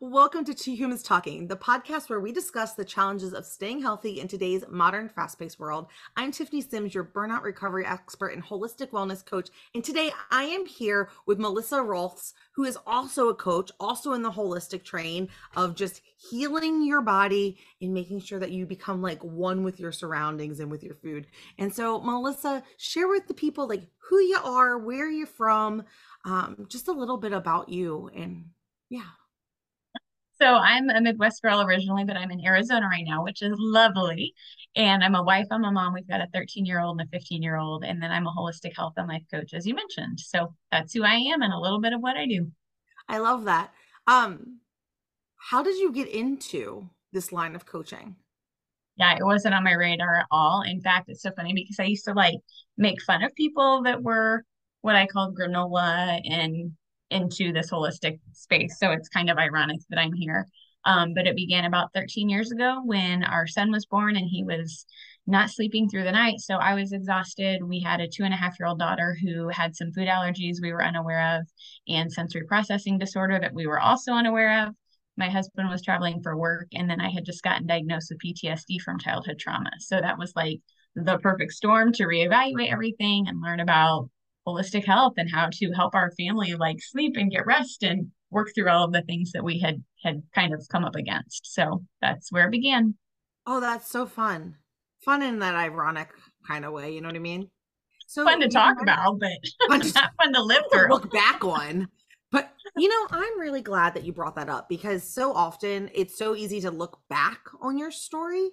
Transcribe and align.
Welcome 0.00 0.46
to 0.46 0.54
Two 0.54 0.74
Humans 0.74 1.02
Talking, 1.02 1.46
the 1.46 1.56
podcast 1.56 2.08
where 2.08 2.20
we 2.20 2.32
discuss 2.32 2.72
the 2.72 2.86
challenges 2.86 3.34
of 3.34 3.44
staying 3.44 3.82
healthy 3.82 4.18
in 4.18 4.28
today's 4.28 4.64
modern, 4.70 5.10
fast 5.10 5.38
paced 5.38 5.58
world. 5.58 5.88
I'm 6.16 6.32
Tiffany 6.32 6.62
Sims, 6.62 6.94
your 6.94 7.04
burnout 7.04 7.42
recovery 7.42 7.84
expert 7.84 8.28
and 8.28 8.42
holistic 8.42 8.90
wellness 8.90 9.24
coach. 9.24 9.50
And 9.74 9.84
today 9.84 10.10
I 10.30 10.44
am 10.44 10.64
here 10.64 11.10
with 11.26 11.38
Melissa 11.38 11.76
Rohlfs, 11.76 12.32
who 12.52 12.64
is 12.64 12.78
also 12.86 13.28
a 13.28 13.34
coach, 13.34 13.70
also 13.78 14.14
in 14.14 14.22
the 14.22 14.30
holistic 14.30 14.84
train 14.84 15.28
of 15.54 15.74
just 15.74 16.00
healing 16.30 16.86
your 16.86 17.02
body 17.02 17.58
and 17.82 17.92
making 17.92 18.20
sure 18.20 18.38
that 18.38 18.52
you 18.52 18.64
become 18.64 19.02
like 19.02 19.22
one 19.22 19.64
with 19.64 19.78
your 19.78 19.92
surroundings 19.92 20.60
and 20.60 20.70
with 20.70 20.82
your 20.82 20.94
food. 20.94 21.26
And 21.58 21.74
so, 21.74 22.00
Melissa, 22.00 22.62
share 22.78 23.08
with 23.08 23.28
the 23.28 23.34
people 23.34 23.68
like 23.68 23.86
who 24.08 24.18
you 24.18 24.38
are, 24.42 24.78
where 24.78 25.10
you're 25.10 25.26
from, 25.26 25.84
um, 26.24 26.66
just 26.70 26.88
a 26.88 26.92
little 26.92 27.18
bit 27.18 27.32
about 27.32 27.68
you. 27.68 28.10
And 28.14 28.46
yeah. 28.88 29.10
So 30.44 30.56
I'm 30.56 30.90
a 30.90 31.00
Midwest 31.00 31.40
girl 31.40 31.62
originally, 31.62 32.04
but 32.04 32.18
I'm 32.18 32.30
in 32.30 32.44
Arizona 32.44 32.86
right 32.86 33.06
now, 33.06 33.24
which 33.24 33.40
is 33.40 33.54
lovely. 33.56 34.34
And 34.76 35.02
I'm 35.02 35.14
a 35.14 35.22
wife, 35.22 35.46
I'm 35.50 35.64
a 35.64 35.72
mom. 35.72 35.94
We've 35.94 36.06
got 36.06 36.20
a 36.20 36.28
13 36.34 36.66
year 36.66 36.82
old 36.82 37.00
and 37.00 37.08
a 37.08 37.10
15 37.10 37.42
year 37.42 37.56
old. 37.56 37.82
And 37.82 38.02
then 38.02 38.10
I'm 38.10 38.26
a 38.26 38.30
holistic 38.30 38.76
health 38.76 38.92
and 38.98 39.08
life 39.08 39.22
coach, 39.32 39.54
as 39.54 39.66
you 39.66 39.74
mentioned. 39.74 40.20
So 40.20 40.54
that's 40.70 40.92
who 40.92 41.02
I 41.02 41.14
am 41.14 41.40
and 41.40 41.50
a 41.50 41.58
little 41.58 41.80
bit 41.80 41.94
of 41.94 42.02
what 42.02 42.18
I 42.18 42.26
do. 42.26 42.52
I 43.08 43.18
love 43.18 43.46
that. 43.46 43.72
Um, 44.06 44.58
how 45.36 45.62
did 45.62 45.78
you 45.78 45.90
get 45.90 46.08
into 46.08 46.90
this 47.10 47.32
line 47.32 47.54
of 47.54 47.64
coaching? 47.64 48.16
Yeah, 48.96 49.16
it 49.16 49.24
wasn't 49.24 49.54
on 49.54 49.64
my 49.64 49.72
radar 49.72 50.16
at 50.16 50.26
all. 50.30 50.60
In 50.60 50.82
fact, 50.82 51.08
it's 51.08 51.22
so 51.22 51.30
funny 51.34 51.54
because 51.54 51.80
I 51.80 51.84
used 51.84 52.04
to 52.04 52.12
like 52.12 52.36
make 52.76 53.00
fun 53.00 53.24
of 53.24 53.34
people 53.34 53.84
that 53.84 54.02
were 54.02 54.44
what 54.82 54.94
I 54.94 55.06
called 55.06 55.38
granola 55.38 56.20
and 56.22 56.72
into 57.10 57.52
this 57.52 57.70
holistic 57.70 58.20
space. 58.32 58.78
So 58.78 58.90
it's 58.90 59.08
kind 59.08 59.30
of 59.30 59.38
ironic 59.38 59.80
that 59.90 59.98
I'm 59.98 60.12
here. 60.12 60.46
Um, 60.86 61.14
but 61.14 61.26
it 61.26 61.36
began 61.36 61.64
about 61.64 61.92
13 61.94 62.28
years 62.28 62.50
ago 62.50 62.82
when 62.84 63.24
our 63.24 63.46
son 63.46 63.70
was 63.70 63.86
born 63.86 64.16
and 64.16 64.28
he 64.28 64.44
was 64.44 64.84
not 65.26 65.50
sleeping 65.50 65.88
through 65.88 66.04
the 66.04 66.12
night. 66.12 66.40
So 66.40 66.56
I 66.56 66.74
was 66.74 66.92
exhausted. 66.92 67.62
We 67.62 67.80
had 67.80 68.00
a 68.00 68.08
two 68.08 68.24
and 68.24 68.34
a 68.34 68.36
half 68.36 68.58
year 68.58 68.68
old 68.68 68.78
daughter 68.78 69.16
who 69.22 69.48
had 69.48 69.74
some 69.74 69.92
food 69.92 70.08
allergies 70.08 70.56
we 70.60 70.72
were 70.72 70.84
unaware 70.84 71.38
of 71.38 71.46
and 71.88 72.12
sensory 72.12 72.44
processing 72.44 72.98
disorder 72.98 73.38
that 73.40 73.54
we 73.54 73.66
were 73.66 73.80
also 73.80 74.12
unaware 74.12 74.66
of. 74.66 74.74
My 75.16 75.30
husband 75.30 75.70
was 75.70 75.80
traveling 75.80 76.20
for 76.22 76.36
work, 76.36 76.66
and 76.74 76.90
then 76.90 77.00
I 77.00 77.08
had 77.08 77.24
just 77.24 77.44
gotten 77.44 77.68
diagnosed 77.68 78.10
with 78.10 78.18
PTSD 78.18 78.80
from 78.80 78.98
childhood 78.98 79.38
trauma. 79.38 79.70
So 79.78 80.00
that 80.00 80.18
was 80.18 80.32
like 80.34 80.60
the 80.96 81.18
perfect 81.18 81.52
storm 81.52 81.92
to 81.92 82.04
reevaluate 82.04 82.72
everything 82.72 83.28
and 83.28 83.40
learn 83.40 83.60
about 83.60 84.10
holistic 84.46 84.84
health 84.84 85.14
and 85.16 85.30
how 85.30 85.48
to 85.52 85.72
help 85.72 85.94
our 85.94 86.10
family 86.12 86.54
like 86.54 86.76
sleep 86.80 87.16
and 87.16 87.30
get 87.30 87.46
rest 87.46 87.82
and 87.82 88.10
work 88.30 88.48
through 88.54 88.68
all 88.68 88.84
of 88.84 88.92
the 88.92 89.02
things 89.02 89.32
that 89.32 89.44
we 89.44 89.58
had 89.58 89.82
had 90.02 90.22
kind 90.34 90.52
of 90.52 90.66
come 90.70 90.84
up 90.84 90.96
against. 90.96 91.52
So 91.52 91.84
that's 92.00 92.30
where 92.30 92.46
it 92.46 92.50
began. 92.50 92.94
Oh, 93.46 93.60
that's 93.60 93.90
so 93.90 94.06
fun. 94.06 94.56
Fun 95.04 95.22
in 95.22 95.38
that 95.40 95.54
ironic 95.54 96.08
kind 96.46 96.64
of 96.64 96.72
way, 96.72 96.92
you 96.92 97.00
know 97.00 97.08
what 97.08 97.16
I 97.16 97.20
mean? 97.20 97.50
So 98.06 98.24
fun 98.24 98.40
to 98.40 98.48
talk 98.48 98.80
about, 98.80 99.18
but 99.18 99.32
fun 99.68 99.80
to, 99.80 99.92
not 99.94 100.10
fun 100.20 100.32
to 100.34 100.42
live 100.42 100.62
through. 100.72 100.88
Look 100.88 101.10
back 101.12 101.44
on. 101.44 101.88
But 102.30 102.52
you 102.76 102.88
know, 102.88 103.06
I'm 103.10 103.38
really 103.38 103.62
glad 103.62 103.94
that 103.94 104.04
you 104.04 104.12
brought 104.12 104.34
that 104.36 104.48
up 104.48 104.68
because 104.68 105.04
so 105.04 105.32
often 105.32 105.90
it's 105.94 106.18
so 106.18 106.34
easy 106.34 106.60
to 106.62 106.70
look 106.70 106.98
back 107.08 107.40
on 107.60 107.78
your 107.78 107.90
story 107.90 108.50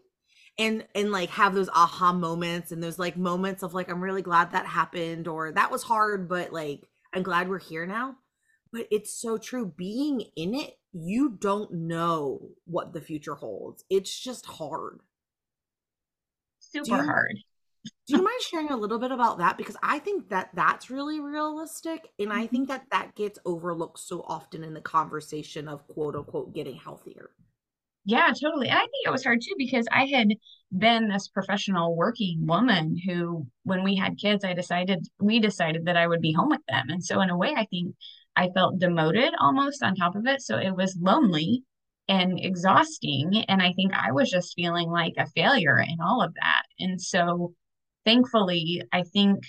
and 0.57 0.85
and 0.95 1.11
like 1.11 1.29
have 1.29 1.53
those 1.53 1.69
aha 1.69 2.13
moments 2.13 2.71
and 2.71 2.83
those 2.83 2.99
like 2.99 3.17
moments 3.17 3.63
of 3.63 3.73
like 3.73 3.89
i'm 3.89 4.01
really 4.01 4.21
glad 4.21 4.51
that 4.51 4.65
happened 4.65 5.27
or 5.27 5.51
that 5.51 5.71
was 5.71 5.83
hard 5.83 6.27
but 6.27 6.51
like 6.51 6.87
i'm 7.13 7.23
glad 7.23 7.49
we're 7.49 7.59
here 7.59 7.85
now. 7.85 8.15
But 8.73 8.87
it's 8.89 9.13
so 9.13 9.37
true 9.37 9.65
being 9.65 10.21
in 10.37 10.55
it 10.55 10.75
you 10.93 11.37
don't 11.39 11.71
know 11.73 12.49
what 12.65 12.93
the 12.93 13.01
future 13.01 13.35
holds. 13.35 13.83
It's 13.89 14.17
just 14.17 14.45
hard. 14.45 14.99
Super 16.59 16.97
you, 16.97 17.03
hard. 17.03 17.37
do 18.07 18.17
you 18.17 18.23
mind 18.23 18.41
sharing 18.41 18.69
a 18.69 18.77
little 18.77 18.99
bit 18.99 19.11
about 19.11 19.39
that? 19.39 19.57
Because 19.57 19.75
i 19.83 19.99
think 19.99 20.29
that 20.29 20.51
that's 20.53 20.89
really 20.89 21.19
realistic 21.19 22.09
and 22.19 22.31
i 22.31 22.47
think 22.47 22.69
mm-hmm. 22.69 22.77
that 22.77 22.85
that 22.91 23.15
gets 23.15 23.39
overlooked 23.45 23.99
so 23.99 24.23
often 24.27 24.63
in 24.63 24.73
the 24.73 24.81
conversation 24.81 25.67
of 25.67 25.85
quote 25.87 26.15
unquote 26.15 26.53
getting 26.53 26.75
healthier 26.75 27.31
yeah, 28.05 28.31
totally. 28.39 28.67
And 28.67 28.77
I 28.77 28.81
think 28.81 29.05
it 29.05 29.11
was 29.11 29.23
hard 29.23 29.41
too 29.41 29.53
because 29.57 29.87
I 29.91 30.05
had 30.05 30.29
been 30.75 31.07
this 31.07 31.27
professional 31.27 31.95
working 31.95 32.47
woman 32.47 32.97
who, 33.05 33.47
when 33.63 33.83
we 33.83 33.95
had 33.95 34.17
kids, 34.17 34.43
I 34.43 34.53
decided, 34.53 35.07
we 35.19 35.39
decided 35.39 35.85
that 35.85 35.97
I 35.97 36.07
would 36.07 36.21
be 36.21 36.33
home 36.33 36.49
with 36.49 36.65
them. 36.67 36.89
And 36.89 37.03
so, 37.03 37.21
in 37.21 37.29
a 37.29 37.37
way, 37.37 37.53
I 37.55 37.65
think 37.65 37.95
I 38.35 38.49
felt 38.49 38.79
demoted 38.79 39.33
almost 39.39 39.83
on 39.83 39.95
top 39.95 40.15
of 40.15 40.25
it. 40.25 40.41
So 40.41 40.57
it 40.57 40.75
was 40.75 40.97
lonely 40.99 41.63
and 42.07 42.39
exhausting. 42.39 43.43
And 43.47 43.61
I 43.61 43.73
think 43.73 43.93
I 43.93 44.11
was 44.11 44.31
just 44.31 44.55
feeling 44.55 44.89
like 44.89 45.13
a 45.17 45.27
failure 45.27 45.79
in 45.79 45.97
all 46.03 46.23
of 46.23 46.33
that. 46.35 46.63
And 46.79 46.99
so, 46.99 47.53
thankfully, 48.03 48.81
I 48.91 49.03
think 49.03 49.43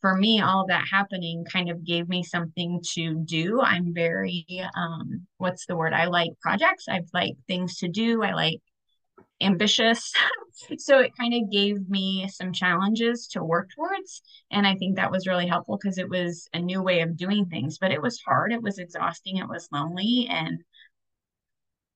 for 0.00 0.14
me, 0.14 0.40
all 0.40 0.66
that 0.68 0.86
happening 0.90 1.44
kind 1.44 1.70
of 1.70 1.84
gave 1.84 2.08
me 2.08 2.22
something 2.22 2.80
to 2.94 3.14
do. 3.24 3.60
I'm 3.60 3.92
very, 3.92 4.46
um, 4.76 5.26
what's 5.38 5.66
the 5.66 5.76
word? 5.76 5.92
I 5.92 6.06
like 6.06 6.30
projects. 6.40 6.86
I 6.88 7.00
like 7.12 7.34
things 7.48 7.78
to 7.78 7.88
do. 7.88 8.22
I 8.22 8.32
like 8.32 8.60
ambitious. 9.40 10.12
so 10.78 11.00
it 11.00 11.16
kind 11.18 11.34
of 11.34 11.50
gave 11.50 11.88
me 11.88 12.28
some 12.28 12.52
challenges 12.52 13.26
to 13.28 13.42
work 13.42 13.70
towards. 13.74 14.22
And 14.50 14.66
I 14.66 14.76
think 14.76 14.96
that 14.96 15.10
was 15.10 15.26
really 15.26 15.46
helpful 15.46 15.78
because 15.80 15.98
it 15.98 16.08
was 16.08 16.48
a 16.52 16.60
new 16.60 16.82
way 16.82 17.00
of 17.00 17.16
doing 17.16 17.46
things, 17.46 17.78
but 17.78 17.90
it 17.90 18.02
was 18.02 18.20
hard. 18.20 18.52
It 18.52 18.62
was 18.62 18.78
exhausting. 18.78 19.38
It 19.38 19.48
was 19.48 19.68
lonely. 19.72 20.28
And 20.30 20.62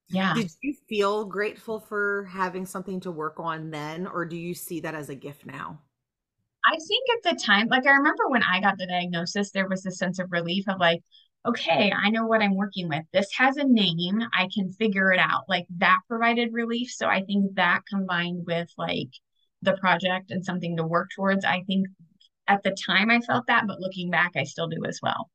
yeah. 0.09 0.35
Did 0.35 0.51
you 0.61 0.75
feel 0.89 1.25
grateful 1.25 1.81
for 1.81 2.25
having 2.25 2.67
something 2.67 3.01
to 3.01 3.11
work 3.11 3.39
on 3.39 3.71
then, 3.71 4.07
or 4.07 4.27
do 4.27 4.37
you 4.37 4.55
see 4.55 4.81
that 4.81 4.95
as 4.95 5.09
a 5.09 5.15
gift 5.15 5.47
now? 5.47 5.81
I 6.65 6.73
think 6.73 7.09
at 7.17 7.31
the 7.31 7.45
time, 7.45 7.69
like 7.69 7.87
I 7.87 7.93
remember 7.93 8.29
when 8.29 8.43
I 8.43 8.61
got 8.61 8.79
the 8.79 8.87
diagnosis, 8.87 9.51
there 9.51 9.69
was 9.69 9.85
a 9.87 9.91
sense 9.91 10.19
of 10.19 10.31
relief 10.31 10.65
of 10.69 10.79
like, 10.79 11.01
okay, 11.47 11.93
I 11.93 12.11
know 12.11 12.27
what 12.27 12.43
I'm 12.43 12.55
working 12.55 12.89
with. 12.89 13.03
This 13.13 13.29
has 13.37 13.57
a 13.57 13.65
name. 13.65 14.23
I 14.33 14.49
can 14.55 14.73
figure 14.73 15.13
it 15.13 15.19
out. 15.19 15.45
Like 15.49 15.67
that 15.79 15.99
provided 16.09 16.53
relief. 16.53 16.91
So 16.91 17.09
I 17.09 17.23
think 17.23 17.57
that 17.57 17.83
combined 17.89 18.45
with 18.47 18.69
like 18.79 19.11
the 19.63 19.77
project 19.79 20.31
and 20.31 20.45
something 20.45 20.77
to 20.77 20.87
work 20.87 21.11
towards, 21.15 21.45
I 21.45 21.63
think 21.67 21.89
at 22.47 22.63
the 22.63 22.77
time 22.87 23.11
I 23.11 23.21
felt 23.21 23.47
that, 23.49 23.67
but 23.67 23.81
looking 23.81 24.11
back, 24.11 24.33
I 24.37 24.45
still 24.45 24.69
do 24.69 24.85
as 24.85 25.01
well. 25.03 25.31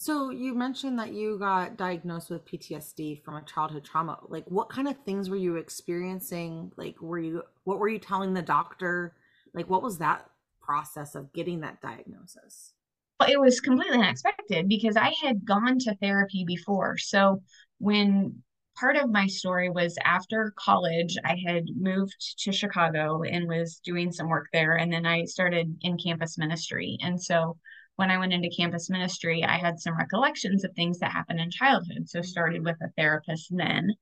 So 0.00 0.30
you 0.30 0.54
mentioned 0.54 0.96
that 1.00 1.12
you 1.12 1.38
got 1.40 1.76
diagnosed 1.76 2.30
with 2.30 2.44
PTSD 2.44 3.24
from 3.24 3.34
a 3.34 3.42
childhood 3.42 3.84
trauma. 3.84 4.20
Like 4.28 4.44
what 4.48 4.68
kind 4.68 4.86
of 4.86 4.96
things 5.04 5.28
were 5.28 5.36
you 5.36 5.56
experiencing? 5.56 6.70
Like 6.76 7.02
were 7.02 7.18
you 7.18 7.42
what 7.64 7.80
were 7.80 7.88
you 7.88 7.98
telling 7.98 8.32
the 8.32 8.42
doctor? 8.42 9.16
Like, 9.54 9.68
what 9.68 9.82
was 9.82 9.98
that 9.98 10.28
process 10.60 11.14
of 11.14 11.32
getting 11.32 11.60
that 11.60 11.80
diagnosis? 11.80 12.72
Well, 13.18 13.30
it 13.30 13.40
was 13.40 13.60
completely 13.60 13.98
unexpected 13.98 14.68
because 14.68 14.96
I 14.96 15.12
had 15.22 15.44
gone 15.44 15.78
to 15.80 15.96
therapy 15.96 16.44
before. 16.46 16.98
So, 16.98 17.42
when 17.78 18.42
part 18.78 18.96
of 18.96 19.10
my 19.10 19.26
story 19.26 19.70
was 19.70 19.98
after 20.04 20.54
college, 20.56 21.16
I 21.24 21.36
had 21.44 21.64
moved 21.74 22.14
to 22.40 22.52
Chicago 22.52 23.22
and 23.22 23.48
was 23.48 23.80
doing 23.84 24.12
some 24.12 24.28
work 24.28 24.46
there. 24.52 24.76
And 24.76 24.92
then 24.92 25.04
I 25.04 25.24
started 25.24 25.76
in 25.80 25.98
campus 25.98 26.38
ministry. 26.38 26.96
And 27.00 27.20
so, 27.20 27.56
when 27.96 28.10
I 28.10 28.18
went 28.18 28.32
into 28.32 28.50
campus 28.56 28.88
ministry, 28.88 29.42
I 29.42 29.56
had 29.56 29.80
some 29.80 29.98
recollections 29.98 30.62
of 30.64 30.72
things 30.74 31.00
that 31.00 31.10
happened 31.10 31.40
in 31.40 31.50
childhood. 31.50 32.08
So, 32.08 32.22
started 32.22 32.64
with 32.64 32.76
a 32.82 32.90
therapist 32.96 33.48
then, 33.50 33.94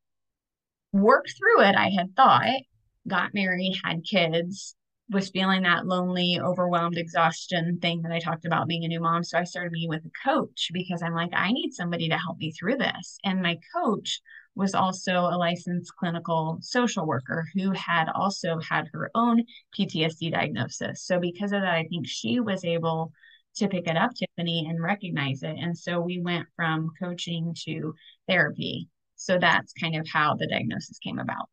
worked 0.92 1.32
through 1.38 1.62
it, 1.62 1.74
I 1.74 1.90
had 1.90 2.14
thought, 2.16 2.60
got 3.08 3.34
married, 3.34 3.78
had 3.82 4.04
kids, 4.04 4.74
was 5.08 5.30
feeling 5.30 5.62
that 5.62 5.86
lonely, 5.86 6.40
overwhelmed 6.42 6.98
exhaustion 6.98 7.78
thing 7.80 8.02
that 8.02 8.12
I 8.12 8.18
talked 8.18 8.44
about 8.44 8.66
being 8.66 8.84
a 8.84 8.88
new 8.88 9.00
mom. 9.00 9.22
So 9.22 9.38
I 9.38 9.44
started 9.44 9.70
meeting 9.72 9.88
with 9.88 10.04
a 10.04 10.28
coach 10.28 10.70
because 10.72 11.00
I'm 11.02 11.14
like, 11.14 11.30
I 11.32 11.52
need 11.52 11.72
somebody 11.72 12.08
to 12.08 12.18
help 12.18 12.38
me 12.38 12.50
through 12.50 12.76
this. 12.76 13.18
And 13.24 13.40
my 13.40 13.58
coach 13.74 14.20
was 14.56 14.74
also 14.74 15.12
a 15.12 15.38
licensed 15.38 15.94
clinical 15.96 16.58
social 16.60 17.06
worker 17.06 17.46
who 17.54 17.70
had 17.72 18.08
also 18.14 18.58
had 18.58 18.88
her 18.92 19.10
own 19.14 19.44
PTSD 19.78 20.32
diagnosis. 20.32 21.04
So 21.04 21.20
because 21.20 21.52
of 21.52 21.60
that, 21.60 21.74
I 21.74 21.86
think 21.88 22.08
she 22.08 22.40
was 22.40 22.64
able 22.64 23.12
to 23.56 23.68
pick 23.68 23.86
it 23.86 23.96
up, 23.96 24.12
Tiffany, 24.14 24.66
and 24.68 24.82
recognize 24.82 25.42
it. 25.42 25.56
And 25.58 25.76
so 25.76 26.00
we 26.00 26.20
went 26.20 26.46
from 26.56 26.90
coaching 27.00 27.54
to 27.64 27.94
therapy. 28.28 28.88
So 29.14 29.38
that's 29.38 29.72
kind 29.72 29.96
of 29.96 30.06
how 30.08 30.34
the 30.34 30.46
diagnosis 30.46 30.98
came 30.98 31.18
about. 31.18 31.48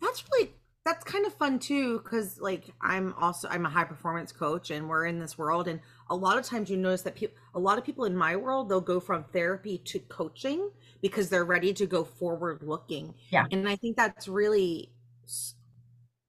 That's 0.00 0.22
really 0.32 0.50
that's 0.86 1.04
kind 1.04 1.26
of 1.26 1.34
fun 1.34 1.58
too 1.58 1.98
because 1.98 2.40
like 2.40 2.72
i'm 2.80 3.12
also 3.14 3.48
i'm 3.48 3.66
a 3.66 3.68
high 3.68 3.84
performance 3.84 4.30
coach 4.30 4.70
and 4.70 4.88
we're 4.88 5.04
in 5.04 5.18
this 5.18 5.36
world 5.36 5.66
and 5.66 5.80
a 6.10 6.14
lot 6.16 6.38
of 6.38 6.44
times 6.44 6.70
you 6.70 6.76
notice 6.76 7.02
that 7.02 7.16
people 7.16 7.36
a 7.54 7.58
lot 7.58 7.76
of 7.76 7.84
people 7.84 8.04
in 8.04 8.16
my 8.16 8.36
world 8.36 8.68
they'll 8.68 8.80
go 8.80 9.00
from 9.00 9.24
therapy 9.32 9.78
to 9.78 9.98
coaching 9.98 10.70
because 11.02 11.28
they're 11.28 11.44
ready 11.44 11.72
to 11.72 11.86
go 11.86 12.04
forward 12.04 12.62
looking. 12.62 13.12
Yeah. 13.30 13.46
And 13.50 13.68
i 13.68 13.76
think 13.76 13.96
that's 13.96 14.28
really 14.28 14.92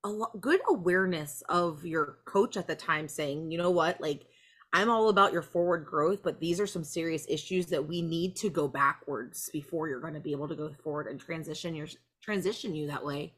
a 0.03 0.09
lot, 0.09 0.41
good 0.41 0.61
awareness 0.69 1.43
of 1.49 1.85
your 1.85 2.17
coach 2.25 2.57
at 2.57 2.67
the 2.67 2.75
time 2.75 3.07
saying 3.07 3.51
you 3.51 3.57
know 3.57 3.71
what? 3.71 4.01
Like 4.01 4.25
I'm 4.73 4.89
all 4.89 5.09
about 5.09 5.33
your 5.33 5.41
forward 5.41 5.85
growth, 5.85 6.21
but 6.23 6.39
these 6.39 6.59
are 6.59 6.67
some 6.67 6.83
serious 6.83 7.25
issues 7.29 7.67
that 7.67 7.87
we 7.87 8.01
need 8.01 8.35
to 8.37 8.49
go 8.49 8.67
backwards 8.67 9.49
before 9.53 9.87
you're 9.87 10.01
going 10.01 10.13
to 10.13 10.19
be 10.19 10.31
able 10.31 10.47
to 10.47 10.55
go 10.55 10.69
forward 10.83 11.07
and 11.07 11.19
transition 11.19 11.75
your 11.75 11.87
transition 12.21 12.75
you 12.75 12.87
that 12.87 13.05
way. 13.05 13.33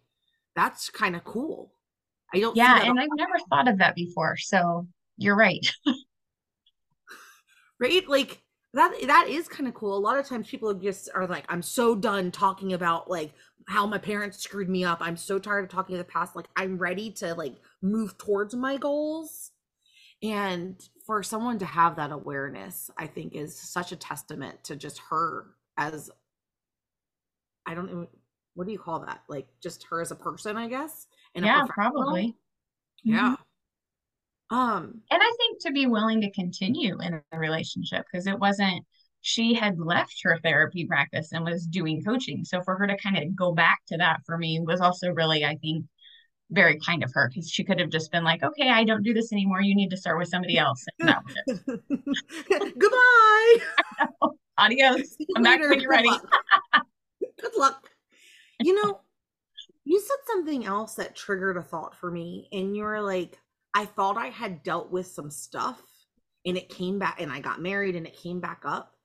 That's 0.59 0.89
kind 0.89 1.15
of 1.15 1.23
cool. 1.23 1.71
I 2.33 2.41
don't 2.41 2.53
Yeah, 2.53 2.83
and 2.83 2.99
I've 2.99 3.07
never 3.15 3.35
thought 3.49 3.69
of 3.69 3.77
that 3.77 3.95
before. 3.95 4.35
So 4.35 4.89
you're 5.15 5.37
right. 5.37 5.65
right? 7.79 8.05
Like 8.09 8.41
that 8.73 8.93
that 9.07 9.29
is 9.29 9.47
kind 9.47 9.69
of 9.69 9.73
cool. 9.73 9.97
A 9.97 9.97
lot 9.97 10.19
of 10.19 10.27
times 10.27 10.49
people 10.49 10.73
just 10.73 11.07
are 11.15 11.25
like, 11.25 11.45
I'm 11.47 11.61
so 11.61 11.95
done 11.95 12.29
talking 12.29 12.73
about 12.73 13.09
like 13.09 13.31
how 13.69 13.85
my 13.85 13.97
parents 13.97 14.39
screwed 14.39 14.67
me 14.67 14.83
up. 14.83 14.97
I'm 14.99 15.15
so 15.15 15.39
tired 15.39 15.63
of 15.63 15.69
talking 15.69 15.93
to 15.93 15.97
the 15.97 16.03
past. 16.03 16.35
Like 16.35 16.49
I'm 16.57 16.77
ready 16.77 17.09
to 17.13 17.33
like 17.35 17.55
move 17.81 18.17
towards 18.17 18.53
my 18.53 18.75
goals. 18.75 19.51
And 20.21 20.75
for 21.05 21.23
someone 21.23 21.57
to 21.59 21.65
have 21.65 21.95
that 21.95 22.11
awareness, 22.11 22.91
I 22.97 23.07
think 23.07 23.33
is 23.33 23.57
such 23.57 23.93
a 23.93 23.95
testament 23.95 24.61
to 24.65 24.75
just 24.75 24.99
her 25.09 25.45
as 25.77 26.11
I 27.65 27.75
don't 27.75 27.93
know 27.93 28.07
what 28.59 28.67
do 28.67 28.73
you 28.73 28.77
call 28.77 28.99
that? 28.99 29.21
Like 29.29 29.47
just 29.63 29.85
her 29.89 30.01
as 30.01 30.11
a 30.11 30.17
person, 30.17 30.57
I 30.57 30.67
guess. 30.67 31.07
And 31.33 31.45
yeah, 31.45 31.63
probably. 31.69 32.35
Yeah. 33.05 33.37
Mm-hmm. 34.51 34.57
Um, 34.57 35.01
and 35.09 35.21
I 35.23 35.31
think 35.37 35.61
to 35.61 35.71
be 35.71 35.87
willing 35.87 36.19
to 36.21 36.31
continue 36.31 36.99
in 36.99 37.21
a 37.31 37.39
relationship 37.39 38.05
because 38.11 38.27
it 38.27 38.37
wasn't 38.37 38.85
she 39.21 39.53
had 39.53 39.79
left 39.79 40.19
her 40.23 40.39
therapy 40.43 40.85
practice 40.85 41.31
and 41.31 41.45
was 41.45 41.65
doing 41.67 42.03
coaching. 42.03 42.43
So 42.43 42.61
for 42.61 42.75
her 42.75 42.85
to 42.85 42.97
kind 42.97 43.17
of 43.17 43.33
go 43.33 43.53
back 43.53 43.79
to 43.87 43.97
that 43.97 44.19
for 44.25 44.37
me 44.37 44.59
was 44.59 44.81
also 44.81 45.11
really, 45.11 45.45
I 45.45 45.55
think, 45.55 45.85
very 46.51 46.77
kind 46.85 47.01
of 47.01 47.13
her 47.13 47.29
because 47.29 47.49
she 47.49 47.63
could 47.63 47.79
have 47.79 47.89
just 47.89 48.11
been 48.11 48.25
like, 48.25 48.43
okay, 48.43 48.69
I 48.69 48.83
don't 48.83 49.03
do 49.03 49.13
this 49.13 49.31
anymore. 49.31 49.61
You 49.61 49.73
need 49.73 49.91
to 49.91 49.97
start 49.97 50.17
with 50.17 50.27
somebody 50.27 50.57
else. 50.57 50.83
Goodbye. 50.99 51.23
Adios. 54.57 55.15
Come 55.33 55.43
back 55.43 55.61
when 55.61 55.79
you're 55.79 55.89
ready. 55.89 56.11
Good 57.39 57.55
luck. 57.57 57.87
You 58.59 58.75
know, 58.75 58.99
you 59.85 59.99
said 59.99 60.17
something 60.27 60.65
else 60.65 60.95
that 60.95 61.15
triggered 61.15 61.57
a 61.57 61.63
thought 61.63 61.95
for 61.95 62.11
me, 62.11 62.47
and 62.51 62.75
you 62.75 62.83
were 62.83 63.01
like, 63.01 63.37
I 63.73 63.85
thought 63.85 64.17
I 64.17 64.27
had 64.27 64.63
dealt 64.63 64.91
with 64.91 65.07
some 65.07 65.29
stuff 65.29 65.81
and 66.45 66.57
it 66.57 66.69
came 66.69 66.99
back, 66.99 67.21
and 67.21 67.31
I 67.31 67.39
got 67.39 67.61
married 67.61 67.95
and 67.95 68.07
it 68.07 68.17
came 68.17 68.39
back 68.39 68.61
up. 68.65 68.95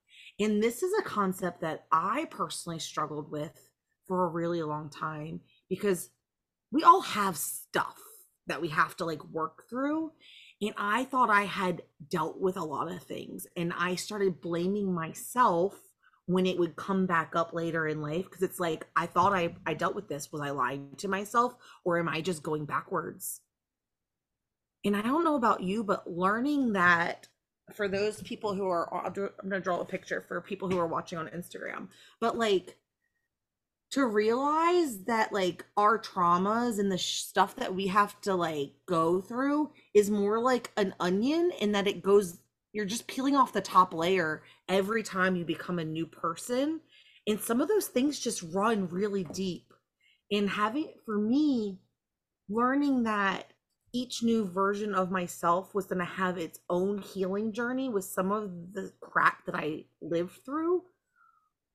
And 0.41 0.63
this 0.63 0.83
is 0.83 0.93
a 0.99 1.03
concept 1.03 1.61
that 1.61 1.87
I 1.93 2.27
personally 2.31 2.79
struggled 2.79 3.31
with 3.31 3.53
for 4.07 4.25
a 4.25 4.29
really 4.29 4.63
long 4.63 4.91
time 4.91 5.41
because 5.69 6.11
we 6.71 6.83
all 6.83 7.01
have 7.01 7.37
stuff 7.37 7.99
that 8.47 8.61
we 8.61 8.69
have 8.69 8.97
to 8.97 9.05
like 9.05 9.25
work 9.27 9.65
through. 9.69 10.13
And 10.61 10.75
I 10.77 11.05
thought 11.05 11.31
I 11.31 11.43
had 11.43 11.83
dealt 12.09 12.41
with 12.41 12.57
a 12.57 12.65
lot 12.65 12.91
of 12.91 13.03
things. 13.03 13.47
And 13.57 13.73
I 13.77 13.95
started 13.95 14.41
blaming 14.41 14.93
myself 14.93 15.75
when 16.27 16.47
it 16.47 16.59
would 16.59 16.77
come 16.77 17.07
back 17.07 17.37
up 17.37 17.53
later 17.53 17.87
in 17.87 18.01
life 18.01 18.25
because 18.25 18.43
it's 18.43 18.61
like 18.61 18.87
I 18.97 19.07
thought 19.07 19.35
I 19.35 19.55
I 19.67 19.75
dealt 19.75 19.95
with 19.95 20.09
this 20.09 20.33
was 20.33 20.41
I 20.41 20.51
lying 20.51 20.91
to 20.99 21.09
myself 21.09 21.55
or 21.85 21.99
am 21.99 22.09
I 22.09 22.21
just 22.21 22.43
going 22.43 22.65
backwards? 22.65 23.41
And 24.85 24.97
I 24.97 25.03
don't 25.03 25.25
know 25.25 25.37
about 25.37 25.63
you 25.63 25.85
but 25.85 26.11
learning 26.11 26.73
that 26.73 27.29
for 27.75 27.89
those 27.89 28.23
people 28.23 28.55
who 28.55 28.69
are 28.69 28.93
I'm 28.95 29.13
going 29.13 29.31
to 29.51 29.61
draw 29.61 29.81
a 29.81 29.85
picture 29.85 30.25
for 30.27 30.41
people 30.41 30.71
who 30.71 30.79
are 30.79 30.87
watching 30.87 31.19
on 31.19 31.29
Instagram 31.29 31.89
but 32.21 32.39
like 32.39 32.77
to 33.91 34.07
realize 34.07 35.05
that 35.05 35.33
like 35.33 35.65
our 35.77 35.99
traumas 35.99 36.79
and 36.79 36.91
the 36.91 36.99
sh- 36.99 37.21
stuff 37.21 37.55
that 37.57 37.75
we 37.75 37.87
have 37.87 38.21
to 38.23 38.35
like 38.35 38.73
go 38.87 39.21
through 39.21 39.71
is 39.95 40.11
more 40.11 40.41
like 40.41 40.73
an 40.77 40.95
onion 40.99 41.53
and 41.61 41.75
that 41.75 41.87
it 41.87 42.03
goes 42.03 42.39
you're 42.73 42.85
just 42.85 43.07
peeling 43.07 43.37
off 43.37 43.53
the 43.53 43.61
top 43.61 43.95
layer 43.95 44.43
every 44.69 45.03
time 45.03 45.37
you 45.37 45.45
become 45.45 45.79
a 45.79 45.85
new 45.85 46.07
person. 46.07 46.81
And 47.27 47.41
some 47.41 47.61
of 47.61 47.69
those 47.69 47.87
things 47.87 48.19
just 48.19 48.43
run 48.43 48.89
really 48.89 49.25
deep. 49.25 49.73
And 50.31 50.49
having 50.49 50.93
for 51.05 51.19
me 51.19 51.79
learning 52.49 53.05
that 53.05 53.53
each 53.93 54.23
new 54.23 54.45
version 54.45 54.95
of 54.95 55.11
myself 55.11 55.75
was 55.75 55.87
going 55.87 56.01
to 56.01 56.05
have 56.05 56.37
its 56.37 56.59
own 56.69 56.99
healing 56.99 57.53
journey 57.53 57.89
with 57.89 58.05
some 58.05 58.33
of 58.33 58.51
the 58.73 58.93
crap 59.01 59.47
that 59.47 59.55
i 59.55 59.85
lived 60.03 60.45
through 60.45 60.83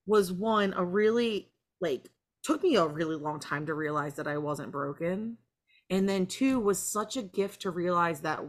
was 0.06 0.30
one 0.30 0.74
a 0.76 0.84
really 0.84 1.50
like 1.80 2.10
took 2.44 2.62
me 2.62 2.76
a 2.76 2.86
really 2.86 3.16
long 3.16 3.40
time 3.40 3.64
to 3.64 3.74
realize 3.74 4.14
that 4.14 4.28
i 4.28 4.36
wasn't 4.36 4.70
broken. 4.70 5.38
And 5.90 6.08
then 6.08 6.26
two 6.26 6.60
was 6.60 6.78
such 6.78 7.16
a 7.16 7.22
gift 7.22 7.62
to 7.62 7.70
realize 7.70 8.20
that 8.20 8.40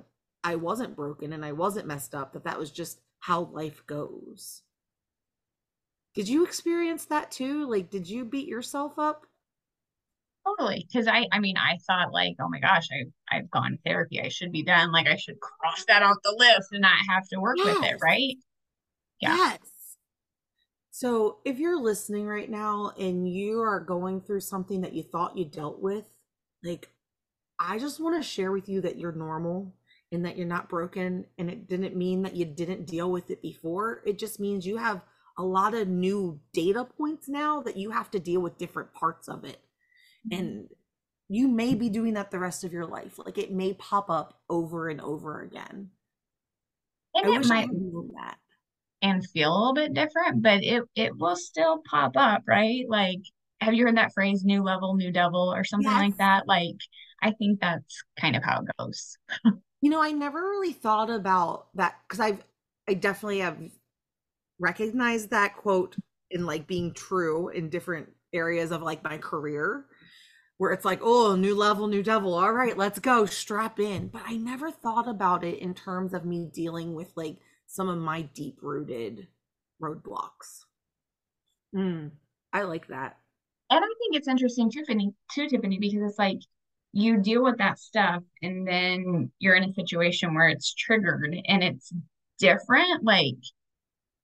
I 0.44 0.56
wasn't 0.56 0.96
broken 0.96 1.34
and 1.34 1.44
I 1.44 1.52
wasn't 1.52 1.88
messed 1.88 2.14
up, 2.14 2.34
that 2.34 2.44
that 2.44 2.60
was 2.60 2.72
just 2.72 3.02
how 3.22 3.44
life 3.54 3.84
goes. 3.88 4.64
Did 6.14 6.28
you 6.28 6.44
experience 6.44 7.06
that 7.06 7.32
too? 7.32 7.70
Like, 7.70 7.90
did 7.90 8.10
you 8.10 8.26
beat 8.26 8.48
yourself 8.48 9.00
up? 9.00 9.26
Totally. 10.46 10.88
Cause 10.92 11.08
I, 11.08 11.28
I 11.32 11.40
mean, 11.40 11.56
I 11.56 11.78
thought 11.88 12.12
like, 12.12 12.36
oh 12.42 12.50
my 12.50 12.60
gosh, 12.60 12.88
I, 12.92 13.38
I've 13.38 13.50
gone 13.52 13.78
therapy. 13.86 14.20
I 14.20 14.28
should 14.28 14.52
be 14.52 14.64
done. 14.64 14.92
Like 14.92 15.08
I 15.08 15.16
should 15.16 15.40
cross 15.40 15.86
that 15.88 16.04
off 16.04 16.18
the 16.24 16.36
list 16.38 16.70
and 16.72 16.82
not 16.82 16.98
have 17.08 17.28
to 17.30 17.40
work 17.40 17.58
yes. 17.58 17.78
with 17.78 17.90
it. 17.92 17.98
Right. 18.02 18.36
Yeah. 19.22 19.38
Yes. 19.38 19.60
So 20.90 21.38
if 21.46 21.60
you're 21.60 21.80
listening 21.80 22.26
right 22.28 22.50
now 22.50 22.92
and 23.00 23.32
you 23.32 23.62
are 23.62 23.80
going 23.80 24.20
through 24.20 24.42
something 24.42 24.82
that 24.82 24.94
you 24.94 25.04
thought 25.04 25.38
you 25.38 25.46
dealt 25.46 25.80
with, 25.80 26.10
like, 26.64 26.90
I 27.60 27.78
just 27.78 28.00
want 28.00 28.22
to 28.22 28.28
share 28.28 28.52
with 28.52 28.68
you 28.68 28.82
that 28.82 28.98
you're 28.98 29.12
normal 29.12 29.72
and 30.12 30.26
that 30.26 30.38
you're 30.38 30.48
not 30.48 30.70
broken 30.70 31.26
and 31.38 31.50
it 31.50 31.68
didn't 31.68 31.96
mean 31.96 32.22
that 32.24 32.36
you 32.36 32.46
didn't 32.46 32.86
deal 32.86 33.12
with 33.12 33.30
it 33.32 33.42
before. 33.42 34.02
It 34.06 34.20
just 34.20 34.40
means 34.40 34.66
you 34.66 34.78
have 34.78 35.02
a 35.38 35.44
lot 35.44 35.74
of 35.74 35.88
new 35.88 36.40
data 36.54 36.84
points 36.86 37.30
now 37.30 37.62
that 37.62 37.78
you 37.78 37.92
have 37.92 38.12
to 38.12 38.20
deal 38.20 38.42
with 38.42 38.58
different 38.58 38.94
parts 38.94 39.28
of 39.28 39.44
it. 39.46 39.62
Mm-hmm. 40.28 40.40
and 40.40 40.70
you 41.30 41.48
may 41.48 41.74
be 41.74 41.90
doing 41.90 42.14
that 42.14 42.30
the 42.30 42.38
rest 42.38 42.64
of 42.64 42.74
your 42.74 42.86
life. 42.86 43.18
Like 43.18 43.38
it 43.38 43.52
may 43.52 43.74
pop 43.74 44.10
up 44.10 44.40
over 44.50 44.90
and 44.90 45.02
over 45.02 45.42
again. 45.42 45.90
And 47.16 47.34
I 47.34 47.36
it 47.38 47.48
might 47.48 47.70
that. 47.70 48.38
and 49.02 49.26
feel 49.30 49.50
a 49.50 49.58
little 49.58 49.74
bit 49.74 49.94
different 49.94 50.42
but 50.44 50.64
it 50.64 50.84
it 50.96 51.18
will 51.18 51.36
still 51.36 51.82
pop 51.90 52.12
up 52.16 52.44
right? 52.48 52.84
Like 52.88 53.22
have 53.62 53.74
you 53.74 53.86
heard 53.86 53.98
that 53.98 54.14
phrase 54.14 54.44
new 54.44 54.62
level 54.62 54.96
new 54.96 55.12
devil 55.12 55.54
or 55.54 55.64
something 55.64 55.92
yes. 55.92 56.00
like 56.00 56.18
that? 56.18 56.48
Like 56.48 56.78
i 57.24 57.32
think 57.32 57.60
that's 57.60 58.04
kind 58.20 58.36
of 58.36 58.44
how 58.44 58.62
it 58.62 58.68
goes 58.80 59.18
You 59.82 59.90
know, 59.90 60.02
I 60.02 60.12
never 60.12 60.40
really 60.40 60.74
thought 60.74 61.10
about 61.10 61.68
that 61.76 61.96
because 62.08 62.20
I've 62.20 62.44
I 62.88 62.94
definitely 62.94 63.40
have 63.40 63.58
recognized 64.60 65.30
that 65.32 65.58
quote 65.58 65.96
in 66.30 66.46
like 66.46 66.68
being 66.68 66.94
true 66.94 67.50
in 67.50 67.70
different 67.70 68.10
areas 68.34 68.72
of 68.72 68.82
like 68.82 69.04
my 69.04 69.18
career 69.18 69.86
where 70.58 70.72
it's 70.72 70.86
like, 70.86 71.00
oh, 71.02 71.36
new 71.36 71.56
level, 71.56 71.88
new 71.88 72.04
devil. 72.04 72.36
All 72.36 72.54
right, 72.54 72.78
let's 72.78 73.00
go, 73.00 73.26
strap 73.26 73.80
in. 73.80 74.10
But 74.10 74.22
I 74.28 74.38
never 74.38 74.70
thought 74.70 75.08
about 75.08 75.44
it 75.44 75.58
in 75.58 75.74
terms 75.74 76.14
of 76.14 76.24
me 76.24 76.50
dealing 76.54 76.94
with 76.94 77.12
like 77.16 77.38
some 77.66 77.90
of 77.90 77.98
my 77.98 78.22
deep 78.22 78.60
rooted 78.62 79.28
roadblocks. 79.82 80.66
Mm, 81.76 82.12
I 82.54 82.62
like 82.64 82.88
that. 82.90 83.18
And 83.72 83.80
I 83.84 83.88
think 83.98 84.16
it's 84.16 84.28
interesting 84.28 84.70
too, 84.70 84.82
Tiffany, 84.82 85.14
too, 85.32 85.48
Tiffany, 85.48 85.80
because 85.80 86.02
it's 86.08 86.20
like 86.20 86.42
you 86.94 87.18
deal 87.18 87.44
with 87.44 87.58
that 87.58 87.80
stuff 87.80 88.24
and 88.42 88.68
then 88.68 89.32
you're 89.40 89.56
in 89.56 89.64
a 89.64 89.74
situation 89.74 90.34
where 90.34 90.50
it's 90.50 90.74
triggered 90.74 91.36
and 91.48 91.64
it's 91.64 91.92
different 92.38 93.04
like 93.04 93.36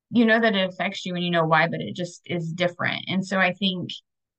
you 0.10 0.26
know 0.26 0.40
that 0.40 0.56
it 0.56 0.70
affects 0.70 1.06
you 1.06 1.16
and 1.16 1.24
you 1.24 1.32
know 1.32 1.46
why 1.46 1.68
but 1.68 1.82
it 1.82 1.96
just 1.96 2.22
is 2.26 2.52
different. 2.52 3.04
And 3.08 3.26
so 3.26 3.40
i 3.40 3.54
think 3.54 3.92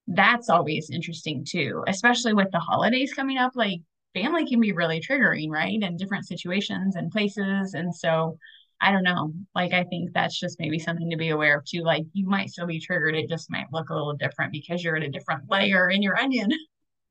that's 0.06 0.48
always 0.48 0.90
interesting 0.90 1.44
too 1.46 1.84
especially 1.86 2.32
with 2.32 2.50
the 2.50 2.58
holidays 2.58 3.12
coming 3.12 3.38
up 3.38 3.52
like 3.54 3.80
family 4.14 4.46
can 4.46 4.60
be 4.60 4.72
really 4.72 5.00
triggering 5.00 5.50
right 5.50 5.82
in 5.82 5.96
different 5.96 6.26
situations 6.26 6.96
and 6.96 7.10
places. 7.10 7.74
And 7.74 7.94
so 7.94 8.38
i 8.80 8.92
don't 8.92 9.02
know 9.02 9.32
like 9.54 9.72
i 9.72 9.84
think 9.84 10.12
that's 10.12 10.38
just 10.38 10.60
maybe 10.60 10.78
something 10.78 11.10
to 11.10 11.16
be 11.16 11.30
aware 11.30 11.58
of 11.58 11.64
too 11.64 11.82
like 11.82 12.04
you 12.12 12.26
might 12.26 12.50
still 12.50 12.66
be 12.66 12.80
triggered. 12.80 13.14
It 13.14 13.28
just 13.28 13.50
might 13.50 13.72
look 13.72 13.90
a 13.90 13.94
little 13.94 14.14
different 14.14 14.52
because 14.52 14.84
you're 14.84 14.96
at 14.96 15.02
a 15.02 15.10
different 15.10 15.50
layer 15.50 15.90
in 15.90 16.02
your 16.02 16.18
onion. 16.18 16.50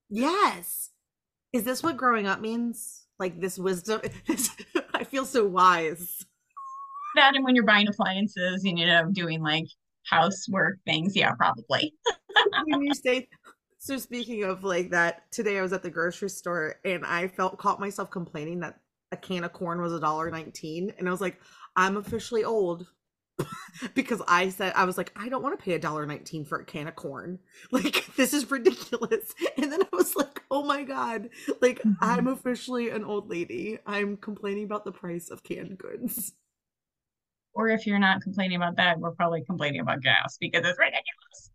Yes 0.10 0.92
is 1.58 1.64
this 1.64 1.82
what 1.82 1.98
growing 1.98 2.28
up 2.28 2.40
means? 2.40 3.08
Like 3.20 3.42
this 3.42 3.58
wisdom? 3.58 4.02
This, 4.28 4.52
I 4.94 5.04
feel 5.04 5.26
so 5.26 5.46
wise. 5.46 6.24
That 7.16 7.36
and 7.36 7.44
when 7.44 7.56
you're 7.56 7.66
buying 7.66 7.88
appliances, 7.88 8.64
and 8.64 8.78
you 8.78 8.86
know, 8.86 9.10
doing 9.12 9.42
like 9.42 9.66
housework 10.06 10.78
things, 10.86 11.16
yeah, 11.16 11.32
probably. 11.32 11.94
when 12.68 12.84
you 12.84 12.94
say 12.94 13.28
so 13.80 13.98
speaking 13.98 14.44
of 14.44 14.64
like 14.64 14.92
that, 14.92 15.32
today 15.32 15.58
I 15.58 15.62
was 15.62 15.74
at 15.74 15.82
the 15.82 15.90
grocery 15.90 16.30
store 16.30 16.76
and 16.86 17.06
I 17.06 17.28
felt 17.28 17.58
caught 17.58 17.80
myself 17.80 18.12
complaining 18.12 18.60
that 18.60 18.80
a 19.12 19.18
can 19.18 19.44
of 19.44 19.54
corn 19.54 19.82
was 19.82 19.94
a 19.94 20.00
dollar 20.00 20.30
nineteen. 20.30 20.94
And 21.00 21.08
I 21.08 21.12
was 21.12 21.22
like, 21.22 21.40
I'm 21.76 21.98
officially 21.98 22.44
old. 22.44 22.86
Because 23.94 24.22
I 24.28 24.50
said 24.50 24.74
I 24.76 24.86
was 24.86 24.98
like, 24.98 25.12
I 25.16 25.30
don't 25.30 25.44
want 25.44 25.58
to 25.58 25.64
pay 25.64 25.74
a 25.74 25.80
dollar 25.80 26.06
nineteen 26.06 26.46
for 26.46 26.60
a 26.60 26.66
can 26.66 26.88
of 26.88 26.96
corn. 26.96 27.40
Like 27.72 28.06
this 28.16 28.34
is 28.34 28.50
ridiculous. 28.50 29.34
And 29.58 29.72
then 29.72 29.82
I 29.82 29.96
was 29.96 30.16
like, 30.16 30.42
oh 30.52 30.64
my 30.64 30.84
god, 30.84 31.30
like 31.62 31.80
mm-hmm. 31.80 31.94
I'm 32.02 32.28
officially 32.28 32.90
an 32.90 33.04
old 33.04 33.30
lady. 33.30 33.80
I'm 33.86 34.18
complaining 34.18 34.64
about 34.64 34.86
the 34.86 34.92
price 34.92 35.30
of 35.30 35.44
canned 35.44 35.78
goods. 35.78 36.34
Or 37.54 37.70
if 37.70 37.88
you're 37.88 38.00
not 38.00 38.22
complaining 38.22 38.58
about 38.58 38.76
that, 38.78 39.00
we're 39.00 39.12
probably 39.12 39.44
complaining 39.44 39.82
about 39.82 40.02
gas 40.02 40.38
because 40.40 40.64
it's 40.64 40.78
ridiculous. 40.78 41.52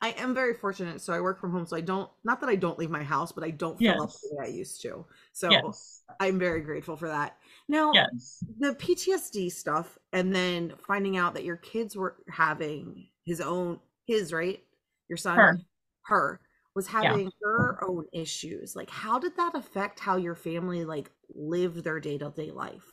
I 0.00 0.10
am 0.18 0.34
very 0.34 0.52
fortunate. 0.52 1.00
So 1.00 1.12
I 1.12 1.20
work 1.20 1.40
from 1.40 1.50
home. 1.50 1.66
So 1.66 1.76
I 1.76 1.80
don't, 1.80 2.10
not 2.24 2.40
that 2.42 2.50
I 2.50 2.56
don't 2.56 2.78
leave 2.78 2.90
my 2.90 3.02
house, 3.02 3.32
but 3.32 3.42
I 3.42 3.50
don't 3.50 3.78
fill 3.78 3.86
yes. 3.86 4.00
up 4.00 4.10
the 4.10 4.36
way 4.36 4.44
I 4.44 4.48
used 4.48 4.82
to. 4.82 5.06
So 5.32 5.50
yes. 5.50 6.02
I'm 6.20 6.38
very 6.38 6.60
grateful 6.60 6.96
for 6.96 7.08
that. 7.08 7.38
Now, 7.68 7.92
yes. 7.94 8.44
the 8.58 8.74
PTSD 8.74 9.50
stuff, 9.50 9.98
and 10.12 10.34
then 10.34 10.74
finding 10.86 11.16
out 11.16 11.34
that 11.34 11.44
your 11.44 11.56
kids 11.56 11.96
were 11.96 12.16
having 12.28 13.08
his 13.24 13.40
own, 13.40 13.80
his, 14.06 14.32
right? 14.32 14.62
Your 15.08 15.16
son, 15.16 15.36
her, 15.36 15.58
her 16.06 16.40
was 16.74 16.86
having 16.86 17.24
yeah. 17.24 17.30
her 17.42 17.78
own 17.88 18.04
issues. 18.12 18.76
Like, 18.76 18.90
how 18.90 19.18
did 19.18 19.36
that 19.38 19.54
affect 19.54 19.98
how 19.98 20.16
your 20.16 20.34
family, 20.34 20.84
like, 20.84 21.10
lived 21.34 21.84
their 21.84 22.00
day 22.00 22.18
to 22.18 22.30
day 22.30 22.50
life? 22.50 22.84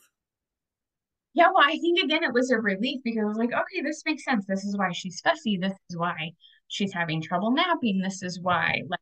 Yeah, 1.33 1.47
well, 1.53 1.65
I 1.65 1.77
think 1.77 2.03
again, 2.03 2.23
it 2.23 2.33
was 2.33 2.51
a 2.51 2.57
relief 2.57 3.01
because 3.03 3.23
I 3.23 3.27
was 3.27 3.37
like, 3.37 3.53
okay, 3.53 3.81
this 3.81 4.03
makes 4.05 4.23
sense. 4.23 4.45
This 4.47 4.63
is 4.63 4.77
why 4.77 4.91
she's 4.91 5.21
fussy. 5.21 5.57
This 5.57 5.73
is 5.89 5.97
why 5.97 6.31
she's 6.67 6.93
having 6.93 7.21
trouble 7.21 7.51
napping. 7.51 7.99
This 7.99 8.21
is 8.23 8.39
why. 8.41 8.83
Like, 8.89 8.99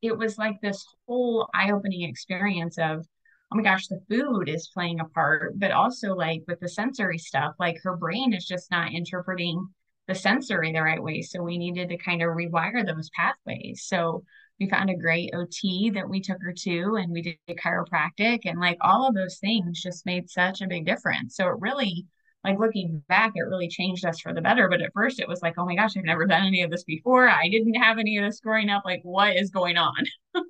it 0.00 0.16
was 0.16 0.38
like 0.38 0.60
this 0.60 0.84
whole 1.06 1.48
eye 1.54 1.70
opening 1.70 2.08
experience 2.08 2.78
of, 2.78 3.06
oh 3.52 3.56
my 3.56 3.62
gosh, 3.62 3.88
the 3.88 4.00
food 4.08 4.48
is 4.48 4.70
playing 4.72 5.00
a 5.00 5.04
part, 5.04 5.58
but 5.58 5.72
also 5.72 6.14
like 6.14 6.42
with 6.48 6.60
the 6.60 6.68
sensory 6.68 7.18
stuff, 7.18 7.54
like 7.58 7.76
her 7.82 7.96
brain 7.96 8.32
is 8.32 8.46
just 8.46 8.70
not 8.70 8.92
interpreting 8.92 9.66
the 10.08 10.14
sensory 10.14 10.72
the 10.72 10.82
right 10.82 11.02
way. 11.02 11.20
So 11.20 11.42
we 11.42 11.58
needed 11.58 11.90
to 11.90 11.98
kind 11.98 12.22
of 12.22 12.30
rewire 12.30 12.84
those 12.86 13.10
pathways. 13.14 13.84
So 13.84 14.24
we 14.58 14.68
found 14.68 14.88
a 14.88 14.96
great 14.96 15.34
OT 15.34 15.90
that 15.90 16.08
we 16.08 16.20
took 16.20 16.38
her 16.40 16.52
to 16.52 16.96
and 16.96 17.12
we 17.12 17.22
did 17.22 17.36
chiropractic 17.50 18.40
and 18.44 18.58
like 18.58 18.78
all 18.80 19.06
of 19.06 19.14
those 19.14 19.38
things 19.38 19.82
just 19.82 20.06
made 20.06 20.30
such 20.30 20.62
a 20.62 20.66
big 20.66 20.86
difference. 20.86 21.36
So 21.36 21.48
it 21.48 21.60
really 21.60 22.06
like 22.44 22.58
looking 22.58 23.02
back, 23.08 23.32
it 23.34 23.42
really 23.42 23.68
changed 23.68 24.04
us 24.04 24.20
for 24.20 24.32
the 24.32 24.40
better. 24.40 24.68
But 24.68 24.80
at 24.80 24.92
first 24.94 25.20
it 25.20 25.28
was 25.28 25.42
like, 25.42 25.54
oh 25.58 25.66
my 25.66 25.74
gosh, 25.74 25.96
I've 25.96 26.04
never 26.04 26.26
done 26.26 26.44
any 26.44 26.62
of 26.62 26.70
this 26.70 26.84
before. 26.84 27.28
I 27.28 27.48
didn't 27.48 27.74
have 27.74 27.98
any 27.98 28.16
of 28.18 28.24
this 28.24 28.40
growing 28.40 28.70
up. 28.70 28.84
Like, 28.84 29.00
what 29.02 29.36
is 29.36 29.50
going 29.50 29.76
on? 29.76 30.04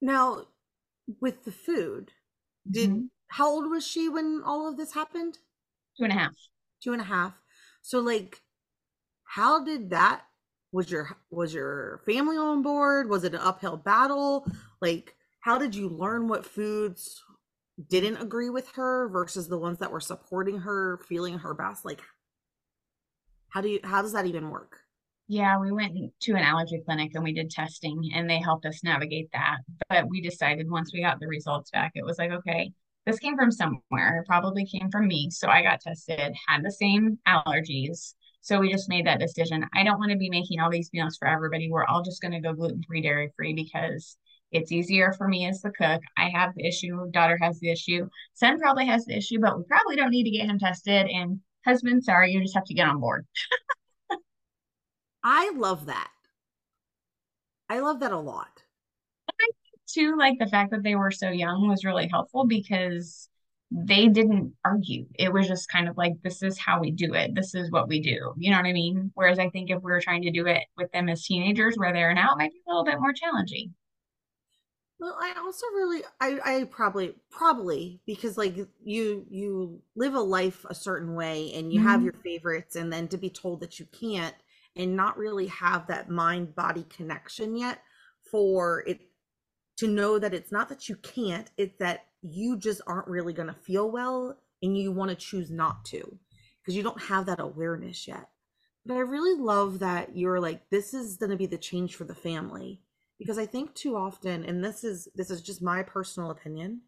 now, 0.00 0.42
with 1.20 1.44
the 1.44 1.52
food, 1.52 2.12
did 2.70 2.90
mm-hmm. 2.90 3.04
how 3.28 3.48
old 3.48 3.70
was 3.70 3.86
she 3.86 4.08
when 4.08 4.42
all 4.44 4.68
of 4.68 4.76
this 4.76 4.94
happened? 4.94 5.38
Two 5.96 6.04
and 6.04 6.12
a 6.12 6.16
half. 6.16 6.32
Two 6.82 6.92
and 6.92 7.00
a 7.00 7.04
half. 7.04 7.34
So 7.82 8.00
like 8.00 8.40
how 9.24 9.64
did 9.64 9.90
that 9.90 10.22
was 10.72 10.90
your 10.90 11.16
was 11.30 11.52
your 11.52 12.00
family 12.06 12.36
on 12.36 12.62
board? 12.62 13.08
Was 13.08 13.24
it 13.24 13.34
an 13.34 13.40
uphill 13.40 13.76
battle? 13.76 14.46
Like 14.80 15.14
how 15.40 15.58
did 15.58 15.74
you 15.74 15.88
learn 15.88 16.28
what 16.28 16.46
foods 16.46 17.22
didn't 17.88 18.18
agree 18.18 18.50
with 18.50 18.70
her 18.72 19.08
versus 19.08 19.48
the 19.48 19.58
ones 19.58 19.78
that 19.78 19.90
were 19.90 20.00
supporting 20.00 20.58
her, 20.58 21.00
feeling 21.08 21.38
her 21.38 21.54
best? 21.54 21.84
Like 21.84 22.00
how 23.48 23.60
do 23.60 23.68
you 23.68 23.80
how 23.84 24.02
does 24.02 24.12
that 24.12 24.26
even 24.26 24.50
work? 24.50 24.78
Yeah, 25.28 25.58
we 25.58 25.72
went 25.72 25.96
to 26.22 26.32
an 26.32 26.42
allergy 26.42 26.82
clinic 26.84 27.12
and 27.14 27.24
we 27.24 27.32
did 27.32 27.50
testing 27.50 28.10
and 28.14 28.28
they 28.28 28.38
helped 28.38 28.66
us 28.66 28.84
navigate 28.84 29.30
that. 29.32 29.58
But 29.88 30.08
we 30.08 30.20
decided 30.20 30.70
once 30.70 30.92
we 30.92 31.00
got 31.00 31.20
the 31.20 31.28
results 31.28 31.70
back, 31.70 31.92
it 31.94 32.04
was 32.04 32.18
like, 32.18 32.30
okay, 32.30 32.72
this 33.06 33.18
came 33.18 33.36
from 33.36 33.50
somewhere. 33.50 34.18
It 34.20 34.26
probably 34.26 34.66
came 34.66 34.90
from 34.90 35.06
me. 35.06 35.30
So 35.30 35.48
I 35.48 35.62
got 35.62 35.80
tested, 35.80 36.34
had 36.46 36.62
the 36.62 36.70
same 36.70 37.18
allergies. 37.26 38.14
So 38.42 38.58
we 38.58 38.72
just 38.72 38.88
made 38.88 39.06
that 39.06 39.20
decision. 39.20 39.64
I 39.74 39.84
don't 39.84 39.98
want 39.98 40.10
to 40.10 40.18
be 40.18 40.28
making 40.28 40.60
all 40.60 40.70
these 40.70 40.90
meals 40.92 41.16
for 41.16 41.28
everybody. 41.28 41.70
We're 41.70 41.86
all 41.86 42.02
just 42.02 42.20
going 42.20 42.32
to 42.32 42.40
go 42.40 42.52
gluten 42.52 42.82
free, 42.82 43.00
dairy 43.00 43.32
free 43.36 43.54
because 43.54 44.16
it's 44.50 44.72
easier 44.72 45.12
for 45.12 45.28
me 45.28 45.46
as 45.46 45.62
the 45.62 45.70
cook. 45.70 46.02
I 46.16 46.28
have 46.34 46.52
the 46.56 46.66
issue. 46.66 47.10
Daughter 47.12 47.38
has 47.40 47.58
the 47.60 47.70
issue. 47.70 48.08
Son 48.34 48.58
probably 48.60 48.86
has 48.86 49.04
the 49.04 49.16
issue, 49.16 49.38
but 49.40 49.56
we 49.56 49.64
probably 49.64 49.96
don't 49.96 50.10
need 50.10 50.24
to 50.24 50.30
get 50.30 50.46
him 50.48 50.58
tested. 50.58 51.06
And 51.06 51.40
husband, 51.64 52.04
sorry, 52.04 52.32
you 52.32 52.42
just 52.42 52.54
have 52.54 52.64
to 52.64 52.74
get 52.74 52.88
on 52.88 53.00
board. 53.00 53.26
I 55.24 55.52
love 55.56 55.86
that. 55.86 56.10
I 57.68 57.80
love 57.80 58.00
that 58.00 58.12
a 58.12 58.18
lot. 58.18 58.62
I 59.30 59.48
too, 59.88 60.16
like 60.16 60.38
the 60.38 60.46
fact 60.46 60.70
that 60.70 60.82
they 60.82 60.94
were 60.94 61.10
so 61.10 61.30
young 61.30 61.68
was 61.68 61.84
really 61.84 62.08
helpful 62.08 62.46
because 62.46 63.28
they 63.70 64.08
didn't 64.08 64.54
argue. 64.64 65.06
It 65.18 65.32
was 65.32 65.48
just 65.48 65.70
kind 65.70 65.88
of 65.88 65.96
like, 65.96 66.12
this 66.22 66.42
is 66.42 66.58
how 66.58 66.80
we 66.80 66.90
do 66.90 67.14
it. 67.14 67.34
This 67.34 67.54
is 67.54 67.70
what 67.70 67.88
we 67.88 68.00
do. 68.00 68.34
You 68.36 68.50
know 68.50 68.58
what 68.58 68.66
I 68.66 68.72
mean? 68.72 69.10
Whereas 69.14 69.38
I 69.38 69.48
think 69.48 69.70
if 69.70 69.82
we 69.82 69.90
were 69.90 70.00
trying 70.00 70.22
to 70.22 70.30
do 70.30 70.46
it 70.46 70.64
with 70.76 70.92
them 70.92 71.08
as 71.08 71.24
teenagers 71.24 71.76
where 71.76 71.92
they're 71.92 72.14
now, 72.14 72.32
it 72.32 72.38
might 72.38 72.52
be 72.52 72.60
a 72.66 72.70
little 72.70 72.84
bit 72.84 73.00
more 73.00 73.12
challenging. 73.14 73.74
Well, 75.00 75.16
I 75.20 75.34
also 75.42 75.66
really, 75.74 76.02
I, 76.20 76.38
I 76.44 76.64
probably, 76.64 77.14
probably 77.30 78.00
because 78.06 78.36
like 78.38 78.54
you, 78.84 79.26
you 79.28 79.80
live 79.96 80.14
a 80.14 80.20
life 80.20 80.64
a 80.68 80.74
certain 80.74 81.14
way 81.14 81.52
and 81.54 81.72
you 81.72 81.80
mm-hmm. 81.80 81.88
have 81.88 82.02
your 82.02 82.14
favorites, 82.22 82.76
and 82.76 82.92
then 82.92 83.08
to 83.08 83.16
be 83.16 83.30
told 83.30 83.60
that 83.60 83.80
you 83.80 83.86
can't 83.86 84.34
and 84.76 84.96
not 84.96 85.18
really 85.18 85.46
have 85.48 85.86
that 85.86 86.08
mind 86.08 86.54
body 86.54 86.84
connection 86.88 87.56
yet 87.56 87.80
for 88.30 88.82
it 88.86 89.00
to 89.76 89.86
know 89.86 90.18
that 90.18 90.34
it's 90.34 90.52
not 90.52 90.68
that 90.68 90.88
you 90.88 90.96
can't, 90.96 91.50
it's 91.56 91.76
that 91.78 92.06
you 92.22 92.56
just 92.56 92.80
aren't 92.86 93.08
really 93.08 93.32
going 93.32 93.48
to 93.48 93.54
feel 93.54 93.90
well 93.90 94.38
and 94.62 94.78
you 94.78 94.92
want 94.92 95.10
to 95.10 95.16
choose 95.16 95.50
not 95.50 95.84
to 95.84 96.18
because 96.60 96.76
you 96.76 96.82
don't 96.82 97.02
have 97.02 97.26
that 97.26 97.40
awareness 97.40 98.06
yet. 98.06 98.28
But 98.86 98.94
I 98.94 99.00
really 99.00 99.40
love 99.40 99.80
that 99.80 100.16
you're 100.16 100.40
like, 100.40 100.68
this 100.70 100.94
is 100.94 101.16
going 101.16 101.30
to 101.30 101.36
be 101.36 101.46
the 101.46 101.58
change 101.58 101.94
for 101.94 102.04
the 102.04 102.14
family 102.14 102.80
because 103.18 103.38
I 103.38 103.46
think 103.46 103.74
too 103.74 103.96
often, 103.96 104.44
and 104.44 104.64
this 104.64 104.82
is 104.82 105.08
this 105.14 105.30
is 105.30 105.42
just 105.42 105.62
my 105.62 105.82
personal 105.82 106.30
opinion. 106.30 106.82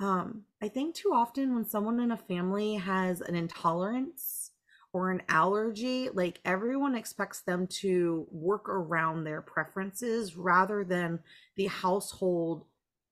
Um, 0.00 0.44
I 0.62 0.68
think 0.68 0.94
too 0.94 1.12
often 1.12 1.54
when 1.54 1.66
someone 1.66 2.00
in 2.00 2.10
a 2.10 2.16
family 2.16 2.74
has 2.74 3.20
an 3.20 3.34
intolerance 3.34 4.45
or 4.92 5.10
an 5.10 5.22
allergy, 5.28 6.08
like 6.12 6.40
everyone 6.44 6.94
expects 6.94 7.40
them 7.40 7.66
to 7.66 8.26
work 8.30 8.68
around 8.68 9.24
their 9.24 9.42
preferences 9.42 10.36
rather 10.36 10.84
than 10.84 11.20
the 11.56 11.66
household 11.66 12.64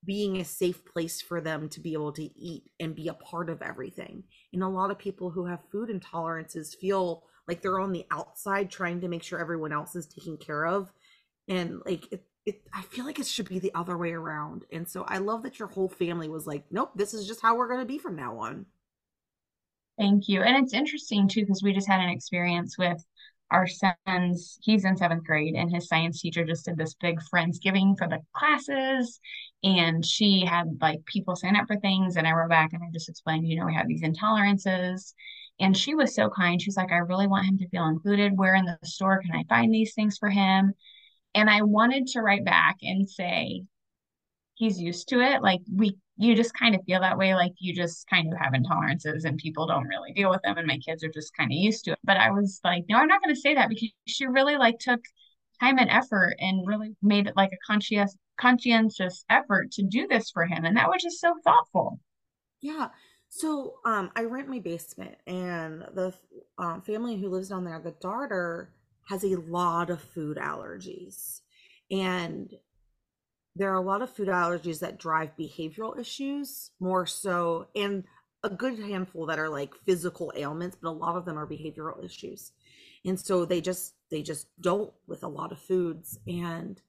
being 0.04 0.36
a 0.36 0.44
safe 0.44 0.84
place 0.84 1.20
for 1.20 1.40
them 1.40 1.68
to 1.68 1.80
be 1.80 1.92
able 1.92 2.12
to 2.12 2.22
eat 2.38 2.64
and 2.78 2.94
be 2.94 3.08
a 3.08 3.14
part 3.14 3.48
of 3.48 3.62
everything. 3.62 4.22
And 4.52 4.62
a 4.62 4.68
lot 4.68 4.90
of 4.90 4.98
people 4.98 5.30
who 5.30 5.46
have 5.46 5.60
food 5.70 5.88
intolerances 5.88 6.76
feel 6.76 7.24
like 7.48 7.62
they're 7.62 7.80
on 7.80 7.92
the 7.92 8.06
outside 8.10 8.70
trying 8.70 9.00
to 9.00 9.08
make 9.08 9.22
sure 9.22 9.38
everyone 9.38 9.72
else 9.72 9.96
is 9.96 10.06
taken 10.06 10.36
care 10.36 10.66
of. 10.66 10.92
And 11.48 11.80
like 11.84 12.10
it, 12.12 12.24
it 12.46 12.62
I 12.72 12.82
feel 12.82 13.04
like 13.04 13.18
it 13.18 13.26
should 13.26 13.48
be 13.48 13.58
the 13.58 13.74
other 13.74 13.96
way 13.96 14.12
around. 14.12 14.64
And 14.72 14.88
so 14.88 15.04
I 15.06 15.18
love 15.18 15.42
that 15.42 15.58
your 15.58 15.68
whole 15.68 15.88
family 15.88 16.28
was 16.28 16.46
like, 16.46 16.64
nope, 16.70 16.92
this 16.94 17.14
is 17.14 17.26
just 17.26 17.42
how 17.42 17.56
we're 17.56 17.68
going 17.68 17.80
to 17.80 17.86
be 17.86 17.98
from 17.98 18.16
now 18.16 18.38
on. 18.38 18.66
Thank 19.98 20.28
you. 20.28 20.42
And 20.42 20.62
it's 20.64 20.74
interesting 20.74 21.28
too, 21.28 21.42
because 21.42 21.62
we 21.62 21.72
just 21.72 21.88
had 21.88 22.00
an 22.00 22.08
experience 22.10 22.76
with 22.78 23.04
our 23.50 23.66
son's 23.66 24.58
he's 24.62 24.84
in 24.84 24.96
seventh 24.96 25.24
grade 25.24 25.54
and 25.54 25.70
his 25.72 25.86
science 25.86 26.20
teacher 26.20 26.44
just 26.44 26.64
did 26.64 26.76
this 26.78 26.94
big 26.94 27.20
friendsgiving 27.32 27.96
for 27.96 28.08
the 28.08 28.18
classes 28.34 29.20
and 29.62 30.04
she 30.04 30.44
had 30.46 30.78
like 30.80 31.04
people 31.04 31.36
sign 31.36 31.54
up 31.54 31.66
for 31.66 31.76
things 31.76 32.16
and 32.16 32.26
i 32.26 32.32
wrote 32.32 32.48
back 32.48 32.72
and 32.72 32.82
i 32.82 32.86
just 32.92 33.08
explained 33.08 33.46
you 33.46 33.56
know 33.56 33.66
we 33.66 33.74
have 33.74 33.86
these 33.86 34.02
intolerances. 34.02 35.12
And 35.60 35.76
she 35.76 35.94
was 35.94 36.16
so 36.16 36.30
kind. 36.30 36.60
She's 36.60 36.76
like 36.76 36.90
i 36.90 36.96
really 36.96 37.28
want 37.28 37.46
him 37.46 37.58
to 37.58 37.68
feel 37.68 37.86
included. 37.86 38.36
Where 38.36 38.54
in 38.56 38.64
the 38.64 38.78
store 38.84 39.20
can 39.22 39.36
i 39.36 39.44
find 39.48 39.72
these 39.72 39.94
things 39.94 40.18
for 40.18 40.30
him? 40.30 40.72
And 41.34 41.48
i 41.50 41.62
wanted 41.62 42.08
to 42.08 42.22
write 42.22 42.44
back 42.44 42.76
and 42.82 43.08
say 43.08 43.62
he's 44.64 44.80
used 44.80 45.08
to 45.08 45.20
it 45.20 45.42
like 45.42 45.60
we 45.74 45.96
you 46.16 46.34
just 46.34 46.54
kind 46.54 46.74
of 46.74 46.80
feel 46.86 47.00
that 47.00 47.18
way 47.18 47.34
like 47.34 47.52
you 47.58 47.74
just 47.74 48.06
kind 48.08 48.32
of 48.32 48.38
have 48.38 48.52
intolerances 48.52 49.24
and 49.24 49.36
people 49.38 49.66
don't 49.66 49.86
really 49.88 50.12
deal 50.12 50.30
with 50.30 50.40
them 50.42 50.56
and 50.56 50.66
my 50.66 50.78
kids 50.78 51.04
are 51.04 51.10
just 51.10 51.36
kind 51.36 51.50
of 51.50 51.56
used 51.56 51.84
to 51.84 51.92
it. 51.92 51.98
But 52.04 52.16
i 52.16 52.30
was 52.30 52.60
like 52.64 52.84
no 52.88 52.96
i'm 52.96 53.08
not 53.08 53.22
going 53.22 53.34
to 53.34 53.40
say 53.40 53.54
that 53.54 53.68
because 53.68 53.90
she 54.06 54.26
really 54.26 54.56
like 54.56 54.78
took 54.78 55.00
time 55.60 55.78
and 55.78 55.90
effort 55.90 56.34
and 56.40 56.66
really 56.66 56.96
made 57.02 57.26
it 57.26 57.36
like 57.36 57.52
a 57.52 57.66
conscientious 57.66 58.16
conscientious 58.40 59.24
effort 59.30 59.70
to 59.72 59.82
do 59.82 60.06
this 60.08 60.30
for 60.30 60.44
him 60.44 60.64
and 60.64 60.76
that 60.76 60.88
was 60.88 61.02
just 61.02 61.20
so 61.20 61.34
thoughtful. 61.44 62.00
Yeah. 62.60 62.88
So 63.28 63.74
um 63.84 64.10
i 64.16 64.22
rent 64.22 64.48
my 64.48 64.60
basement 64.60 65.16
and 65.26 65.82
the 65.94 66.14
um, 66.58 66.82
family 66.82 67.16
who 67.16 67.28
lives 67.28 67.48
down 67.48 67.64
there 67.64 67.80
the 67.80 67.94
daughter 68.00 68.70
has 69.08 69.24
a 69.24 69.36
lot 69.36 69.90
of 69.90 70.00
food 70.00 70.36
allergies. 70.36 71.40
And 71.90 72.52
there 73.56 73.70
are 73.72 73.76
a 73.76 73.80
lot 73.80 74.02
of 74.02 74.10
food 74.10 74.28
allergies 74.28 74.80
that 74.80 74.98
drive 74.98 75.30
behavioral 75.38 75.98
issues 75.98 76.70
more 76.80 77.06
so 77.06 77.68
and 77.74 78.04
a 78.42 78.50
good 78.50 78.78
handful 78.78 79.26
that 79.26 79.38
are 79.38 79.48
like 79.48 79.74
physical 79.86 80.32
ailments 80.36 80.76
but 80.80 80.88
a 80.88 80.92
lot 80.92 81.16
of 81.16 81.24
them 81.24 81.38
are 81.38 81.46
behavioral 81.46 82.04
issues 82.04 82.52
and 83.04 83.18
so 83.18 83.44
they 83.44 83.60
just 83.60 83.94
they 84.10 84.22
just 84.22 84.48
don't 84.60 84.92
with 85.06 85.22
a 85.22 85.28
lot 85.28 85.52
of 85.52 85.58
foods 85.60 86.18
and 86.26 86.82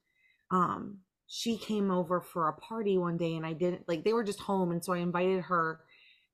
um 0.51 0.99
she 1.27 1.57
came 1.57 1.91
over 1.91 2.21
for 2.21 2.47
a 2.49 2.53
party 2.53 2.97
one 2.97 3.17
day 3.17 3.35
and 3.35 3.45
i 3.45 3.53
didn't 3.53 3.87
like 3.87 4.03
they 4.03 4.13
were 4.13 4.23
just 4.23 4.39
home 4.41 4.71
and 4.71 4.83
so 4.83 4.93
i 4.93 4.97
invited 4.99 5.41
her 5.43 5.81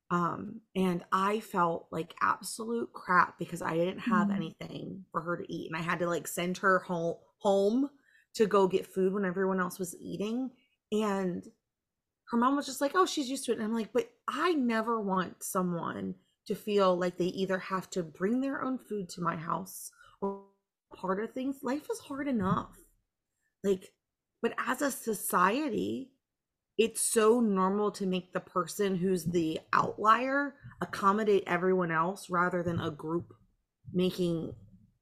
Um, 0.09 0.61
and 0.75 1.03
I 1.11 1.39
felt 1.39 1.87
like 1.91 2.13
absolute 2.21 2.91
crap 2.93 3.39
because 3.39 3.61
I 3.61 3.75
didn't 3.75 3.99
have 3.99 4.29
Mhm. 4.29 4.35
anything 4.35 5.05
for 5.11 5.21
her 5.21 5.37
to 5.37 5.51
eat. 5.53 5.67
And 5.71 5.77
I 5.77 5.81
had 5.81 5.99
to 5.99 6.07
like 6.07 6.27
send 6.27 6.57
her 6.59 6.79
home 6.79 7.15
home 7.37 7.89
to 8.35 8.45
go 8.45 8.67
get 8.67 8.87
food 8.87 9.13
when 9.13 9.25
everyone 9.25 9.59
else 9.59 9.79
was 9.79 9.95
eating. 9.99 10.51
And 10.91 11.45
her 12.29 12.37
mom 12.37 12.55
was 12.55 12.65
just 12.65 12.81
like, 12.81 12.91
oh, 12.95 13.05
she's 13.05 13.29
used 13.29 13.45
to 13.45 13.51
it. 13.51 13.55
And 13.55 13.63
I'm 13.63 13.73
like, 13.73 13.93
but 13.93 14.09
I 14.27 14.53
never 14.53 14.99
want 15.01 15.43
someone 15.43 16.15
to 16.47 16.55
feel 16.55 16.97
like 16.97 17.17
they 17.17 17.25
either 17.25 17.59
have 17.59 17.89
to 17.91 18.03
bring 18.03 18.41
their 18.41 18.63
own 18.63 18.77
food 18.77 19.09
to 19.09 19.21
my 19.21 19.35
house 19.35 19.91
or 20.21 20.43
part 20.95 21.23
of 21.23 21.31
things. 21.31 21.57
Life 21.61 21.87
is 21.91 21.99
hard 21.99 22.27
enough. 22.27 22.75
Like, 23.63 23.93
but 24.41 24.53
as 24.57 24.81
a 24.81 24.91
society, 24.91 26.11
it's 26.77 27.01
so 27.01 27.39
normal 27.39 27.91
to 27.91 28.07
make 28.07 28.33
the 28.33 28.39
person 28.39 28.95
who's 28.95 29.25
the 29.25 29.59
outlier 29.73 30.55
accommodate 30.81 31.43
everyone 31.45 31.91
else 31.91 32.29
rather 32.29 32.63
than 32.63 32.79
a 32.79 32.89
group 32.89 33.33
making 33.93 34.53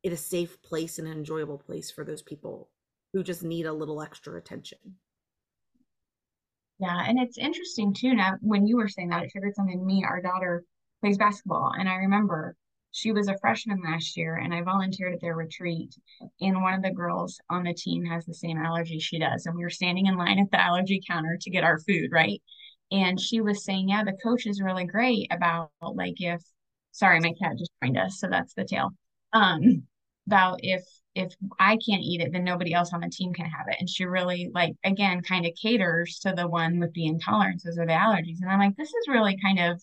it 0.04 0.12
a 0.12 0.18
safe 0.18 0.62
place 0.62 1.00
and 1.00 1.08
an 1.08 1.18
enjoyable 1.18 1.58
place 1.58 1.92
for 1.92 2.04
those 2.04 2.22
people 2.22 2.70
who 3.14 3.24
just 3.24 3.44
need 3.44 3.66
a 3.66 3.74
little 3.74 4.02
extra 4.02 4.38
attention. 4.38 4.78
Yeah, 6.80 7.04
and 7.06 7.20
it's 7.20 7.38
interesting 7.38 7.94
too. 7.94 8.14
Now, 8.14 8.36
when 8.42 8.66
you 8.66 8.78
were 8.78 8.88
saying 8.88 9.10
that, 9.10 9.24
it 9.24 9.32
triggered 9.32 9.56
something 9.56 9.80
in 9.80 9.86
me. 9.86 10.06
Our 10.08 10.22
daughter 10.22 10.64
plays 11.02 11.18
basketball, 11.18 11.72
and 11.78 11.90
I 11.90 11.96
remember 11.96 12.56
she 12.92 13.12
was 13.12 13.28
a 13.28 13.38
freshman 13.38 13.82
last 13.84 14.16
year, 14.18 14.36
and 14.36 14.54
I 14.54 14.62
volunteered 14.62 15.14
at 15.14 15.22
their 15.22 15.36
retreat. 15.36 15.94
And 16.42 16.62
one 16.62 16.74
of 16.74 16.82
the 16.82 16.92
girls 16.92 17.40
on 17.50 17.64
the 17.64 17.74
team 17.74 18.06
has 18.06 18.26
the 18.26 18.34
same 18.34 18.58
allergy 18.58 19.00
she 19.00 19.20
does, 19.20 19.46
and 19.46 19.56
we 19.56 19.64
were 19.64 19.70
standing 19.70 20.06
in 20.06 20.18
line 20.18 20.40
at 20.40 20.50
the 20.52 20.62
allergy 20.62 21.02
counter 21.06 21.38
to 21.42 21.50
get 21.50 21.64
our 21.64 21.80
food, 21.80 22.12
right? 22.12 22.42
And 22.92 23.20
she 23.20 23.42
was 23.42 23.66
saying, 23.66 23.90
"Yeah, 23.90 24.04
the 24.04 24.18
coach 24.24 24.46
is 24.48 24.62
really 24.62 24.86
great 24.86 25.28
about 25.32 25.72
like 25.82 26.22
if." 26.22 26.42
Sorry, 26.92 27.20
my 27.20 27.34
cat 27.34 27.58
just 27.58 27.72
joined 27.84 27.98
us, 27.98 28.20
so 28.20 28.28
that's 28.30 28.54
the 28.56 28.66
tail. 28.66 28.92
Um, 29.34 29.84
about 30.30 30.60
if 30.64 30.84
if 31.16 31.34
I 31.60 31.78
can't 31.78 32.04
eat 32.04 32.22
it, 32.22 32.32
then 32.32 32.44
nobody 32.44 32.74
else 32.74 32.94
on 32.94 33.02
the 33.02 33.10
team 33.10 33.34
can 33.34 33.46
have 33.46 33.66
it. 33.68 33.78
And 33.80 33.90
she 33.90 34.06
really 34.06 34.52
like 34.54 34.76
again 34.84 35.22
kind 35.22 35.46
of 35.46 35.54
caters 35.62 36.20
to 36.20 36.34
the 36.36 36.48
one 36.48 36.80
with 36.80 36.94
the 36.94 37.08
intolerances 37.10 37.78
or 37.78 37.86
the 37.86 37.94
allergies. 37.94 38.42
And 38.42 38.50
I'm 38.50 38.60
like, 38.60 38.78
this 38.78 38.90
is 38.90 39.08
really 39.08 39.38
kind 39.42 39.60
of 39.60 39.82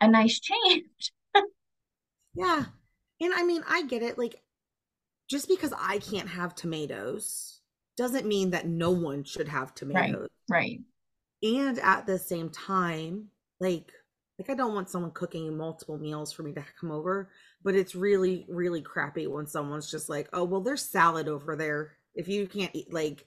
a 0.00 0.08
nice 0.08 0.40
change. 0.40 1.12
Yeah. 2.34 2.64
And 3.20 3.34
I 3.34 3.42
mean, 3.42 3.62
I 3.68 3.82
get 3.82 4.02
it. 4.02 4.18
Like, 4.18 4.40
just 5.28 5.48
because 5.48 5.72
I 5.78 5.98
can't 5.98 6.28
have 6.28 6.54
tomatoes 6.54 7.60
doesn't 7.96 8.26
mean 8.26 8.50
that 8.50 8.66
no 8.66 8.90
one 8.90 9.24
should 9.24 9.48
have 9.48 9.74
tomatoes. 9.74 10.28
Right. 10.48 10.80
And 11.42 11.78
at 11.80 12.06
the 12.06 12.18
same 12.18 12.50
time, 12.50 13.28
like, 13.58 13.92
like 14.38 14.48
I 14.48 14.54
don't 14.54 14.74
want 14.74 14.90
someone 14.90 15.10
cooking 15.10 15.56
multiple 15.56 15.98
meals 15.98 16.32
for 16.32 16.42
me 16.42 16.52
to 16.52 16.64
come 16.80 16.90
over, 16.90 17.30
but 17.62 17.74
it's 17.74 17.94
really, 17.94 18.46
really 18.48 18.80
crappy 18.82 19.26
when 19.26 19.46
someone's 19.46 19.90
just 19.90 20.08
like, 20.08 20.28
oh, 20.32 20.44
well, 20.44 20.60
there's 20.60 20.82
salad 20.82 21.28
over 21.28 21.56
there. 21.56 21.92
If 22.14 22.28
you 22.28 22.46
can't 22.48 22.74
eat, 22.74 22.92
like, 22.92 23.26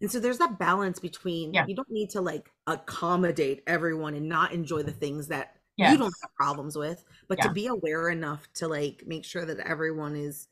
and 0.00 0.10
so 0.10 0.20
there's 0.20 0.38
that 0.38 0.58
balance 0.58 0.98
between 1.00 1.52
Yeah. 1.54 1.66
you 1.66 1.74
don't 1.74 1.90
need 1.90 2.10
to 2.10 2.20
like 2.20 2.50
accommodate 2.66 3.62
everyone 3.66 4.14
and 4.14 4.28
not 4.28 4.52
enjoy 4.52 4.82
the 4.84 4.92
things 4.92 5.26
that 5.28 5.56
you 5.92 5.98
don't 5.98 6.14
have 6.22 6.34
problems 6.34 6.76
with, 6.76 7.04
but 7.28 7.40
to 7.42 7.52
be 7.52 7.66
aware 7.68 8.08
enough 8.08 8.52
to 8.54 8.66
like 8.68 9.04
make 9.06 9.24
sure 9.24 9.44
that 9.44 9.58
everyone 9.60 10.16
is 10.16 10.48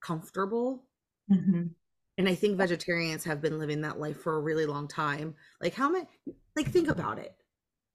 comfortable. 0.00 0.84
Mhm. 1.30 1.70
And 2.18 2.28
I 2.28 2.34
think 2.34 2.56
vegetarians 2.56 3.24
have 3.24 3.40
been 3.42 3.58
living 3.58 3.82
that 3.82 3.98
life 3.98 4.20
for 4.20 4.36
a 4.36 4.40
really 4.40 4.66
long 4.66 4.88
time. 4.88 5.34
Like 5.60 5.74
how 5.74 5.88
many 5.90 6.06
like 6.56 6.70
think 6.70 6.88
about 6.88 7.18
it. 7.18 7.34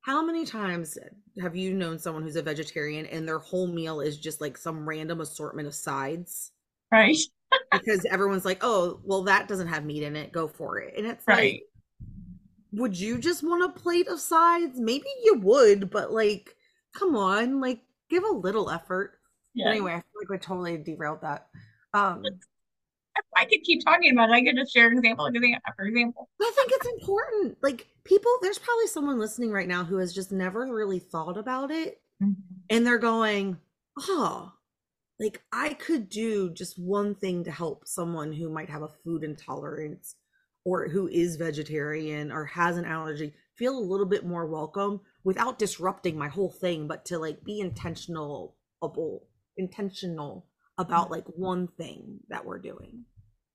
How 0.01 0.24
many 0.25 0.46
times 0.46 0.98
have 1.39 1.55
you 1.55 1.74
known 1.74 2.00
someone 2.00 2.24
who's 2.24 2.36
a 2.36 2.41
vegetarian 2.41 3.05
and 3.05 3.27
their 3.27 3.38
whole 3.39 3.67
meal 3.67 4.01
is 4.01 4.17
just 4.17 4.41
like 4.41 4.58
some 4.58 4.88
random 4.88 5.22
assortment 5.22 5.67
of 5.67 5.75
sides? 5.75 6.51
Right. 6.91 7.17
Because 7.74 8.05
everyone's 8.05 8.43
like, 8.46 8.60
"Oh, 8.62 9.00
well 9.03 9.24
that 9.24 9.48
doesn't 9.48 9.67
have 9.67 9.86
meat 9.86 10.03
in 10.03 10.15
it. 10.17 10.31
Go 10.34 10.48
for 10.48 10.79
it." 10.79 10.93
And 10.98 11.08
it's 11.08 11.25
Right. 11.27 11.53
like 11.53 11.63
would 12.74 12.98
you 12.98 13.17
just 13.17 13.43
want 13.43 13.63
a 13.63 13.79
plate 13.79 14.08
of 14.08 14.20
sides? 14.20 14.79
Maybe 14.79 15.08
you 15.24 15.36
would, 15.39 15.89
but 15.89 16.12
like 16.12 16.55
come 16.93 17.15
on, 17.15 17.60
like 17.60 17.81
give 18.10 18.24
a 18.24 18.27
little 18.29 18.70
effort. 18.70 19.20
Yeah. 19.53 19.70
Anyway, 19.70 19.91
I 19.91 19.96
feel 19.98 20.22
like 20.22 20.29
we 20.29 20.38
totally 20.38 20.77
derailed 20.77 21.22
that. 21.22 21.50
Um 21.93 22.24
I 23.36 23.46
could 23.46 23.63
keep 23.63 23.84
talking 23.84 24.12
about 24.12 24.30
it. 24.30 24.34
I 24.34 24.44
could 24.44 24.56
just 24.56 24.74
share 24.74 24.88
an 24.88 24.98
example 24.98 25.30
for 25.75 25.86
example. 25.86 26.30
I 26.41 26.52
think 26.56 26.71
it's 26.74 26.88
important. 26.88 27.58
Like 27.62 27.88
people, 28.04 28.32
there's 28.41 28.60
probably 28.60 28.88
someone 28.88 29.19
listening 29.19 29.52
right 29.52 29.67
now 29.67 29.84
who 29.84 29.97
has 29.97 30.13
just 30.13 30.32
never 30.32 30.65
really 30.74 31.00
thought 31.00 31.38
about 31.38 31.71
it 31.71 32.02
mm-hmm. 32.21 32.34
and 32.69 32.86
they're 32.86 32.97
going, 32.97 33.58
oh, 34.00 34.54
like 35.19 35.41
I 35.52 35.74
could 35.74 36.10
do 36.10 36.52
just 36.52 36.80
one 36.80 37.15
thing 37.15 37.43
to 37.43 37.52
help 37.52 37.88
someone 37.88 38.34
who 38.34 38.50
might 38.50 38.69
have 38.69 38.82
a 38.82 38.88
food 38.88 39.24
intolerance 39.24 40.15
or 40.65 40.88
who 40.88 41.08
is 41.08 41.36
vegetarian 41.36 42.32
or 42.32 42.45
has 42.45 42.78
an 42.78 42.86
allergy 42.86 43.34
feel 43.56 43.78
a 43.78 43.80
little 43.80 44.06
bit 44.08 44.26
more 44.26 44.47
welcome 44.47 45.00
without 45.24 45.60
disrupting 45.60 46.17
my 46.17 46.28
whole 46.28 46.50
thing, 46.50 46.88
but 46.88 47.06
to 47.06 47.19
like 47.19 47.43
be 47.43 47.60
intentional, 47.60 48.56
intentional 49.58 50.47
about 50.77 51.07
mm. 51.07 51.12
like 51.12 51.25
one 51.27 51.67
thing 51.77 52.19
that 52.29 52.45
we're 52.45 52.60
doing. 52.60 53.05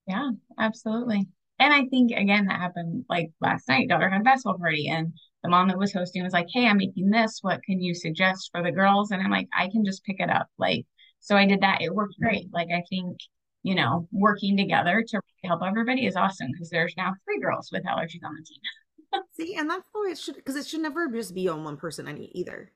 Yeah, 0.06 0.30
absolutely. 0.58 1.26
And 1.58 1.72
I 1.72 1.86
think 1.86 2.12
again 2.12 2.46
that 2.46 2.60
happened 2.60 3.04
like 3.08 3.30
last 3.40 3.68
night. 3.68 3.88
Daughter 3.88 4.10
had 4.10 4.20
a 4.20 4.24
basketball 4.24 4.58
party, 4.58 4.88
and 4.88 5.12
the 5.42 5.48
mom 5.48 5.68
that 5.68 5.78
was 5.78 5.92
hosting 5.92 6.22
was 6.22 6.32
like, 6.32 6.48
"Hey, 6.52 6.66
I'm 6.66 6.76
making 6.76 7.10
this. 7.10 7.38
What 7.42 7.62
can 7.62 7.80
you 7.80 7.94
suggest 7.94 8.50
for 8.52 8.62
the 8.62 8.72
girls?" 8.72 9.10
And 9.10 9.22
I'm 9.22 9.30
like, 9.30 9.48
"I 9.56 9.68
can 9.70 9.84
just 9.84 10.04
pick 10.04 10.20
it 10.20 10.30
up." 10.30 10.48
Like, 10.58 10.86
so 11.20 11.36
I 11.36 11.46
did 11.46 11.62
that. 11.62 11.80
It 11.82 11.94
worked 11.94 12.20
great. 12.20 12.48
Mm. 12.48 12.52
Like, 12.52 12.68
I 12.74 12.82
think 12.90 13.18
you 13.66 13.74
know, 13.74 14.06
working 14.12 14.56
together 14.56 15.04
to 15.08 15.20
help 15.42 15.60
everybody 15.66 16.06
is 16.06 16.14
awesome 16.14 16.46
because 16.52 16.70
there's 16.70 16.94
now 16.96 17.12
three 17.24 17.40
girls 17.40 17.68
with 17.72 17.82
allergies 17.82 18.24
on 18.24 18.36
the 18.36 18.44
team. 18.44 19.24
See, 19.36 19.56
and 19.56 19.68
that's 19.68 19.82
the 19.92 20.00
way 20.02 20.12
it 20.12 20.18
should, 20.18 20.36
because 20.36 20.54
it 20.54 20.68
should 20.68 20.82
never 20.82 21.08
just 21.08 21.34
be 21.34 21.48
on 21.48 21.64
one 21.64 21.76
person 21.76 22.06
any 22.06 22.30
either. 22.32 22.70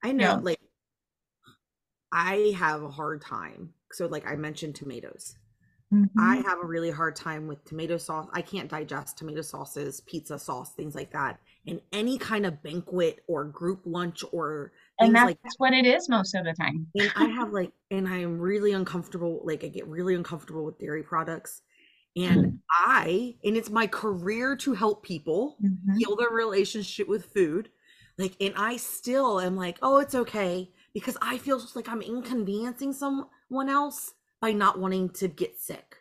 I 0.00 0.12
know, 0.12 0.24
Yeah. 0.24 0.34
like, 0.34 0.60
I 2.12 2.54
have 2.58 2.82
a 2.82 2.90
hard 2.90 3.22
time. 3.22 3.74
So, 3.92 4.06
like 4.06 4.26
I 4.26 4.36
mentioned, 4.36 4.74
tomatoes. 4.76 5.36
I 6.18 6.38
have 6.46 6.58
a 6.62 6.66
really 6.66 6.90
hard 6.90 7.16
time 7.16 7.48
with 7.48 7.64
tomato 7.64 7.96
sauce. 7.98 8.28
I 8.32 8.42
can't 8.42 8.70
digest 8.70 9.18
tomato 9.18 9.42
sauces, 9.42 10.00
pizza 10.02 10.38
sauce, 10.38 10.74
things 10.74 10.94
like 10.94 11.12
that. 11.12 11.40
In 11.66 11.82
any 11.92 12.18
kind 12.18 12.46
of 12.46 12.62
banquet 12.62 13.24
or 13.28 13.44
group 13.46 13.82
lunch 13.86 14.24
or 14.32 14.72
and 14.98 15.14
that's 15.14 15.24
like 15.24 15.38
what 15.58 15.72
it 15.74 15.86
is 15.86 16.08
most 16.08 16.34
of 16.34 16.44
the 16.44 16.54
time. 16.54 16.92
and 16.94 17.10
I 17.14 17.26
have 17.38 17.50
like, 17.52 17.72
and 17.90 18.06
I 18.08 18.18
am 18.18 18.38
really 18.38 18.72
uncomfortable. 18.72 19.40
Like, 19.44 19.64
I 19.64 19.68
get 19.68 19.86
really 19.86 20.14
uncomfortable 20.14 20.64
with 20.64 20.78
dairy 20.78 21.02
products. 21.02 21.62
And 22.16 22.46
I, 22.70 23.36
and 23.44 23.56
it's 23.56 23.70
my 23.70 23.86
career 23.86 24.56
to 24.56 24.74
help 24.74 25.02
people 25.04 25.58
Mhm. 25.58 26.04
heal 26.04 26.16
their 26.16 26.30
relationship 26.30 27.08
with 27.08 27.32
food. 27.32 27.70
Like, 28.18 28.36
and 28.40 28.54
I 28.56 28.76
still 28.76 29.40
am 29.40 29.56
like, 29.56 29.78
oh, 29.82 29.98
it's 29.98 30.14
okay 30.14 30.72
because 30.94 31.16
I 31.22 31.38
feel 31.38 31.58
just 31.60 31.76
like 31.76 31.88
I'm 31.88 32.02
inconveniencing 32.02 32.92
someone 32.92 33.68
else 33.68 34.14
by 34.40 34.52
not 34.52 34.78
wanting 34.78 35.10
to 35.10 35.28
get 35.28 35.58
sick. 35.60 35.96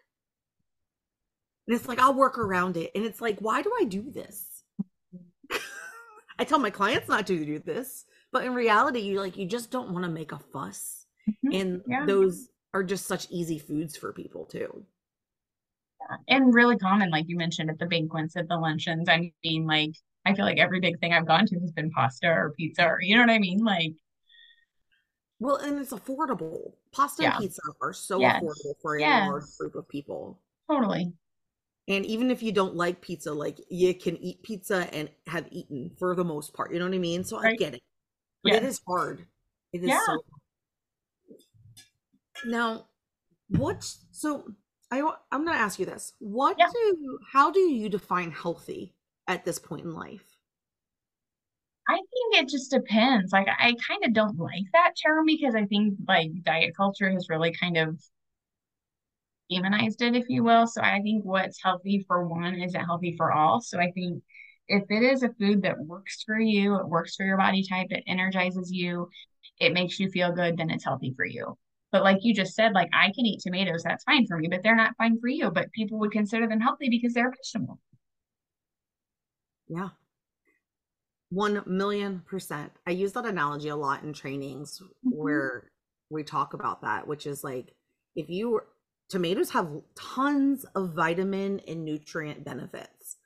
And 1.67 1.75
it's 1.75 1.87
like, 1.87 1.99
I'll 1.99 2.13
work 2.13 2.37
around 2.37 2.77
it. 2.77 2.91
And 2.95 3.05
it's 3.05 3.21
like, 3.21 3.39
why 3.39 3.61
do 3.61 3.71
I 3.79 3.85
do 3.85 4.09
this? 4.11 4.63
I 6.39 6.43
tell 6.43 6.59
my 6.59 6.69
clients 6.69 7.07
not 7.07 7.27
to 7.27 7.45
do 7.45 7.59
this, 7.59 8.05
but 8.31 8.43
in 8.43 8.53
reality, 8.53 8.99
you 8.99 9.19
like, 9.19 9.37
you 9.37 9.45
just 9.45 9.71
don't 9.71 9.91
want 9.91 10.05
to 10.05 10.09
make 10.11 10.31
a 10.31 10.39
fuss. 10.39 11.05
Mhm. 11.27 11.53
And 11.53 11.81
Yeah. 11.87 12.05
those 12.05 12.49
are 12.73 12.83
just 12.83 13.05
such 13.05 13.29
easy 13.29 13.59
foods 13.59 13.95
for 13.95 14.13
people 14.13 14.45
too. 14.45 14.85
and 16.27 16.53
really 16.53 16.77
common, 16.77 17.09
like 17.09 17.25
you 17.27 17.37
mentioned 17.37 17.69
at 17.69 17.79
the 17.79 17.85
banquets, 17.85 18.35
at 18.35 18.47
the 18.47 18.57
luncheons. 18.57 19.07
I 19.09 19.31
mean, 19.43 19.65
like 19.65 19.91
I 20.25 20.33
feel 20.35 20.45
like 20.45 20.57
every 20.59 20.79
big 20.79 20.99
thing 20.99 21.13
I've 21.13 21.27
gone 21.27 21.45
to 21.47 21.59
has 21.59 21.71
been 21.71 21.91
pasta 21.91 22.27
or 22.27 22.53
pizza, 22.57 22.85
or 22.85 23.01
you 23.01 23.15
know 23.15 23.21
what 23.21 23.29
I 23.29 23.39
mean? 23.39 23.59
Like, 23.63 23.93
Well, 25.41 25.55
and 25.55 25.79
it's 25.79 25.91
affordable. 25.91 26.73
Pasta 26.91 27.23
Yeah. 27.23 27.31
and 27.33 27.41
pizza 27.41 27.61
are 27.81 27.93
so 27.93 28.19
Yes. 28.19 28.43
affordable 28.43 28.75
for 28.79 28.95
a 28.95 28.99
Yes. 28.99 29.27
large 29.27 29.57
group 29.57 29.75
of 29.75 29.87
people. 29.89 30.39
totally. 30.69 31.11
And 31.89 32.05
even 32.05 32.31
if 32.31 32.41
you 32.41 32.51
don't 32.53 32.75
like 32.75 33.01
pizza, 33.01 33.33
like 33.33 33.59
you 33.69 33.93
can 33.93 34.15
eat 34.17 34.41
pizza 34.43 34.87
and 34.93 35.09
have 35.27 35.47
eaten 35.51 35.89
for 35.97 36.15
the 36.15 36.23
most 36.23 36.53
part. 36.53 36.71
You 36.71 36.79
know 36.79 36.85
what 36.85 36.93
I 36.93 36.99
mean? 36.99 37.23
So 37.25 37.37
I 37.37 37.55
get 37.55 37.73
it. 37.73 37.81
But 38.43 38.53
Yes. 38.53 38.63
is 38.63 38.81
hard. 38.87 39.27
It 39.73 39.83
is 39.83 39.89
Yeah. 39.89 39.99
so 40.05 40.23
now 42.45 42.87
what 43.49 43.83
so 44.11 44.55
I 44.91 45.01
I'm 45.31 45.43
gonna 45.43 45.57
ask 45.57 45.79
you 45.79 45.85
this. 45.85 46.13
What 46.19 46.57
Yeah. 46.57 46.69
do 46.71 47.19
how 47.33 47.51
do 47.51 47.59
you 47.59 47.89
define 47.89 48.31
healthy 48.31 48.95
at 49.27 49.43
this 49.43 49.59
point 49.59 49.83
in 49.85 49.93
life? 49.93 50.30
I 51.91 51.95
think 51.95 52.35
it 52.35 52.47
just 52.49 52.71
depends. 52.71 53.33
Like, 53.33 53.47
I 53.49 53.75
kind 53.85 54.05
of 54.05 54.13
don't 54.13 54.39
like 54.39 54.63
that 54.71 54.93
term 55.05 55.25
because 55.25 55.55
I 55.55 55.65
think 55.65 55.95
like 56.07 56.31
diet 56.43 56.73
culture 56.75 57.11
has 57.11 57.27
really 57.27 57.51
kind 57.51 57.75
of 57.75 58.01
demonized 59.49 60.01
it, 60.01 60.15
if 60.15 60.29
you 60.29 60.41
will. 60.41 60.67
So 60.67 60.81
I 60.81 61.01
think 61.01 61.25
what's 61.25 61.61
healthy 61.61 62.05
for 62.07 62.25
one 62.25 62.55
isn't 62.55 62.85
healthy 62.85 63.15
for 63.17 63.33
all. 63.33 63.59
So 63.59 63.77
I 63.77 63.91
think 63.91 64.23
if 64.69 64.83
it 64.89 65.03
is 65.03 65.23
a 65.23 65.33
food 65.33 65.63
that 65.63 65.79
works 65.79 66.23
for 66.23 66.39
you, 66.39 66.77
it 66.77 66.87
works 66.87 67.17
for 67.17 67.25
your 67.25 67.35
body 67.35 67.65
type, 67.67 67.87
it 67.89 68.05
energizes 68.07 68.71
you, 68.71 69.09
it 69.59 69.73
makes 69.73 69.99
you 69.99 70.09
feel 70.09 70.31
good, 70.31 70.55
then 70.55 70.69
it's 70.69 70.85
healthy 70.85 71.13
for 71.17 71.25
you. 71.25 71.57
But 71.91 72.03
like 72.03 72.19
you 72.21 72.33
just 72.33 72.55
said, 72.55 72.71
like 72.71 72.89
I 72.93 73.07
can 73.07 73.25
eat 73.25 73.41
tomatoes, 73.41 73.83
that's 73.83 74.05
fine 74.05 74.25
for 74.27 74.37
me, 74.37 74.47
but 74.47 74.63
they're 74.63 74.77
not 74.77 74.95
fine 74.97 75.19
for 75.19 75.27
you. 75.27 75.51
But 75.51 75.73
people 75.73 75.99
would 75.99 76.13
consider 76.13 76.47
them 76.47 76.61
healthy 76.61 76.87
because 76.89 77.13
they're 77.13 77.31
vegetable. 77.31 77.79
Yeah. 79.67 79.89
One 81.31 81.63
million 81.65 82.21
percent. 82.27 82.71
I 82.85 82.91
use 82.91 83.13
that 83.13 83.25
analogy 83.25 83.69
a 83.69 83.75
lot 83.75 84.03
in 84.03 84.13
trainings 84.13 84.79
mm-hmm. 84.79 85.17
where 85.17 85.71
we 86.09 86.23
talk 86.23 86.53
about 86.53 86.81
that, 86.81 87.07
which 87.07 87.25
is 87.25 87.43
like 87.43 87.73
if 88.15 88.29
you 88.29 88.61
tomatoes 89.11 89.49
have 89.49 89.69
tons 89.93 90.65
of 90.73 90.93
vitamin 90.93 91.59
and 91.67 91.83
nutrient 91.83 92.45
benefits. 92.45 93.17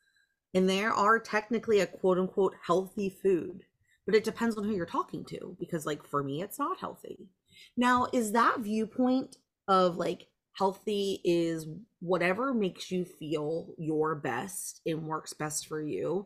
And 0.54 0.68
they 0.68 0.84
are 0.84 1.20
technically 1.20 1.80
a 1.80 1.88
quote 1.88 2.18
unquote 2.18 2.56
healthy 2.66 3.10
food, 3.10 3.64
but 4.06 4.16
it 4.16 4.24
depends 4.24 4.58
on 4.58 4.64
who 4.64 4.74
you're 4.74 4.86
talking 4.86 5.24
to 5.26 5.56
because, 5.60 5.86
like, 5.86 6.06
for 6.08 6.24
me, 6.24 6.42
it's 6.42 6.58
not 6.58 6.80
healthy. 6.80 7.28
Now, 7.78 8.08
is 8.14 8.32
that 8.32 8.62
viewpoint 8.62 9.38
of 9.68 9.98
like 9.98 10.28
healthy 10.54 11.22
is 11.24 11.68
whatever 12.00 12.54
makes 12.54 12.90
you 12.90 13.06
feel 13.06 13.74
your 13.78 14.16
best 14.16 14.82
and 14.86 15.08
works 15.08 15.34
best 15.34 15.68
for 15.68 15.82
you? 15.82 16.26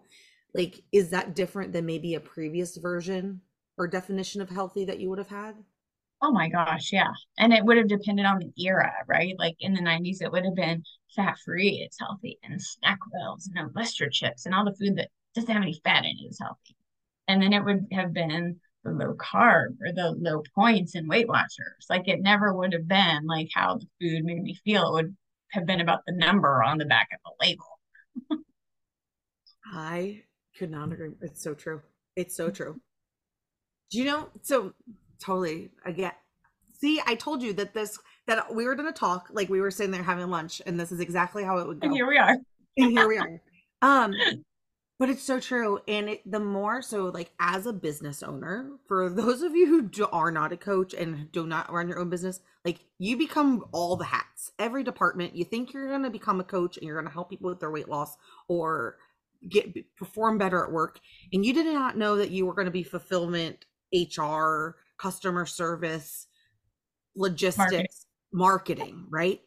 Like, 0.54 0.84
is 0.92 1.10
that 1.12 1.36
different 1.36 1.74
than 1.74 1.86
maybe 1.86 2.16
a 2.16 2.20
previous 2.20 2.78
version 2.78 3.42
or 3.78 3.88
definition 3.88 4.42
of 4.42 4.50
healthy 4.50 4.86
that 4.86 5.00
you 5.00 5.10
would 5.10 5.20
have 5.20 5.30
had? 5.30 5.64
Oh 6.22 6.32
my 6.32 6.50
gosh, 6.50 6.92
yeah. 6.92 7.12
And 7.38 7.54
it 7.54 7.64
would 7.64 7.78
have 7.78 7.88
depended 7.88 8.26
on 8.26 8.40
the 8.40 8.52
era, 8.64 8.92
right? 9.08 9.36
Like 9.40 9.56
in 9.60 9.74
the 9.74 9.82
90s, 9.82 10.22
it 10.22 10.32
would 10.32 10.44
have 10.44 10.56
been 10.56 10.84
fat 11.16 11.38
free, 11.46 11.82
it's 11.86 12.00
healthy, 12.00 12.38
and 12.44 12.60
SnackWell's 12.60 13.48
and 13.48 13.56
no 13.56 13.70
mustard 13.74 14.12
chips 14.12 14.46
and 14.46 14.54
all 14.54 14.66
the 14.66 14.76
food 14.76 14.98
that 14.98 15.10
doesn't 15.34 15.52
have 15.54 15.62
any 15.62 15.80
fat 15.84 16.04
in 16.04 16.12
it 16.12 16.30
is 16.30 16.40
healthy. 16.40 16.76
And 17.28 17.42
then 17.42 17.54
it 17.54 17.64
would 17.64 17.88
have 17.94 18.14
been 18.14 18.60
the 18.84 18.92
low 18.92 19.14
carb 19.16 19.78
or 19.82 19.94
the 19.94 20.12
low 20.20 20.44
points 20.56 20.96
in 20.96 21.08
Weight 21.08 21.28
Watchers. 21.28 21.86
Like 21.90 22.08
it 22.08 22.22
never 22.22 22.54
would 22.54 22.74
have 22.74 22.88
been 22.88 23.26
like 23.26 23.50
how 23.54 23.78
the 23.78 23.88
food 24.02 24.26
made 24.26 24.42
me 24.44 24.56
feel. 24.66 24.90
It 24.90 24.94
would 24.94 25.18
have 25.52 25.66
been 25.66 25.82
about 25.82 26.02
the 26.06 26.14
number 26.14 26.64
on 26.64 26.78
the 26.80 26.86
back 26.86 27.10
of 27.14 27.20
the 27.24 27.46
label. 27.46 27.80
I 29.66 30.24
could 30.60 30.70
not 30.70 30.92
agree. 30.92 31.14
It's 31.22 31.42
so 31.42 31.56
true. 31.56 31.82
It's 32.16 32.36
so 32.36 32.52
true. 32.52 32.80
Do 33.92 33.98
you 33.98 34.06
know? 34.06 34.30
So 34.44 34.74
totally 35.20 35.70
again 35.86 36.12
see 36.80 37.02
i 37.06 37.16
told 37.16 37.42
you 37.42 37.54
that 37.54 37.74
this 37.74 38.00
that 38.28 38.54
we 38.54 38.66
were 38.66 38.76
going 38.76 38.92
to 38.92 38.98
talk 38.98 39.30
like 39.32 39.50
we 39.50 39.62
were 39.62 39.72
sitting 39.72 39.92
there 39.92 40.04
having 40.04 40.30
lunch 40.30 40.62
and 40.66 40.80
this 40.80 40.92
is 40.92 41.00
exactly 41.00 41.44
how 41.44 41.58
it 41.58 41.68
would 41.68 41.80
go 41.80 41.88
and 41.88 41.96
here 41.96 42.08
we 42.08 42.18
are 42.18 42.36
and 42.78 42.92
here 42.92 43.08
we 43.08 43.18
are 43.20 43.42
um 43.82 44.14
but 44.98 45.10
it's 45.10 45.24
so 45.24 45.40
true 45.40 45.80
and 45.88 46.10
it, 46.10 46.22
the 46.30 46.40
more 46.40 46.82
so 46.82 47.06
like 47.06 47.32
as 47.40 47.66
a 47.66 47.74
business 47.74 48.24
owner 48.24 48.70
for 48.88 49.10
those 49.10 49.42
of 49.42 49.56
you 49.56 49.66
who 49.66 49.82
do, 49.84 50.06
are 50.12 50.32
not 50.32 50.52
a 50.52 50.58
coach 50.58 50.94
and 50.94 51.32
do 51.32 51.46
not 51.46 51.72
run 51.72 51.88
your 51.88 52.00
own 52.00 52.10
business 52.10 52.40
like 52.66 52.80
you 52.98 53.18
become 53.18 53.66
all 53.72 53.96
the 53.96 54.06
hats 54.06 54.52
every 54.58 54.84
department 54.84 55.36
you 55.36 55.44
think 55.44 55.74
you're 55.74 55.90
going 55.90 56.04
to 56.04 56.10
become 56.10 56.40
a 56.40 56.46
coach 56.46 56.78
and 56.78 56.86
you're 56.86 56.96
going 56.96 57.08
to 57.08 57.14
help 57.14 57.30
people 57.30 57.50
with 57.50 57.60
their 57.60 57.72
weight 57.72 57.90
loss 57.90 58.16
or 58.48 58.98
get 59.48 59.74
perform 59.96 60.38
better 60.38 60.64
at 60.66 60.72
work 60.72 61.00
and 61.32 61.46
you 61.46 61.54
did 61.54 61.66
not 61.66 61.98
know 61.98 62.18
that 62.18 62.32
you 62.32 62.46
were 62.46 62.54
going 62.54 62.66
to 62.66 62.72
be 62.72 62.84
fulfillment 62.84 63.66
hr 63.94 64.76
customer 65.00 65.46
service, 65.46 66.28
logistics, 67.16 68.06
marketing. 68.32 68.86
marketing, 68.88 69.06
right? 69.10 69.42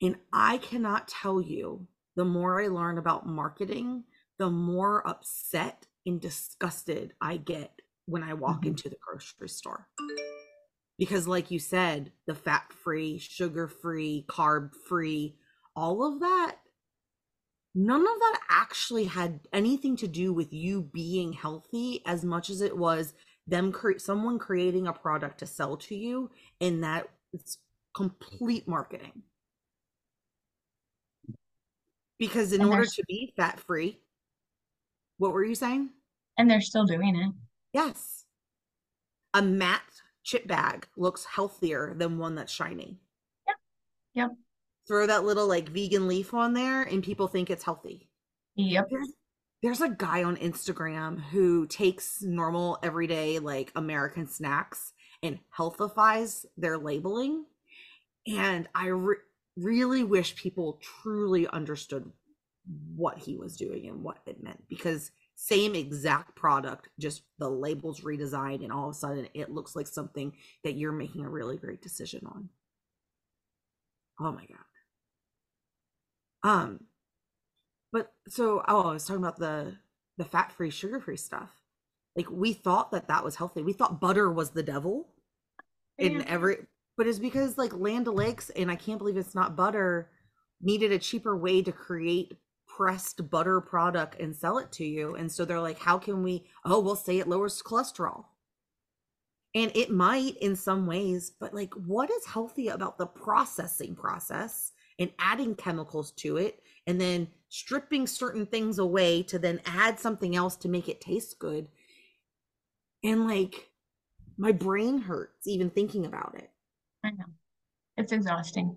And 0.00 0.16
I 0.32 0.58
cannot 0.58 1.08
tell 1.08 1.40
you 1.40 1.88
the 2.14 2.24
more 2.24 2.62
I 2.62 2.68
learn 2.68 2.98
about 2.98 3.26
marketing, 3.26 4.04
the 4.38 4.50
more 4.50 5.06
upset 5.08 5.86
and 6.06 6.20
disgusted 6.20 7.14
I 7.20 7.38
get 7.38 7.72
when 8.06 8.22
I 8.22 8.34
walk 8.34 8.60
mm-hmm. 8.60 8.68
into 8.68 8.88
the 8.88 8.96
grocery 9.04 9.48
store. 9.48 9.88
Because, 10.98 11.28
like 11.28 11.50
you 11.50 11.58
said, 11.58 12.12
the 12.26 12.34
fat 12.34 12.72
free, 12.72 13.18
sugar 13.18 13.68
free, 13.68 14.24
carb 14.28 14.70
free, 14.88 15.36
all 15.76 16.04
of 16.04 16.20
that, 16.20 16.56
none 17.78 18.00
of 18.00 18.18
that 18.18 18.40
actually 18.50 19.04
had 19.04 19.38
anything 19.52 19.96
to 19.96 20.08
do 20.08 20.32
with 20.32 20.52
you 20.52 20.82
being 20.82 21.32
healthy 21.32 22.02
as 22.04 22.24
much 22.24 22.50
as 22.50 22.60
it 22.60 22.76
was 22.76 23.14
them 23.46 23.70
cre- 23.70 23.98
someone 23.98 24.36
creating 24.36 24.88
a 24.88 24.92
product 24.92 25.38
to 25.38 25.46
sell 25.46 25.76
to 25.76 25.94
you 25.94 26.28
and 26.60 26.82
that 26.82 27.08
it's 27.32 27.58
complete 27.94 28.66
marketing. 28.66 29.22
Because 32.18 32.52
in 32.52 32.62
and 32.62 32.70
order 32.70 32.84
to 32.84 33.02
be 33.06 33.32
fat 33.36 33.60
free 33.60 34.00
what 35.18 35.32
were 35.32 35.44
you 35.44 35.54
saying? 35.54 35.90
And 36.36 36.50
they're 36.50 36.60
still 36.60 36.84
doing 36.84 37.16
it. 37.16 37.32
Yes. 37.72 38.24
A 39.34 39.42
matte 39.42 40.02
chip 40.24 40.46
bag 40.46 40.86
looks 40.96 41.24
healthier 41.24 41.94
than 41.96 42.18
one 42.18 42.34
that's 42.36 42.52
shiny. 42.52 42.98
Yep. 43.46 43.56
Yep 44.14 44.30
throw 44.88 45.06
that 45.06 45.24
little 45.24 45.46
like 45.46 45.68
vegan 45.68 46.08
leaf 46.08 46.34
on 46.34 46.54
there 46.54 46.82
and 46.82 47.04
people 47.04 47.28
think 47.28 47.50
it's 47.50 47.64
healthy 47.64 48.08
yep 48.56 48.88
there's 48.90 49.12
there's 49.62 49.80
a 49.80 49.88
guy 49.88 50.22
on 50.22 50.36
Instagram 50.36 51.20
who 51.20 51.66
takes 51.66 52.22
normal 52.22 52.78
everyday 52.82 53.38
like 53.40 53.72
American 53.74 54.28
snacks 54.28 54.92
and 55.22 55.38
healthifies 55.50 56.46
their 56.56 56.78
labeling. 56.78 57.44
And 58.26 58.68
I 58.74 58.86
re- 58.88 59.16
really 59.56 60.04
wish 60.04 60.36
people 60.36 60.80
truly 61.02 61.48
understood 61.48 62.10
what 62.94 63.18
he 63.18 63.36
was 63.36 63.56
doing 63.56 63.88
and 63.88 64.02
what 64.02 64.18
it 64.26 64.42
meant 64.42 64.62
because 64.68 65.10
same 65.34 65.74
exact 65.74 66.36
product, 66.36 66.88
just 66.98 67.22
the 67.38 67.48
labels 67.48 68.00
redesigned, 68.00 68.62
and 68.62 68.72
all 68.72 68.88
of 68.88 68.94
a 68.94 68.98
sudden 68.98 69.28
it 69.34 69.50
looks 69.50 69.74
like 69.74 69.86
something 69.86 70.32
that 70.64 70.74
you're 70.74 70.92
making 70.92 71.24
a 71.24 71.30
really 71.30 71.56
great 71.56 71.80
decision 71.80 72.26
on. 72.26 72.48
Oh 74.20 74.32
my 74.32 74.44
god. 74.46 74.67
Um, 76.48 76.80
but 77.92 78.12
so, 78.26 78.62
oh, 78.66 78.88
I 78.88 78.92
was 78.94 79.04
talking 79.04 79.22
about 79.22 79.38
the 79.38 79.76
the 80.16 80.24
fat 80.24 80.50
free, 80.50 80.70
sugar 80.70 80.98
free 80.98 81.16
stuff. 81.16 81.50
Like 82.16 82.30
we 82.30 82.54
thought 82.54 82.90
that 82.92 83.08
that 83.08 83.22
was 83.22 83.36
healthy. 83.36 83.62
We 83.62 83.74
thought 83.74 84.00
butter 84.00 84.32
was 84.32 84.50
the 84.50 84.62
devil 84.62 85.10
in 85.98 86.26
every, 86.26 86.56
but 86.96 87.06
it's 87.06 87.18
because 87.18 87.58
like 87.58 87.74
Land 87.74 88.08
O'Lakes 88.08 88.50
and 88.50 88.70
I 88.70 88.76
can't 88.76 88.98
believe 88.98 89.18
it's 89.18 89.34
not 89.34 89.56
butter 89.56 90.10
needed 90.60 90.90
a 90.90 90.98
cheaper 90.98 91.36
way 91.36 91.62
to 91.62 91.70
create 91.70 92.32
pressed 92.66 93.30
butter 93.30 93.60
product 93.60 94.18
and 94.18 94.34
sell 94.34 94.58
it 94.58 94.72
to 94.72 94.84
you. 94.84 95.14
And 95.16 95.30
so 95.30 95.44
they're 95.44 95.60
like, 95.60 95.78
how 95.78 95.98
can 95.98 96.22
we? 96.22 96.46
Oh, 96.64 96.80
we'll 96.80 96.96
say 96.96 97.18
it 97.18 97.28
lowers 97.28 97.62
cholesterol. 97.62 98.24
And 99.54 99.70
it 99.74 99.90
might 99.90 100.36
in 100.38 100.56
some 100.56 100.86
ways, 100.86 101.30
but 101.38 101.54
like, 101.54 101.74
what 101.74 102.10
is 102.10 102.26
healthy 102.26 102.68
about 102.68 102.96
the 102.96 103.06
processing 103.06 103.94
process 103.94 104.72
and 104.98 105.10
adding 105.18 105.54
chemicals 105.54 106.12
to 106.12 106.36
it 106.36 106.60
and 106.86 107.00
then 107.00 107.28
stripping 107.48 108.06
certain 108.06 108.46
things 108.46 108.78
away 108.78 109.22
to 109.22 109.38
then 109.38 109.60
add 109.66 109.98
something 109.98 110.34
else 110.34 110.56
to 110.56 110.68
make 110.68 110.88
it 110.88 111.00
taste 111.00 111.38
good. 111.38 111.68
And 113.04 113.26
like 113.26 113.70
my 114.36 114.52
brain 114.52 114.98
hurts 114.98 115.46
even 115.46 115.70
thinking 115.70 116.06
about 116.06 116.34
it. 116.36 116.50
I 117.04 117.10
know. 117.10 117.24
It's 117.96 118.12
exhausting. 118.12 118.76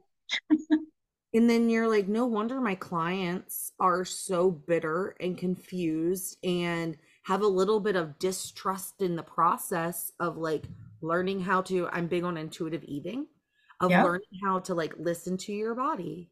and 1.33 1.49
then 1.49 1.69
you're 1.69 1.87
like, 1.87 2.07
no 2.07 2.25
wonder 2.25 2.59
my 2.59 2.75
clients 2.75 3.71
are 3.79 4.03
so 4.03 4.51
bitter 4.51 5.15
and 5.19 5.37
confused 5.37 6.37
and 6.43 6.97
have 7.23 7.41
a 7.41 7.47
little 7.47 7.79
bit 7.79 7.95
of 7.95 8.17
distrust 8.19 9.01
in 9.01 9.15
the 9.15 9.23
process 9.23 10.11
of 10.19 10.37
like 10.37 10.65
learning 11.01 11.39
how 11.41 11.61
to 11.61 11.87
I'm 11.91 12.07
big 12.07 12.23
on 12.23 12.37
intuitive 12.37 12.83
eating, 12.85 13.27
of 13.81 13.91
yep. 13.91 14.05
learning 14.05 14.39
how 14.43 14.59
to 14.59 14.73
like 14.73 14.93
listen 14.97 15.37
to 15.37 15.51
your 15.51 15.75
body. 15.75 16.29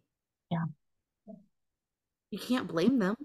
Yeah 0.49 0.65
you 2.31 2.39
can't 2.39 2.67
blame 2.67 2.99
them. 2.99 3.15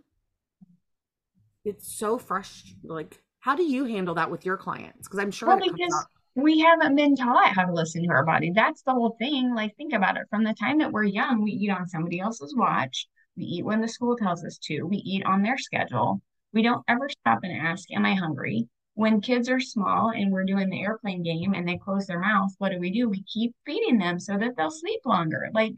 It's 1.65 1.93
so 1.93 2.19
frustrating. 2.19 2.79
Like, 2.85 3.21
how 3.41 3.57
do 3.57 3.63
you 3.63 3.85
handle 3.85 4.15
that 4.17 4.31
with 4.31 4.45
your 4.45 4.57
clients? 4.57 5.09
Because 5.09 5.19
I'm 5.19 5.31
sure 5.31 5.49
well, 5.49 5.61
because 5.61 6.07
we 6.35 6.61
haven't 6.61 6.97
been 6.97 7.17
taught 7.17 7.55
how 7.55 7.65
to 7.65 7.73
listen 7.73 8.03
to 8.03 8.11
our 8.11 8.25
body. 8.25 8.53
That's 8.55 8.83
the 8.83 8.93
whole 8.93 9.17
thing. 9.19 9.55
Like, 9.55 9.77
think 9.77 9.93
about 9.93 10.17
it. 10.17 10.27
From 10.31 10.45
the 10.45 10.55
time 10.55 10.79
that 10.79 10.93
we're 10.93 11.05
young, 11.05 11.43
we 11.43 11.53
eat 11.53 11.71
on 11.71 11.89
somebody 11.89 12.21
else's 12.21 12.55
watch. 12.57 13.07
We 13.37 13.45
eat 13.45 13.65
when 13.65 13.81
the 13.81 13.89
school 13.89 14.17
tells 14.17 14.45
us 14.45 14.59
to. 14.65 14.83
We 14.83 14.99
eat 14.99 15.25
on 15.25 15.43
their 15.43 15.59
schedule. 15.59 16.21
We 16.53 16.63
don't 16.63 16.85
ever 16.89 17.09
stop 17.09 17.41
and 17.43 17.53
ask, 17.53 17.91
Am 17.93 18.07
I 18.07 18.15
hungry? 18.15 18.69
When 18.95 19.21
kids 19.21 19.49
are 19.49 19.61
small 19.61 20.11
and 20.11 20.31
we're 20.31 20.45
doing 20.45 20.71
the 20.71 20.83
airplane 20.83 21.23
game 21.23 21.53
and 21.55 21.67
they 21.67 21.79
close 21.79 22.07
their 22.07 22.21
mouth, 22.21 22.53
what 22.59 22.71
do 22.71 22.79
we 22.79 22.91
do? 22.91 23.09
We 23.09 23.25
keep 23.25 23.55
feeding 23.67 23.99
them 23.99 24.21
so 24.21 24.39
that 24.39 24.57
they'll 24.57 24.71
sleep 24.71 25.01
longer. 25.05 25.49
Like, 25.53 25.75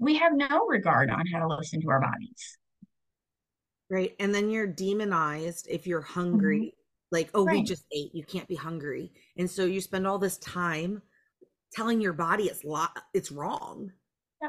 we 0.00 0.16
have 0.16 0.32
no 0.34 0.66
regard 0.66 1.10
on 1.10 1.24
how 1.26 1.38
to 1.40 1.46
listen 1.46 1.80
to 1.82 1.90
our 1.90 2.00
bodies. 2.00 2.58
Right. 3.88 4.14
And 4.18 4.34
then 4.34 4.50
you're 4.50 4.66
demonized 4.66 5.68
if 5.70 5.86
you're 5.86 6.00
hungry. 6.00 6.58
Mm-hmm. 6.58 7.14
Like, 7.14 7.30
oh, 7.34 7.44
right. 7.44 7.58
we 7.58 7.62
just 7.62 7.84
ate. 7.92 8.14
You 8.14 8.24
can't 8.24 8.48
be 8.48 8.56
hungry. 8.56 9.12
And 9.36 9.48
so 9.48 9.64
you 9.64 9.80
spend 9.80 10.06
all 10.06 10.18
this 10.18 10.38
time 10.38 11.02
telling 11.72 12.00
your 12.00 12.14
body 12.14 12.44
it's 12.44 12.64
lo- 12.64 12.86
it's 13.14 13.30
wrong. 13.30 13.92
Yeah. 14.40 14.48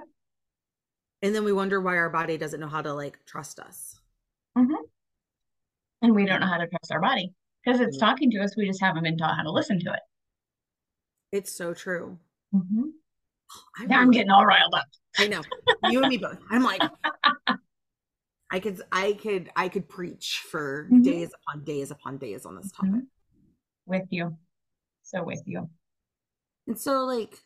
And 1.21 1.36
then 1.36 1.43
we 1.43 1.53
wonder 1.53 1.79
why 1.79 1.97
our 1.97 2.10
body 2.10 2.38
doesn't 2.38 2.60
know 2.60 2.67
how 2.67 2.82
to 2.82 2.93
like 2.93 3.19
trust 3.25 3.60
us. 3.60 3.99
Mm-hmm. 4.58 4.84
and 6.03 6.13
we 6.13 6.25
don't 6.25 6.41
know 6.41 6.47
how 6.47 6.58
to 6.58 6.67
trust 6.67 6.91
our 6.91 7.01
body 7.01 7.34
because 7.63 7.80
it's 7.80 7.97
mm-hmm. 7.97 8.06
talking 8.06 8.32
to 8.32 8.39
us. 8.39 8.56
We 8.56 8.67
just 8.67 8.82
haven't 8.82 9.04
been 9.04 9.17
taught 9.17 9.38
how 9.38 9.43
to 9.43 9.52
listen 9.52 9.80
to 9.80 9.93
it. 9.93 9.99
It's 11.32 11.56
so 11.56 11.73
true. 11.73 12.17
Mm-hmm. 12.54 12.89
Now 13.88 13.99
I'm 13.99 14.12
getting 14.12 14.32
all 14.32 14.45
riled 14.45 14.73
up. 14.73 14.86
I 15.17 15.28
know 15.28 15.41
you 15.89 16.02
and 16.02 16.10
me 16.10 16.17
both. 16.17 16.39
I'm 16.49 16.63
like, 16.63 16.82
I 18.52 18.60
could, 18.60 18.82
I 18.91 19.13
could, 19.13 19.49
I 19.56 19.67
could 19.67 19.88
preach 19.88 20.43
for 20.49 20.86
mm-hmm. 20.86 21.02
days 21.02 21.32
upon 21.34 21.63
days 21.63 21.91
upon 21.91 22.17
days 22.17 22.45
on 22.45 22.56
this 22.56 22.71
topic. 22.71 22.91
Mm-hmm. 22.91 22.99
With 23.86 24.08
you, 24.12 24.38
so 25.04 25.23
with 25.23 25.41
you. 25.45 25.69
And 26.67 26.80
so, 26.80 27.04
like, 27.04 27.38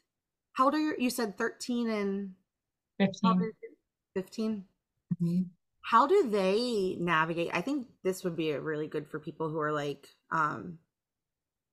how 0.54 0.66
old 0.66 0.76
are 0.76 0.80
you? 0.80 0.96
You 0.98 1.10
said 1.10 1.38
13 1.38 1.90
and 1.90 2.32
15. 3.00 3.52
15. 4.16 4.64
Mm-hmm. 5.22 5.42
How 5.90 6.06
do 6.06 6.30
they 6.30 6.98
navigate? 7.00 7.50
I 7.54 7.62
think 7.62 7.88
this 8.04 8.26
would 8.26 8.36
be 8.36 8.52
really 8.52 8.88
good 8.88 9.08
for 9.08 9.22
people 9.22 9.50
who 9.50 9.60
are 9.62 9.72
like, 9.72 10.10
um, 10.32 10.80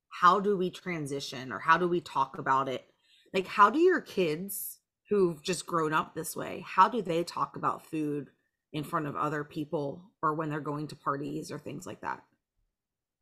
how 0.09 0.39
do 0.39 0.57
we 0.57 0.71
transition 0.71 1.51
or 1.51 1.59
how 1.59 1.79
do 1.79 1.89
we 1.89 2.01
talk 2.01 2.39
about 2.39 2.69
it? 2.69 2.87
Like, 3.33 3.49
how 3.49 3.71
do 3.71 3.81
your 3.81 4.01
kids 4.01 4.79
who've 5.09 5.43
just 5.43 5.67
grown 5.67 5.93
up 5.93 6.15
this 6.15 6.37
way, 6.37 6.65
how 6.65 6.89
do 6.89 7.03
they 7.03 7.25
talk 7.25 7.57
about 7.57 7.87
food 7.87 8.31
in 8.73 8.85
front 8.85 9.09
of 9.09 9.17
other 9.17 9.43
people 9.43 10.05
or 10.23 10.35
when 10.35 10.49
they're 10.49 10.61
going 10.61 10.87
to 10.87 10.97
parties 10.97 11.51
or 11.51 11.59
things 11.59 11.85
like 11.85 12.01
that? 12.03 12.23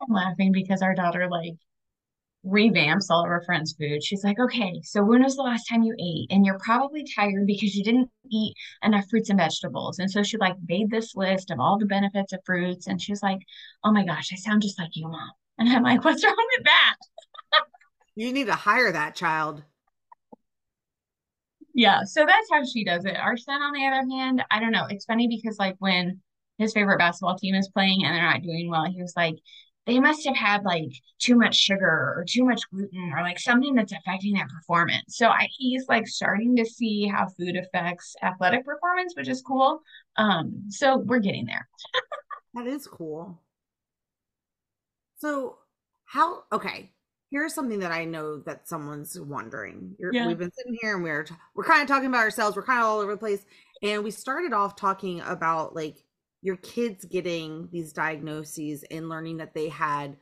I'm 0.02 0.14
laughing 0.14 0.52
because 0.52 0.82
our 0.82 0.94
daughter 0.94 1.26
like 1.30 1.54
revamps 2.44 3.06
all 3.08 3.22
of 3.22 3.28
her 3.28 3.42
friends' 3.46 3.74
food. 3.78 4.04
She's 4.04 4.24
like, 4.24 4.38
okay, 4.38 4.82
so 4.82 5.02
when 5.02 5.22
was 5.22 5.36
the 5.36 5.42
last 5.42 5.64
time 5.70 5.84
you 5.84 5.94
ate? 5.98 6.30
And 6.30 6.44
you're 6.44 6.58
probably 6.58 7.06
tired 7.16 7.46
because 7.46 7.74
you 7.74 7.82
didn't 7.82 8.10
eat 8.32 8.54
enough 8.82 9.08
fruits 9.10 9.30
and 9.30 9.38
vegetables. 9.38 9.98
And 9.98 10.10
so 10.10 10.22
she 10.22 10.36
like 10.38 10.56
made 10.68 10.90
this 10.90 11.14
list 11.14 11.50
of 11.50 11.60
all 11.60 11.78
the 11.78 11.86
benefits 11.86 12.32
of 12.32 12.40
fruits. 12.44 12.86
And 12.86 13.00
she's 13.00 13.22
like, 13.22 13.40
oh 13.84 13.92
my 13.92 14.04
gosh, 14.04 14.32
I 14.32 14.36
sound 14.36 14.62
just 14.62 14.78
like 14.78 14.90
you, 14.94 15.08
mom. 15.08 15.30
And 15.58 15.68
I'm 15.68 15.82
like, 15.82 16.02
what's 16.02 16.24
wrong 16.24 16.48
with 16.56 16.64
that? 16.64 16.96
you 18.16 18.32
need 18.32 18.46
to 18.46 18.54
hire 18.54 18.90
that 18.90 19.14
child. 19.14 19.62
Yeah, 21.74 22.04
so 22.04 22.24
that's 22.26 22.48
how 22.50 22.64
she 22.64 22.84
does 22.84 23.04
it. 23.04 23.16
Our 23.16 23.36
son, 23.36 23.62
on 23.62 23.72
the 23.72 23.86
other 23.86 24.06
hand, 24.10 24.42
I 24.50 24.60
don't 24.60 24.72
know. 24.72 24.86
It's 24.88 25.04
funny 25.04 25.28
because 25.28 25.58
like 25.58 25.76
when 25.78 26.20
his 26.58 26.72
favorite 26.72 26.98
basketball 26.98 27.38
team 27.38 27.54
is 27.54 27.68
playing 27.68 28.04
and 28.04 28.14
they're 28.14 28.22
not 28.22 28.42
doing 28.42 28.68
well, 28.70 28.84
he 28.84 29.00
was 29.00 29.14
like, 29.16 29.36
they 29.86 29.98
must 29.98 30.24
have 30.26 30.36
had 30.36 30.62
like 30.64 30.92
too 31.18 31.36
much 31.36 31.56
sugar 31.56 32.14
or 32.16 32.24
too 32.28 32.44
much 32.44 32.60
gluten 32.70 33.12
or 33.16 33.22
like 33.22 33.38
something 33.38 33.74
that's 33.74 33.92
affecting 33.92 34.34
their 34.34 34.46
performance. 34.46 35.16
So 35.16 35.28
I, 35.28 35.48
he's 35.50 35.86
like 35.88 36.06
starting 36.06 36.54
to 36.56 36.64
see 36.64 37.06
how 37.06 37.28
food 37.28 37.56
affects 37.56 38.14
athletic 38.22 38.64
performance, 38.64 39.14
which 39.16 39.28
is 39.28 39.42
cool. 39.42 39.82
Um, 40.16 40.64
so 40.68 40.98
we're 40.98 41.18
getting 41.18 41.46
there. 41.46 41.68
that 42.54 42.66
is 42.66 42.86
cool. 42.86 43.40
So 45.18 45.58
how 46.04 46.44
okay, 46.52 46.92
here's 47.30 47.54
something 47.54 47.80
that 47.80 47.90
I 47.90 48.04
know 48.04 48.38
that 48.40 48.68
someone's 48.68 49.18
wondering. 49.18 49.96
Yeah. 50.12 50.28
We've 50.28 50.38
been 50.38 50.52
sitting 50.52 50.76
here 50.80 50.94
and 50.94 51.02
we're 51.02 51.26
we're 51.54 51.64
kind 51.64 51.82
of 51.82 51.88
talking 51.88 52.08
about 52.08 52.18
ourselves. 52.18 52.56
We're 52.56 52.64
kind 52.64 52.80
of 52.80 52.86
all 52.86 53.00
over 53.00 53.12
the 53.12 53.18
place, 53.18 53.44
and 53.82 54.04
we 54.04 54.12
started 54.12 54.52
off 54.52 54.76
talking 54.76 55.20
about 55.22 55.74
like 55.74 55.96
your 56.42 56.56
kids 56.56 57.04
getting 57.04 57.68
these 57.72 57.92
diagnoses 57.92 58.84
and 58.90 59.08
learning 59.08 59.38
that 59.38 59.54
they 59.54 59.68
had 59.68 60.16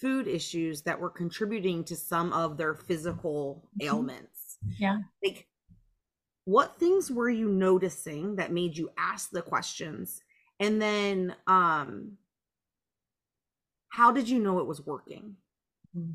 food 0.00 0.26
issues 0.26 0.82
that 0.82 0.98
were 0.98 1.10
contributing 1.10 1.84
to 1.84 1.94
some 1.94 2.32
of 2.32 2.56
their 2.56 2.74
physical 2.74 3.62
mm-hmm. 3.80 3.86
ailments. 3.86 4.58
Yeah. 4.78 4.98
Like 5.24 5.46
what 6.44 6.78
things 6.78 7.10
were 7.10 7.30
you 7.30 7.48
noticing 7.48 8.36
that 8.36 8.52
made 8.52 8.76
you 8.76 8.90
ask 8.98 9.30
the 9.30 9.42
questions? 9.42 10.22
And 10.58 10.80
then 10.80 11.34
um 11.46 12.12
how 13.88 14.12
did 14.12 14.28
you 14.28 14.38
know 14.38 14.58
it 14.58 14.66
was 14.66 14.84
working? 14.84 15.36
Mm-hmm. 15.96 16.12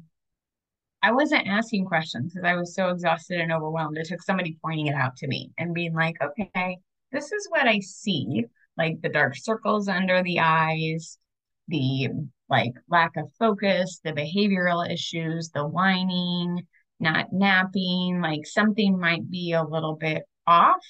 I 1.04 1.12
wasn't 1.12 1.48
asking 1.48 1.86
questions 1.86 2.34
because 2.34 2.48
I 2.48 2.56
was 2.56 2.76
so 2.76 2.90
exhausted 2.90 3.40
and 3.40 3.52
overwhelmed. 3.52 3.98
It 3.98 4.08
took 4.08 4.22
somebody 4.22 4.60
pointing 4.64 4.88
it 4.88 4.94
out 4.94 5.16
to 5.18 5.28
me 5.28 5.52
and 5.58 5.74
being 5.74 5.96
like, 5.96 6.16
okay, 6.22 6.78
this 7.12 7.32
is 7.32 7.48
what 7.50 7.68
I 7.68 7.80
see 7.80 8.46
like 8.82 9.02
the 9.02 9.10
dark 9.10 9.36
circles 9.36 9.88
under 9.88 10.24
the 10.24 10.40
eyes, 10.40 11.20
the 11.68 12.10
like 12.50 12.74
lack 12.90 13.16
of 13.16 13.32
focus, 13.38 14.02
the 14.04 14.12
behavioral 14.12 14.90
issues, 14.90 15.50
the 15.50 15.66
whining, 15.66 16.66
not 17.00 17.28
napping, 17.32 18.22
like 18.22 18.46
something 18.46 19.00
might 19.00 19.30
be 19.30 19.54
a 19.54 19.64
little 19.64 19.96
bit 19.96 20.24
off. 20.48 20.84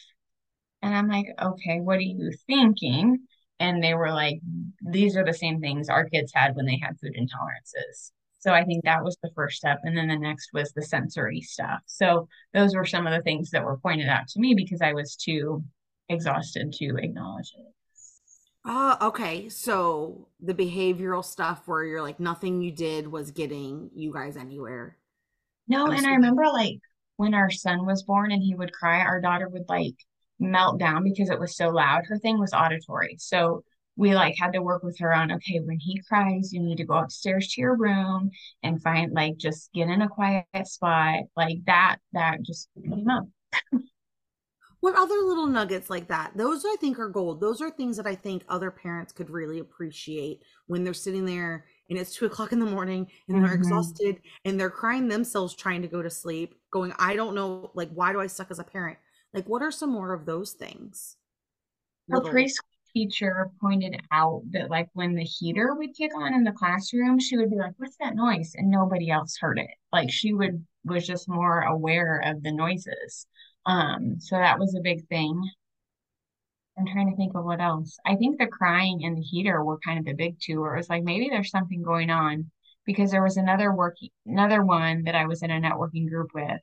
And 0.82 0.96
I'm 0.96 1.10
like, 1.10 1.28
okay, 1.40 1.80
what 1.82 1.98
are 1.98 2.02
you 2.02 2.32
thinking? 2.48 3.20
And 3.60 3.84
they 3.84 3.94
were 3.94 4.12
like, 4.12 4.40
these 4.82 5.18
are 5.18 5.26
the 5.26 5.34
same 5.34 5.60
things 5.60 5.90
our 5.90 6.06
kids 6.06 6.32
had 6.34 6.56
when 6.56 6.66
they 6.66 6.80
had 6.82 6.98
food 7.00 7.16
intolerances. 7.16 8.12
So 8.40 8.54
I 8.54 8.64
think 8.64 8.86
that 8.86 9.04
was 9.04 9.18
the 9.22 9.30
first 9.36 9.58
step. 9.58 9.80
And 9.84 9.96
then 9.96 10.08
the 10.08 10.18
next 10.18 10.50
was 10.54 10.72
the 10.72 10.82
sensory 10.82 11.42
stuff. 11.42 11.82
So 11.86 12.28
those 12.54 12.74
were 12.74 12.86
some 12.86 13.06
of 13.06 13.14
the 13.14 13.22
things 13.22 13.52
that 13.52 13.66
were 13.66 13.78
pointed 13.78 14.08
out 14.08 14.30
to 14.30 14.40
me 14.40 14.56
because 14.56 14.82
I 14.82 14.94
was 14.94 15.16
too 15.16 15.64
exhausted 16.10 16.74
to 16.74 16.96
acknowledge 16.98 17.52
it. 17.58 17.74
Oh, 18.64 18.98
okay. 19.02 19.50
So 19.50 20.28
the 20.40 20.54
behavioral 20.54 21.26
stuff 21.26 21.68
where 21.68 21.84
you're 21.84 22.02
like 22.02 22.20
nothing 22.20 22.62
you 22.62 22.72
did 22.72 23.08
was 23.08 23.32
getting 23.32 23.90
you 23.96 24.14
guys 24.14 24.38
anywhere. 24.38 24.98
No, 25.68 25.88
and 25.88 26.06
I 26.06 26.12
remember 26.12 26.46
like 26.48 26.80
when 27.18 27.34
our 27.34 27.50
son 27.50 27.86
was 27.86 28.04
born 28.04 28.32
and 28.32 28.42
he 28.42 28.56
would 28.56 28.74
cry, 28.74 29.00
our 29.00 29.22
daughter 29.22 29.48
would 29.50 29.68
like 29.68 29.96
melt 30.40 30.80
down 30.80 31.04
because 31.04 31.30
it 31.30 31.40
was 31.40 31.56
so 31.56 31.70
loud. 31.70 32.06
Her 32.06 32.18
thing 32.18 32.40
was 32.40 32.54
auditory. 32.54 33.16
So 33.20 33.64
we 33.96 34.16
like 34.16 34.36
had 34.38 34.54
to 34.54 34.62
work 34.62 34.84
with 34.84 34.98
her 35.00 35.14
on 35.14 35.32
okay, 35.32 35.60
when 35.60 35.80
he 35.80 36.02
cries, 36.08 36.54
you 36.54 36.62
need 36.62 36.78
to 36.78 36.86
go 36.86 36.96
upstairs 36.96 37.50
to 37.50 37.62
your 37.62 37.76
room 37.76 38.32
and 38.64 38.82
find 38.82 39.12
like 39.14 39.38
just 39.38 39.72
get 39.74 39.90
in 39.90 40.02
a 40.02 40.10
quiet 40.10 40.46
spot. 40.66 41.24
Like 41.36 41.58
that 41.66 41.98
that 42.14 42.42
just 42.44 42.70
came 42.84 43.10
up. 43.10 43.26
what 44.82 44.96
other 44.96 45.16
little 45.16 45.46
nuggets 45.46 45.90
like 45.90 46.08
that? 46.10 46.32
Those 46.36 46.66
i 46.66 46.76
think 46.82 47.00
are 47.00 47.08
gold. 47.08 47.40
Those 47.40 47.62
are 47.62 47.70
things 47.70 47.98
that 47.98 48.08
i 48.08 48.16
think 48.16 48.44
other 48.50 48.70
parents 48.70 49.14
could 49.14 49.30
really 49.30 49.60
appreciate 49.60 50.42
when 50.68 50.84
they're 50.84 50.94
sitting 50.94 51.26
there 51.26 51.66
and 51.90 51.98
it's 51.98 52.14
two 52.14 52.26
o'clock 52.26 52.52
in 52.52 52.60
the 52.60 52.66
morning 52.66 53.08
and 53.28 53.38
they're 53.38 53.52
mm-hmm. 53.52 53.62
exhausted 53.62 54.18
and 54.44 54.60
they're 54.60 54.70
crying 54.70 55.08
themselves 55.08 55.56
trying 55.56 55.82
to 55.82 55.88
go 55.88 56.02
to 56.02 56.10
sleep 56.10 56.56
going 56.72 56.94
i 57.00 57.16
don't 57.16 57.36
know 57.36 57.72
like 57.76 57.90
why 57.94 58.12
do 58.12 58.20
i 58.20 58.28
suck 58.28 58.52
as 58.52 58.60
a 58.60 58.64
parent? 58.64 58.98
Like 59.34 59.48
what 59.48 59.62
are 59.62 59.72
some 59.72 59.92
more 59.92 60.14
of 60.14 60.26
those 60.26 60.54
things? 60.54 61.16
Her 62.10 62.18
little... 62.18 62.34
preschool 62.34 62.58
teacher 62.94 63.50
pointed 63.62 63.96
out 64.12 64.42
that 64.52 64.70
like 64.70 64.90
when 64.94 65.16
the 65.16 65.24
heater 65.24 65.74
would 65.76 65.96
kick 65.96 66.12
on 66.18 66.34
in 66.34 66.44
the 66.44 66.52
classroom 66.52 67.20
she 67.20 67.38
would 67.38 67.50
be 67.50 67.56
like 67.56 67.74
what's 67.78 67.98
that 67.98 68.16
noise? 68.16 68.54
And 68.56 68.70
nobody 68.70 69.12
else 69.12 69.38
heard 69.40 69.60
it. 69.60 69.70
Like 69.94 70.12
she 70.12 70.34
would 70.34 70.66
was 70.84 71.06
just 71.06 71.30
more 71.30 71.62
aware 71.62 72.22
of 72.26 72.42
the 72.42 72.52
noises 72.52 73.28
um, 73.66 74.20
so 74.20 74.36
that 74.36 74.60
was 74.60 74.76
a 74.76 74.82
big 74.82 75.08
thing. 75.08 75.50
I'm 76.78 76.88
trying 76.88 77.12
to 77.12 77.18
think 77.18 77.36
of 77.36 77.46
what 77.46 77.62
else. 77.62 77.98
I 78.06 78.16
think 78.16 78.40
the 78.40 78.48
crying 78.48 79.04
and 79.04 79.18
the 79.18 79.22
heater 79.22 79.64
were 79.64 79.80
kind 79.80 80.00
of 80.00 80.06
the 80.06 80.14
big 80.14 80.38
two, 80.40 80.62
where 80.62 80.74
it 80.74 80.78
was 80.78 80.90
like 80.90 81.04
maybe 81.04 81.30
there's 81.30 81.52
something 81.52 81.84
going 81.84 82.10
on 82.10 82.50
because 82.86 83.12
there 83.12 83.24
was 83.24 83.38
another 83.38 83.74
working 83.74 84.10
another 84.26 84.64
one 84.64 85.04
that 85.04 85.16
I 85.16 85.26
was 85.28 85.44
in 85.44 85.52
a 85.52 85.60
networking 85.60 86.10
group 86.10 86.30
with 86.34 86.62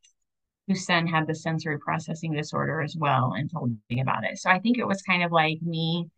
whose 0.67 0.85
son 0.87 1.07
had 1.07 1.27
the 1.27 1.35
sensory 1.35 1.79
processing 1.79 2.33
disorder 2.33 2.81
as 2.83 2.97
well 2.97 3.33
and 3.37 3.51
told 3.51 3.77
me 3.91 4.01
about 4.01 4.25
it. 4.25 4.39
So 4.39 4.51
I 4.51 4.59
think 4.59 4.79
it 4.79 4.87
was 4.87 5.03
kind 5.03 5.23
of 5.23 5.33
like 5.33 5.63
me 5.63 6.09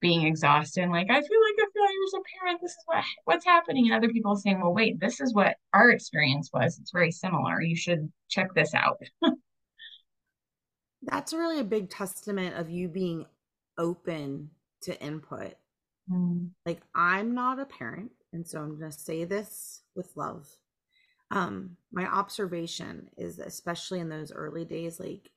being 0.00 0.26
exhausted 0.26 0.82
and 0.82 0.92
like 0.92 1.10
I 1.10 1.20
feel 1.20 1.20
like 1.20 1.68
a 1.68 1.70
failure 1.74 2.04
as 2.06 2.14
a 2.14 2.38
parent. 2.40 2.60
This 2.62 2.72
is 2.72 2.82
what 2.86 3.04
what's 3.24 3.44
happening, 3.44 3.86
and 3.86 3.94
other 3.94 4.12
people 4.12 4.36
saying, 4.36 4.60
"Well, 4.60 4.74
wait, 4.74 5.00
this 5.00 5.20
is 5.20 5.34
what 5.34 5.56
our 5.74 5.90
experience 5.90 6.50
was. 6.52 6.78
It's 6.78 6.92
very 6.92 7.10
similar. 7.12 7.60
You 7.60 7.76
should 7.76 8.10
check 8.28 8.54
this 8.54 8.74
out." 8.74 9.00
That's 11.02 11.32
really 11.32 11.60
a 11.60 11.64
big 11.64 11.90
testament 11.90 12.56
of 12.56 12.70
you 12.70 12.88
being 12.88 13.26
open 13.78 14.50
to 14.82 15.00
input. 15.02 15.54
Mm. 16.10 16.50
Like 16.66 16.82
I'm 16.94 17.34
not 17.34 17.58
a 17.58 17.66
parent, 17.66 18.12
and 18.32 18.46
so 18.46 18.60
I'm 18.60 18.78
going 18.78 18.90
to 18.90 18.98
say 18.98 19.24
this 19.24 19.82
with 19.94 20.10
love. 20.16 20.48
Um 21.30 21.76
my 21.92 22.06
observation 22.06 23.08
is 23.16 23.38
especially 23.38 24.00
in 24.00 24.08
those 24.08 24.32
early 24.32 24.64
days 24.64 24.98
like 24.98 25.30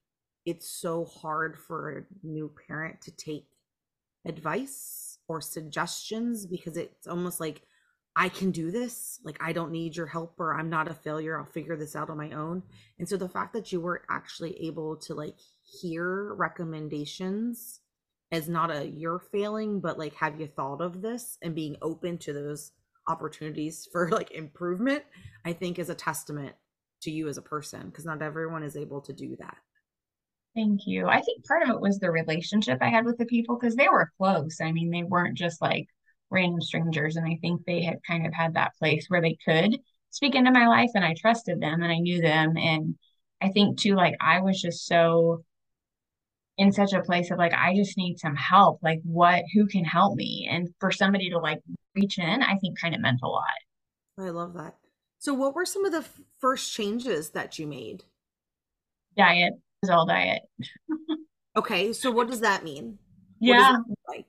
it's 0.46 0.68
so 0.68 1.06
hard 1.06 1.58
for 1.58 1.98
a 1.98 2.26
new 2.26 2.52
parent 2.68 3.02
to 3.02 3.12
take 3.12 3.48
advice 4.26 5.20
or 5.28 5.40
suggestions 5.40 6.46
because 6.46 6.78
it's 6.78 7.08
almost 7.08 7.40
like 7.40 7.62
I 8.16 8.30
can 8.30 8.52
do 8.52 8.70
this. 8.70 9.20
Like, 9.24 9.38
I 9.42 9.54
don't 9.54 9.72
need 9.72 9.96
your 9.96 10.06
help 10.06 10.40
or 10.40 10.54
I'm 10.54 10.70
not 10.70 10.90
a 10.90 10.94
failure. 10.94 11.38
I'll 11.38 11.46
figure 11.46 11.76
this 11.76 11.96
out 11.96 12.10
on 12.10 12.18
my 12.18 12.32
own. 12.32 12.62
And 13.00 13.10
so 13.10 13.18
the 13.18 13.30
fact 13.30 13.54
that 13.54 13.72
you 13.72 13.82
were 13.82 14.04
actually 14.10 14.56
able 14.68 14.98
to 14.98 15.16
like 15.16 15.36
hear 15.82 16.34
recommendations 16.36 17.80
as 18.32 18.48
not 18.48 18.72
a 18.72 18.88
you're 18.88 19.24
failing, 19.32 19.80
but 19.80 19.98
like, 19.98 20.14
have 20.16 20.40
you 20.40 20.48
thought 20.48 20.82
of 20.82 21.02
this 21.02 21.38
and 21.42 21.56
being 21.56 21.76
open 21.82 22.18
to 22.20 22.34
those 22.34 22.72
opportunities 23.08 23.88
for 23.92 24.10
like 24.12 24.32
improvement, 24.32 25.04
I 25.46 25.54
think 25.54 25.80
is 25.80 25.90
a 25.90 25.96
testament 25.96 26.54
to 27.02 27.12
you 27.12 27.28
as 27.28 27.38
a 27.38 27.42
person 27.42 27.88
because 27.88 28.06
not 28.06 28.22
everyone 28.22 28.64
is 28.64 28.78
able 28.78 29.02
to 29.02 29.14
do 29.14 29.36
that. 29.40 29.58
Thank 30.56 30.82
you. 30.86 31.08
I 31.08 31.22
think 31.22 31.46
part 31.48 31.64
of 31.64 31.70
it 31.70 31.82
was 31.82 32.00
the 32.00 32.12
relationship 32.12 32.78
I 32.82 32.90
had 32.90 33.06
with 33.06 33.18
the 33.18 33.26
people 33.26 33.58
because 33.58 33.76
they 33.76 33.90
were 33.90 34.12
close. 34.18 34.62
I 34.62 34.72
mean, 34.72 34.92
they 34.92 35.04
weren't 35.04 35.38
just 35.38 35.62
like 35.62 35.88
random 36.34 36.62
strangers. 36.62 37.16
And 37.16 37.26
I 37.26 37.38
think 37.42 37.62
they 37.66 37.84
had 37.84 38.00
kind 38.06 38.26
of 38.26 38.34
had 38.34 38.56
that 38.56 38.76
place 38.78 39.06
where 39.08 39.22
they 39.22 39.38
could 39.46 39.78
speak 40.10 40.36
into 40.36 40.52
my 40.52 40.68
life 40.68 40.92
and 40.96 41.06
I 41.06 41.16
trusted 41.18 41.62
them 41.62 41.82
and 41.82 41.92
I 41.92 41.98
knew 41.98 42.22
them. 42.22 42.58
And 42.58 42.96
I 43.42 43.50
think 43.50 43.80
too, 43.80 43.96
like 43.96 44.16
I 44.20 44.42
was 44.42 44.62
just 44.62 44.86
so 44.86 45.44
in 46.58 46.72
such 46.72 46.94
a 46.94 47.02
place 47.02 47.32
of 47.32 47.38
like, 47.38 47.54
I 47.54 47.76
just 47.76 47.98
need 47.98 48.20
some 48.20 48.36
help. 48.36 48.80
Like, 48.84 49.02
what, 49.04 49.44
who 49.54 49.66
can 49.68 49.84
help 49.84 50.16
me? 50.16 50.48
And 50.52 50.70
for 50.80 50.92
somebody 50.92 51.30
to 51.32 51.40
like 51.40 51.60
reach 51.96 52.20
in, 52.20 52.44
I 52.44 52.58
think 52.58 52.80
kind 52.80 52.94
of 52.94 53.02
meant 53.02 53.22
a 53.24 53.28
lot. 53.28 53.44
I 54.20 54.30
love 54.30 54.54
that. 54.54 54.76
So, 55.18 55.34
what 55.34 55.56
were 55.56 55.66
some 55.66 55.86
of 55.86 55.92
the 55.92 56.00
f- 56.00 56.22
first 56.40 56.74
changes 56.74 57.32
that 57.32 57.58
you 57.58 57.66
made? 57.66 58.04
Diet 59.18 59.54
is 59.82 59.90
all 59.90 60.06
diet. 60.06 60.42
okay. 61.56 61.94
So, 61.94 62.12
what 62.12 62.30
does 62.30 62.42
that 62.42 62.64
mean? 62.64 63.00
Yeah. 63.40 63.78
like? 64.08 64.26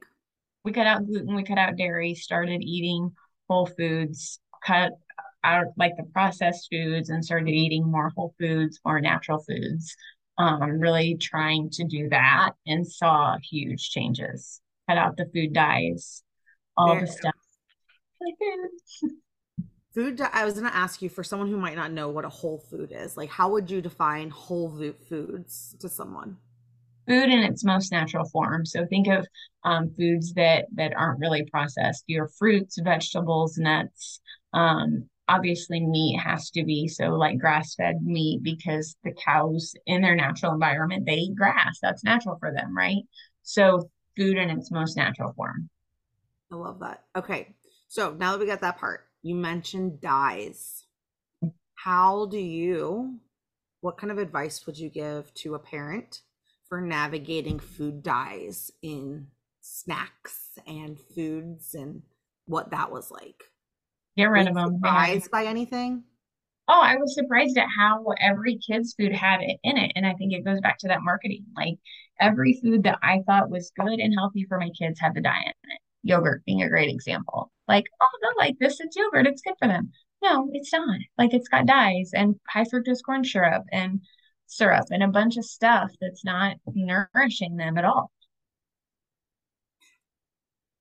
We 0.65 0.73
cut 0.73 0.87
out 0.87 1.07
gluten, 1.07 1.35
we 1.35 1.45
cut 1.45 1.59
out 1.59 1.77
dairy, 1.77 2.15
started 2.15 2.63
eating 2.63 3.13
whole 3.49 3.67
foods, 3.67 4.39
cut 4.65 4.93
out 5.43 5.67
like 5.77 5.93
the 5.97 6.05
processed 6.05 6.69
foods, 6.73 7.11
and 7.11 7.25
started 7.25 7.51
eating 7.51 7.85
more 7.85 8.11
whole 8.17 8.35
foods, 8.39 8.81
more 8.85 9.01
natural 9.01 9.45
foods 9.47 9.95
um, 10.39 10.81
really 10.81 11.17
trying 11.17 11.71
to 11.71 11.85
do 11.85 12.09
that 12.11 12.53
and 12.67 12.87
saw 12.87 13.37
huge 13.39 13.91
changes. 13.91 14.61
Cut 14.89 14.99
out 14.99 15.17
the 15.17 15.27
food 15.33 15.53
dyes, 15.53 16.23
all 16.77 16.95
there. 16.95 17.01
the 17.01 17.07
stuff. 17.07 17.35
Food. 19.95 20.21
I 20.21 20.45
was 20.45 20.55
going 20.55 20.67
to 20.67 20.75
ask 20.75 21.03
you 21.03 21.09
for 21.09 21.23
someone 21.23 21.49
who 21.49 21.57
might 21.57 21.77
not 21.77 21.93
know 21.93 22.09
what 22.09 22.25
a 22.25 22.29
whole 22.29 22.59
food 22.59 22.91
is. 22.93 23.17
Like, 23.17 23.31
how 23.31 23.51
would 23.51 23.71
you 23.71 23.81
define 23.81 24.29
whole 24.29 24.69
foods 25.09 25.77
to 25.79 25.89
someone? 25.89 26.39
Food 27.07 27.31
in 27.31 27.41
its 27.41 27.65
most 27.65 27.93
natural 27.93 28.25
form. 28.25 28.65
So 28.65 28.87
think 28.87 29.09
of 29.09 29.27
um, 29.65 29.91
foods 29.97 30.33
that 30.35 30.67
that 30.75 30.95
aren't 30.97 31.21
really 31.21 31.45
processed. 31.51 32.05
Your 32.07 32.29
fruits, 32.29 32.79
vegetables, 32.83 33.59
nuts, 33.59 34.21
um, 34.53 35.09
obviously 35.29 35.81
meat 35.81 36.19
has 36.19 36.51
to 36.51 36.65
be. 36.65 36.89
So 36.89 37.11
like 37.11 37.39
grass 37.39 37.75
fed 37.75 38.03
meat 38.03 38.43
because 38.43 38.97
the 39.05 39.13
cows 39.13 39.75
in 39.87 40.03
their 40.03 40.17
natural 40.17 40.53
environment 40.53 41.07
they 41.07 41.15
eat 41.15 41.37
grass. 41.37 41.79
That's 41.83 42.05
natural 42.05 42.37
for 42.39 42.53
them 42.53 42.77
right? 42.77 43.03
So 43.43 43.91
food 44.17 44.37
in 44.37 44.51
its 44.51 44.71
most 44.71 44.97
natural 44.97 45.33
form. 45.33 45.69
I 46.53 46.57
love 46.57 46.81
that. 46.81 47.05
Okay. 47.17 47.55
So 47.89 48.15
now 48.19 48.33
that 48.33 48.41
we 48.41 48.47
got 48.47 48.61
that 48.61 48.79
part 48.79 49.07
you 49.23 49.35
mentioned 49.35 50.01
dyes. 50.01 50.85
How 51.75 52.27
do 52.27 52.39
you 52.39 53.19
what 53.81 53.99
kind 53.99 54.11
of 54.11 54.19
advice 54.19 54.65
would 54.67 54.79
you 54.79 54.89
give 54.89 55.33
to 55.35 55.55
a 55.55 55.59
parent 55.59 56.23
for 56.75 56.81
navigating 56.81 57.61
food 57.61 58.03
dyes 58.03 58.73
in 58.83 59.29
snacks 59.61 60.59
and 60.67 60.99
foods 60.99 61.73
and 61.73 62.03
what 62.47 62.73
that 62.73 62.91
was 62.91 63.13
like 63.13 63.45
Get 64.17 64.25
rid 64.25 64.49
of 64.49 64.55
them. 64.55 64.65
Um, 64.65 64.75
surprised 64.75 65.31
by 65.31 65.45
anything? 65.45 66.03
Oh, 66.67 66.81
I 66.83 66.97
was 66.97 67.15
surprised 67.15 67.57
at 67.59 67.69
how 67.79 68.05
every 68.21 68.59
kid's 68.59 68.93
food 68.95 69.13
had 69.13 69.41
it 69.41 69.59
in 69.63 69.77
it. 69.77 69.93
And 69.95 70.05
I 70.05 70.15
think 70.15 70.33
it 70.33 70.45
goes 70.45 70.61
back 70.61 70.79
to 70.79 70.89
that 70.89 71.03
marketing. 71.03 71.45
Like 71.57 71.75
every 72.21 72.59
food 72.61 72.83
that 72.85 72.99
I 73.05 73.21
thought 73.25 73.51
was 73.51 73.73
good 73.79 74.01
and 74.01 74.13
healthy 74.13 74.45
for 74.49 74.59
my 74.59 74.71
kids 74.77 74.99
had 74.99 75.15
the 75.15 75.21
dye 75.21 75.43
in 75.43 75.71
it. 75.71 75.81
Yogurt 76.03 76.45
being 76.45 76.63
a 76.63 76.69
great 76.69 76.91
example. 76.91 77.53
Like, 77.69 77.85
oh, 78.01 78.07
they'll 78.21 78.37
like 78.37 78.57
this. 78.59 78.81
It's 78.81 78.97
yogurt. 78.97 79.29
It's 79.29 79.43
good 79.43 79.55
for 79.61 79.69
them. 79.69 79.93
No, 80.25 80.49
it's 80.53 80.73
not. 80.73 80.99
Like 81.19 81.35
it's 81.35 81.49
got 81.49 81.67
dyes 81.67 82.11
and 82.15 82.35
high 82.49 82.65
fructose 82.65 83.05
corn 83.05 83.25
syrup 83.25 83.63
and 83.71 84.01
syrup 84.47 84.87
and 84.91 85.03
a 85.03 85.09
bunch 85.09 85.37
of 85.37 85.45
stuff 85.45 85.91
that's 86.01 86.25
not 86.25 86.57
nourishing 86.67 87.57
them 87.57 87.79
at 87.79 87.85
all. 87.85 88.11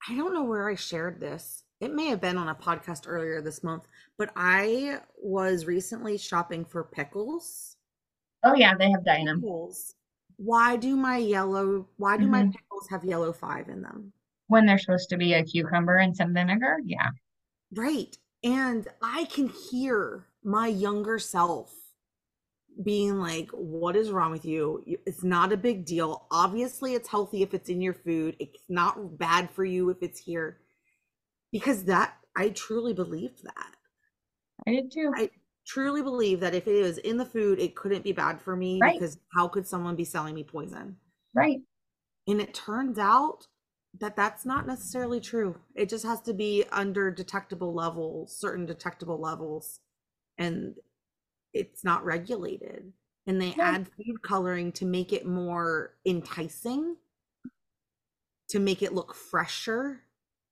I 0.07 0.15
don't 0.15 0.33
know 0.33 0.43
where 0.43 0.69
I 0.69 0.75
shared 0.75 1.19
this 1.19 1.63
it 1.83 1.93
may 1.93 2.07
have 2.07 2.21
been 2.21 2.37
on 2.37 2.47
a 2.47 2.55
podcast 2.55 3.03
earlier 3.07 3.41
this 3.41 3.61
month, 3.61 3.83
but 4.17 4.31
I 4.37 4.99
was 5.21 5.65
recently 5.65 6.17
shopping 6.17 6.63
for 6.63 6.85
pickles. 6.85 7.75
Oh 8.41 8.55
yeah, 8.55 8.73
they 8.75 8.89
have 8.89 9.03
dynam. 9.03 9.41
Pickles. 9.41 9.93
Why 10.37 10.77
do 10.77 10.95
my 10.95 11.17
yellow 11.17 11.89
why 11.97 12.15
do 12.15 12.23
mm-hmm. 12.23 12.31
my 12.31 12.43
pickles 12.45 12.87
have 12.89 13.03
yellow 13.03 13.33
5 13.33 13.67
in 13.67 13.81
them? 13.81 14.13
When 14.47 14.65
they're 14.65 14.77
supposed 14.77 15.09
to 15.09 15.17
be 15.17 15.33
a 15.33 15.43
cucumber 15.43 15.97
and 15.97 16.15
some 16.15 16.33
vinegar? 16.33 16.77
Yeah. 16.85 17.09
Right. 17.73 18.15
And 18.45 18.87
I 19.01 19.25
can 19.25 19.49
hear 19.49 20.27
my 20.41 20.67
younger 20.67 21.19
self 21.19 21.73
being 22.81 23.19
like, 23.19 23.49
What 23.51 23.95
is 23.95 24.11
wrong 24.11 24.31
with 24.31 24.45
you? 24.45 24.83
It's 25.05 25.23
not 25.23 25.51
a 25.51 25.57
big 25.57 25.85
deal. 25.85 26.27
Obviously, 26.31 26.93
it's 26.93 27.09
healthy 27.09 27.43
if 27.43 27.53
it's 27.53 27.69
in 27.69 27.81
your 27.81 27.93
food, 27.93 28.35
it's 28.39 28.63
not 28.69 29.17
bad 29.17 29.49
for 29.51 29.65
you 29.65 29.89
if 29.89 29.97
it's 30.01 30.19
here 30.19 30.59
because 31.51 31.83
that 31.85 32.15
I 32.35 32.49
truly 32.49 32.93
believed 32.93 33.43
that. 33.43 33.75
I 34.67 34.71
did 34.71 34.91
too. 34.91 35.11
I 35.15 35.29
truly 35.65 36.01
believe 36.01 36.39
that 36.39 36.55
if 36.55 36.67
it 36.67 36.81
was 36.81 36.97
in 36.99 37.17
the 37.17 37.25
food, 37.25 37.59
it 37.59 37.75
couldn't 37.75 38.03
be 38.03 38.11
bad 38.11 38.41
for 38.41 38.55
me 38.55 38.79
right. 38.81 38.99
because 38.99 39.17
how 39.35 39.47
could 39.47 39.67
someone 39.67 39.95
be 39.95 40.05
selling 40.05 40.35
me 40.35 40.43
poison? 40.43 40.97
Right. 41.33 41.61
And 42.27 42.41
it 42.41 42.53
turns 42.53 42.97
out 42.97 43.47
that 43.99 44.15
that's 44.15 44.45
not 44.45 44.65
necessarily 44.65 45.19
true. 45.19 45.55
It 45.75 45.89
just 45.89 46.05
has 46.05 46.21
to 46.21 46.33
be 46.33 46.65
under 46.71 47.11
detectable 47.11 47.73
levels, 47.73 48.35
certain 48.35 48.65
detectable 48.65 49.19
levels, 49.19 49.79
and 50.37 50.75
it's 51.53 51.83
not 51.83 52.05
regulated. 52.05 52.91
And 53.25 53.41
they 53.41 53.53
yeah. 53.57 53.71
add 53.75 53.87
food 53.87 54.21
coloring 54.21 54.71
to 54.73 54.85
make 54.85 55.13
it 55.13 55.25
more 55.25 55.95
enticing, 56.05 56.97
to 58.49 58.59
make 58.59 58.81
it 58.81 58.93
look 58.93 59.15
fresher. 59.15 60.01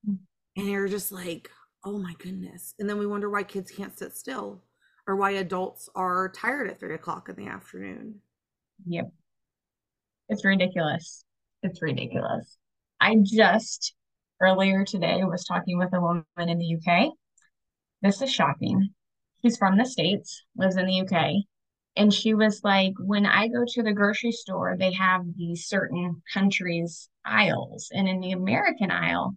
Mm. 0.08 0.18
And 0.56 0.66
you're 0.66 0.88
just 0.88 1.12
like 1.12 1.50
oh 1.84 1.98
my 1.98 2.14
goodness. 2.18 2.74
And 2.78 2.88
then 2.88 2.98
we 2.98 3.06
wonder 3.06 3.28
why 3.28 3.42
kids 3.42 3.70
can't 3.70 3.96
sit 3.98 4.16
still 4.16 4.62
or 5.08 5.16
why 5.16 5.32
adults 5.32 5.88
are 5.94 6.28
tired 6.28 6.70
at 6.70 6.78
three 6.78 6.94
o'clock 6.94 7.28
in 7.28 7.34
the 7.34 7.50
afternoon. 7.50 8.20
Yep. 8.86 9.12
It's 10.28 10.44
ridiculous. 10.44 11.24
It's 11.62 11.82
ridiculous. 11.82 12.56
I 13.00 13.16
just 13.22 13.94
earlier 14.40 14.84
today 14.84 15.22
was 15.24 15.44
talking 15.44 15.78
with 15.78 15.92
a 15.92 16.00
woman 16.00 16.24
in 16.36 16.58
the 16.58 16.74
uk 16.74 17.12
this 18.02 18.20
is 18.20 18.32
shocking 18.32 18.90
she's 19.42 19.56
from 19.56 19.76
the 19.76 19.84
states 19.84 20.44
lives 20.56 20.76
in 20.76 20.86
the 20.86 21.00
uk 21.00 21.32
and 21.96 22.12
she 22.12 22.34
was 22.34 22.62
like 22.64 22.94
when 22.98 23.26
i 23.26 23.48
go 23.48 23.64
to 23.66 23.82
the 23.82 23.92
grocery 23.92 24.32
store 24.32 24.76
they 24.78 24.92
have 24.92 25.22
these 25.36 25.66
certain 25.66 26.22
countries 26.32 27.08
aisles 27.24 27.90
and 27.92 28.08
in 28.08 28.20
the 28.20 28.32
american 28.32 28.90
aisle 28.90 29.36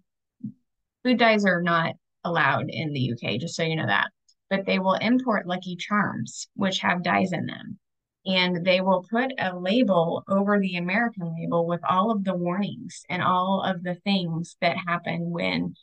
Food 1.06 1.20
dyes 1.20 1.46
are 1.46 1.62
not 1.62 1.94
allowed 2.24 2.72
in 2.72 2.92
the 2.92 3.14
UK, 3.14 3.40
just 3.40 3.56
so 3.56 3.62
you 3.62 3.76
know 3.76 3.86
that. 3.86 4.10
But 4.50 4.66
they 4.66 4.80
will 4.80 4.96
import 4.96 5.46
Lucky 5.46 5.76
Charms, 5.76 6.48
which 6.56 6.80
have 6.80 7.04
dyes 7.04 7.32
in 7.32 7.46
them. 7.46 7.78
And 8.26 8.66
they 8.66 8.82
will 8.82 9.06
put 9.08 9.32
a 9.38 9.56
label 9.56 10.24
over 10.28 10.60
the 10.60 10.78
American 10.78 11.36
label 11.36 11.68
with 11.68 11.82
all 11.88 12.10
of 12.10 12.24
the 12.24 12.34
warnings 12.34 13.04
and 13.08 13.22
all 13.22 13.62
of 13.62 13.84
the 13.84 13.94
things 13.94 14.58
that 14.62 14.78
happen 14.78 15.30
when 15.30 15.76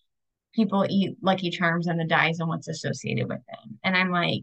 people 0.55 0.87
eat 0.88 1.17
Lucky 1.23 1.51
Charms 1.51 1.87
and 1.87 1.99
the 1.99 2.05
dyes 2.05 2.41
and 2.41 2.49
what's 2.49 2.69
associated 2.69 3.29
with 3.29 3.41
them. 3.49 3.79
And 3.83 3.97
I'm 3.97 4.11
like, 4.11 4.43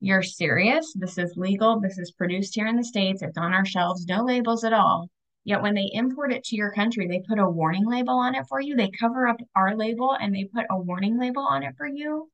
you're 0.00 0.22
serious? 0.22 0.92
This 0.94 1.18
is 1.18 1.32
legal. 1.36 1.80
This 1.80 1.98
is 1.98 2.10
produced 2.10 2.54
here 2.54 2.66
in 2.66 2.76
the 2.76 2.84
States. 2.84 3.22
It's 3.22 3.38
on 3.38 3.54
our 3.54 3.64
shelves, 3.64 4.06
no 4.06 4.24
labels 4.24 4.64
at 4.64 4.72
all. 4.72 5.08
Yet 5.44 5.62
when 5.62 5.74
they 5.74 5.90
import 5.92 6.32
it 6.32 6.44
to 6.44 6.56
your 6.56 6.72
country, 6.72 7.06
they 7.06 7.22
put 7.28 7.38
a 7.38 7.48
warning 7.48 7.86
label 7.86 8.14
on 8.14 8.34
it 8.34 8.46
for 8.48 8.60
you. 8.60 8.76
They 8.76 8.90
cover 8.90 9.26
up 9.26 9.36
our 9.54 9.76
label 9.76 10.16
and 10.18 10.34
they 10.34 10.44
put 10.44 10.64
a 10.70 10.78
warning 10.78 11.18
label 11.18 11.42
on 11.42 11.62
it 11.62 11.74
for 11.76 11.86
you. 11.86 12.30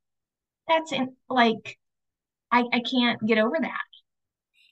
That's 0.69 0.93
in, 0.93 1.17
like, 1.29 1.77
I, 2.53 2.65
I 2.73 2.81
can't 2.81 3.25
get 3.27 3.39
over 3.39 3.57
that. 3.61 3.81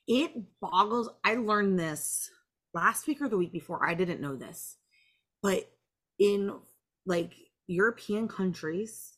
It 0.06 0.32
boggles. 0.60 1.10
I 1.24 1.34
learned 1.34 1.78
this 1.78 2.30
last 2.72 3.06
week 3.06 3.20
or 3.20 3.28
the 3.28 3.36
week 3.36 3.52
before. 3.52 3.84
I 3.84 3.94
didn't 3.94 4.20
know 4.20 4.36
this, 4.36 4.76
but 5.42 5.68
in 6.18 6.52
like 7.06 7.32
European 7.68 8.26
countries, 8.26 9.16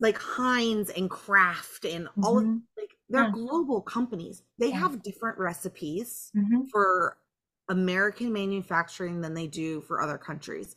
like 0.00 0.18
Heinz 0.18 0.90
and 0.90 1.08
Kraft 1.08 1.86
and 1.86 2.08
all 2.22 2.36
mm-hmm. 2.36 2.56
of 2.56 2.62
like 2.76 2.90
they're 3.08 3.24
yeah. 3.24 3.30
global 3.32 3.80
companies. 3.80 4.42
They 4.58 4.68
yeah. 4.68 4.80
have 4.80 5.02
different 5.02 5.38
recipes 5.38 6.30
mm-hmm. 6.36 6.64
for 6.70 7.16
American 7.68 8.32
manufacturing 8.32 9.20
than 9.20 9.32
they 9.32 9.46
do 9.46 9.80
for 9.80 10.02
other 10.02 10.18
countries. 10.18 10.76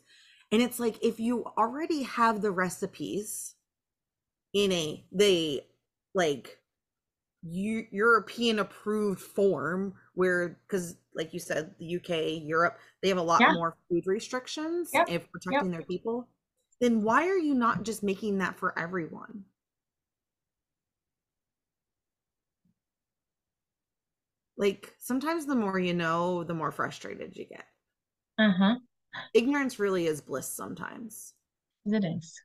And 0.52 0.62
it's 0.62 0.80
like 0.80 0.96
if 1.02 1.20
you 1.20 1.44
already 1.58 2.02
have 2.04 2.40
the 2.40 2.50
recipes 2.50 3.54
in 4.52 4.72
a 4.72 5.04
they 5.12 5.66
like 6.14 6.59
U- 7.42 7.86
European 7.90 8.58
approved 8.58 9.20
form 9.20 9.94
where 10.14 10.60
because 10.66 10.96
like 11.14 11.32
you 11.32 11.40
said 11.40 11.74
the 11.78 11.96
UK 11.96 12.42
Europe 12.42 12.78
they 13.02 13.08
have 13.08 13.18
a 13.18 13.22
lot 13.22 13.40
yeah. 13.40 13.52
more 13.52 13.76
food 13.88 14.06
restrictions 14.06 14.90
yep. 14.92 15.08
if 15.08 15.30
protecting 15.30 15.72
yep. 15.72 15.80
their 15.80 15.86
people 15.86 16.28
then 16.80 17.02
why 17.02 17.26
are 17.26 17.38
you 17.38 17.54
not 17.54 17.82
just 17.82 18.02
making 18.02 18.38
that 18.38 18.58
for 18.58 18.78
everyone 18.78 19.44
like 24.56 24.94
sometimes 24.98 25.46
the 25.46 25.54
more 25.54 25.78
you 25.78 25.94
know 25.94 26.44
the 26.44 26.54
more 26.54 26.70
frustrated 26.70 27.34
you 27.36 27.46
get 27.46 27.64
uh-huh 28.38 28.74
ignorance 29.34 29.78
really 29.78 30.06
is 30.06 30.20
bliss 30.20 30.48
sometimes. 30.48 31.34
It 31.86 32.04
is. 32.04 32.40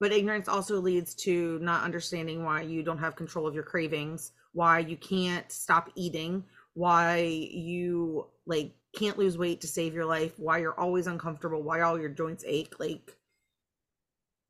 But 0.00 0.12
ignorance 0.12 0.48
also 0.48 0.80
leads 0.80 1.14
to 1.16 1.58
not 1.60 1.84
understanding 1.84 2.44
why 2.44 2.62
you 2.62 2.82
don't 2.82 2.98
have 2.98 3.16
control 3.16 3.46
of 3.46 3.54
your 3.54 3.64
cravings, 3.64 4.32
why 4.52 4.78
you 4.80 4.96
can't 4.96 5.50
stop 5.50 5.90
eating, 5.96 6.44
why 6.74 7.18
you 7.18 8.26
like 8.46 8.74
can't 8.96 9.18
lose 9.18 9.36
weight 9.38 9.60
to 9.62 9.66
save 9.68 9.94
your 9.94 10.04
life, 10.06 10.32
why 10.38 10.58
you're 10.58 10.78
always 10.78 11.06
uncomfortable, 11.06 11.62
why 11.62 11.80
all 11.80 11.98
your 11.98 12.08
joints 12.10 12.44
ache, 12.46 12.74
like 12.78 13.16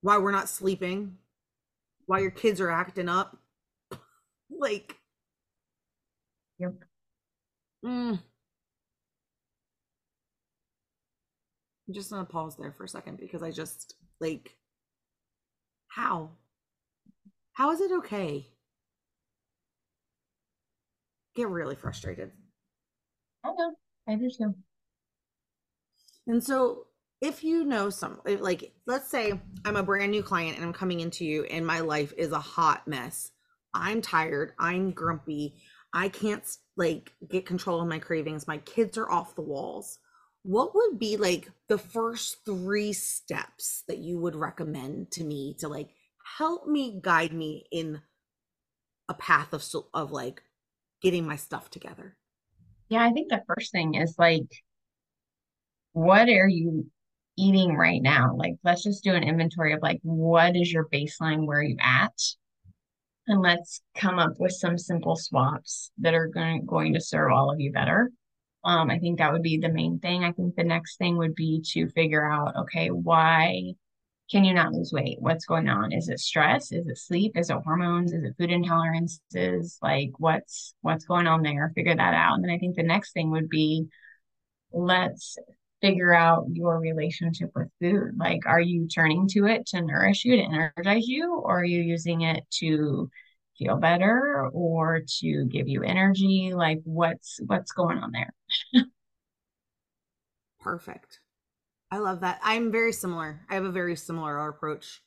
why 0.01 0.19
we're 0.19 0.33
not 0.33 0.49
sleeping, 0.49 1.17
why 2.07 2.21
your 2.21 2.33
kids 2.33 2.61
are 2.61 2.71
acting 2.71 3.09
up. 3.09 3.39
like 4.51 4.97
Yep. 6.59 6.85
Mm. 7.85 8.19
I'm 11.89 11.95
just 11.95 12.11
gonna 12.11 12.25
pause 12.25 12.57
there 12.57 12.73
for 12.73 12.85
a 12.85 12.89
second 12.89 13.19
because 13.19 13.43
I 13.43 13.51
just 13.51 13.95
like 14.21 14.58
how? 15.89 16.31
How 17.53 17.73
is 17.73 17.81
it 17.81 17.91
okay? 17.93 18.47
Get 21.35 21.49
really 21.49 21.77
frustrated. 21.77 22.31
I 23.45 23.49
know. 23.49 23.75
I 24.09 24.15
do 24.15 24.31
too. 24.31 24.55
And 26.27 26.43
so 26.43 26.87
if 27.21 27.43
you 27.43 27.65
know 27.65 27.91
some 27.91 28.21
like 28.25 28.73
let's 28.87 29.09
say 29.09 29.41
I'm 29.65 29.77
a 29.77 29.83
brand 29.83 30.13
new 30.13 30.23
client 30.23 30.57
and 30.57 30.65
I'm 30.65 30.73
coming 30.73 31.01
into 31.01 31.25
you 31.25 31.45
and 31.45 31.67
my 31.67 31.81
life 31.81 32.13
is 32.17 32.33
a 32.33 32.39
hot 32.39 32.87
mess. 32.87 33.33
I'm 33.75 34.01
tired, 34.01 34.53
I'm 34.59 34.93
grumpy, 34.93 35.57
I 35.93 36.09
can't 36.09 36.45
like 36.77 37.13
get 37.29 37.45
control 37.45 37.81
of 37.81 37.89
my 37.89 37.99
cravings, 37.99 38.47
my 38.47 38.59
kids 38.59 38.97
are 38.97 39.11
off 39.11 39.35
the 39.35 39.43
walls 39.43 39.99
what 40.49 40.75
would 40.75 40.99
be 40.99 41.19
like 41.19 41.51
the 41.69 41.77
first 41.77 42.39
three 42.47 42.95
steps 42.95 43.85
that 43.87 43.99
you 43.99 44.19
would 44.19 44.35
recommend 44.35 45.11
to 45.11 45.23
me 45.23 45.55
to 45.59 45.69
like 45.69 45.91
help 46.39 46.67
me 46.67 46.99
guide 47.03 47.35
me 47.35 47.67
in 47.71 48.01
a 49.11 49.15
path 49.15 49.53
of 49.53 49.63
of 49.93 50.11
like 50.11 50.43
getting 51.03 51.27
my 51.27 51.37
stuff 51.37 51.69
together? 51.69 52.17
Yeah 52.89 53.05
i 53.05 53.13
think 53.13 53.29
the 53.29 53.43
first 53.47 53.73
thing 53.73 53.95
is 53.95 54.15
like 54.19 54.49
what 55.93 56.31
are 56.31 56.49
you 56.49 56.87
eating 57.37 57.77
right 57.77 58.03
now? 58.03 58.35
Like 58.35 58.55
let's 58.65 58.83
just 58.83 59.05
do 59.05 59.15
an 59.15 59.23
inventory 59.23 59.75
of 59.75 59.83
like 59.83 60.01
what 60.03 60.57
is 60.57 60.73
your 60.73 60.89
baseline 60.89 61.47
where 61.47 61.63
you 61.63 61.77
at? 61.81 62.19
And 63.27 63.43
let's 63.43 63.83
come 63.95 64.19
up 64.19 64.33
with 64.39 64.53
some 64.53 64.79
simple 64.79 65.15
swaps 65.15 65.91
that 65.99 66.15
are 66.15 66.29
going, 66.29 66.65
going 66.65 66.95
to 66.95 67.01
serve 67.01 67.33
all 67.33 67.53
of 67.53 67.61
you 67.61 67.71
better 67.71 68.11
um, 68.69 68.91
I 68.91 68.99
think 68.99 69.19
that 69.19 69.33
would 69.33 69.43
be 69.43 69.57
the 69.57 69.71
main 69.71 69.99
thing. 69.99 70.25
I 70.25 70.33
think 70.33 70.55
the 70.55 70.63
next 70.63 70.99
thing 70.99 71.17
would 71.17 71.35
be 71.35 71.63
to 71.73 71.89
figure 71.89 72.31
out, 72.31 72.55
okay, 72.55 72.89
why 72.91 73.73
can 74.31 74.45
you 74.45 74.53
not 74.53 74.75
lose 74.75 74.93
weight? 74.93 75.17
What's 75.21 75.47
going 75.47 75.71
on? 75.71 75.91
Is 75.91 76.11
it 76.11 76.21
stress? 76.21 76.71
Is 76.71 76.87
it 76.87 76.99
sleep? 76.99 77.33
Is 77.35 77.49
it 77.49 77.57
hormones? 77.65 78.13
Is 78.13 78.23
it 78.25 78.35
food 78.37 78.51
intolerances? 78.51 79.79
Like 79.81 80.11
what's 80.19 80.75
what's 80.83 81.07
going 81.07 81.27
on 81.27 81.43
there? 81.43 81.73
Figure 81.75 81.97
that 81.97 82.13
out. 82.13 82.35
And 82.35 82.45
then 82.45 82.51
I 82.51 82.59
think 82.59 82.77
the 82.77 82.83
next 82.83 83.13
thing 83.13 83.31
would 83.31 83.49
be 83.49 83.87
let's 84.71 85.39
figure 85.81 86.13
out 86.13 86.45
your 86.53 86.79
relationship 86.79 87.51
with 87.55 87.69
food. 87.81 88.19
Like 88.19 88.41
are 88.45 88.61
you 88.61 88.87
turning 88.87 89.29
to 89.29 89.47
it 89.47 89.65
to 89.69 89.81
nourish 89.81 90.27
you, 90.27 90.37
to 90.37 90.43
energize 90.43 91.09
you, 91.09 91.37
or 91.37 91.61
are 91.61 91.65
you 91.65 91.81
using 91.81 92.21
it 92.21 92.45
to 92.59 93.09
feel 93.59 93.77
better 93.77 94.47
or 94.53 95.01
to 95.21 95.47
give 95.47 95.69
you 95.69 95.83
energy 95.83 96.53
like 96.55 96.81
what's 96.85 97.41
what's 97.47 97.73
going 97.73 97.99
on 97.99 98.13
there 98.13 98.33
perfect 100.61 101.21
i 101.91 101.99
love 101.99 102.21
that 102.21 102.39
i'm 102.43 102.73
very 102.73 102.93
similar 102.93 103.41
i 103.49 103.55
have 103.55 103.65
a 103.65 103.71
very 103.71 103.97
similar 103.97 104.49
approach 104.49 105.01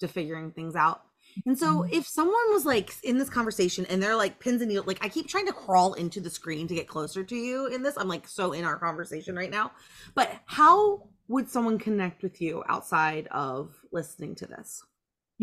to 0.00 0.08
figuring 0.08 0.50
things 0.50 0.74
out 0.74 1.02
and 1.46 1.58
so 1.58 1.78
mm-hmm. 1.78 1.94
if 1.94 2.06
someone 2.06 2.52
was 2.52 2.66
like 2.66 2.92
in 3.02 3.18
this 3.18 3.30
conversation 3.30 3.86
and 3.86 4.02
they're 4.02 4.16
like 4.16 4.38
pins 4.38 4.60
and 4.60 4.68
needles, 4.68 4.86
like 4.86 5.04
I 5.04 5.08
keep 5.08 5.28
trying 5.28 5.46
to 5.46 5.52
crawl 5.52 5.94
into 5.94 6.20
the 6.20 6.30
screen 6.30 6.68
to 6.68 6.74
get 6.74 6.88
closer 6.88 7.24
to 7.24 7.36
you 7.36 7.66
in 7.66 7.82
this. 7.82 7.96
I'm 7.96 8.08
like 8.08 8.28
so 8.28 8.52
in 8.52 8.64
our 8.64 8.78
conversation 8.78 9.36
right 9.36 9.50
now. 9.50 9.72
But 10.14 10.30
how 10.44 11.08
would 11.28 11.48
someone 11.48 11.78
connect 11.78 12.22
with 12.22 12.40
you 12.40 12.62
outside 12.68 13.28
of 13.28 13.74
listening 13.92 14.34
to 14.36 14.46
this? 14.46 14.82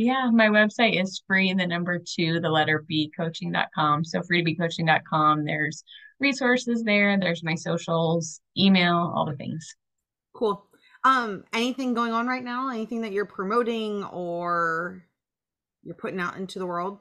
Yeah, 0.02 0.30
my 0.32 0.48
website 0.48 0.98
is 0.98 1.22
free, 1.28 1.54
the 1.54 1.68
number 1.68 2.00
two, 2.00 2.40
the 2.40 2.50
letter 2.50 2.86
B 2.88 3.12
coaching.com. 3.18 4.06
So 4.06 4.24
free 4.24 4.38
to 4.38 4.46
be 4.46 4.56
coaching.com. 4.56 5.44
There's 5.44 5.84
resources 6.22 6.84
there, 6.86 7.20
there's 7.20 7.44
my 7.44 7.56
socials, 7.56 8.40
email, 8.58 9.12
all 9.14 9.26
the 9.26 9.36
things. 9.36 9.76
Cool. 10.34 10.66
Um, 11.04 11.44
anything 11.52 11.94
going 11.94 12.14
on 12.14 12.28
right 12.28 12.46
now? 12.46 12.70
Anything 12.70 13.02
that 13.02 13.12
you're 13.12 13.26
promoting 13.26 14.06
or 14.06 15.04
you're 15.84 15.96
putting 15.96 16.22
out 16.22 16.38
into 16.38 16.60
the 16.60 16.66
world? 16.66 17.00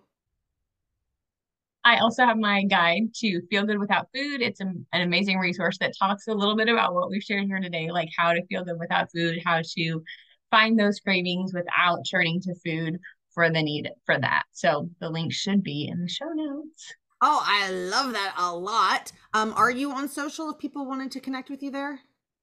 I 1.84 1.98
also 1.98 2.24
have 2.24 2.36
my 2.36 2.64
guide 2.64 3.14
to 3.20 3.40
Feel 3.48 3.64
Good 3.64 3.78
Without 3.78 4.08
Food. 4.12 4.42
It's 4.42 4.58
an 4.58 4.84
amazing 4.92 5.38
resource 5.38 5.78
that 5.78 5.94
talks 5.96 6.26
a 6.26 6.34
little 6.34 6.56
bit 6.56 6.68
about 6.68 6.94
what 6.94 7.10
we've 7.10 7.22
shared 7.22 7.46
here 7.46 7.60
today, 7.60 7.92
like 7.92 8.08
how 8.18 8.32
to 8.32 8.44
feel 8.46 8.64
good 8.64 8.80
without 8.80 9.08
food, 9.14 9.38
how 9.44 9.62
to 9.62 10.02
find 10.50 10.78
those 10.78 11.00
cravings 11.00 11.52
without 11.52 12.00
turning 12.10 12.40
to 12.42 12.54
food 12.64 12.98
for 13.32 13.50
the 13.50 13.62
need 13.62 13.90
for 14.06 14.18
that. 14.18 14.44
So 14.52 14.90
the 15.00 15.10
link 15.10 15.32
should 15.32 15.62
be 15.62 15.88
in 15.90 16.00
the 16.00 16.08
show 16.08 16.28
notes. 16.34 16.94
Oh, 17.20 17.42
I 17.44 17.70
love 17.70 18.12
that 18.12 18.34
a 18.38 18.54
lot. 18.54 19.12
Um, 19.34 19.52
are 19.56 19.70
you 19.70 19.90
on 19.90 20.08
social 20.08 20.50
if 20.50 20.58
people 20.58 20.86
wanted 20.86 21.10
to 21.12 21.20
connect 21.20 21.50
with 21.50 21.62
you 21.62 21.70
there? 21.70 22.00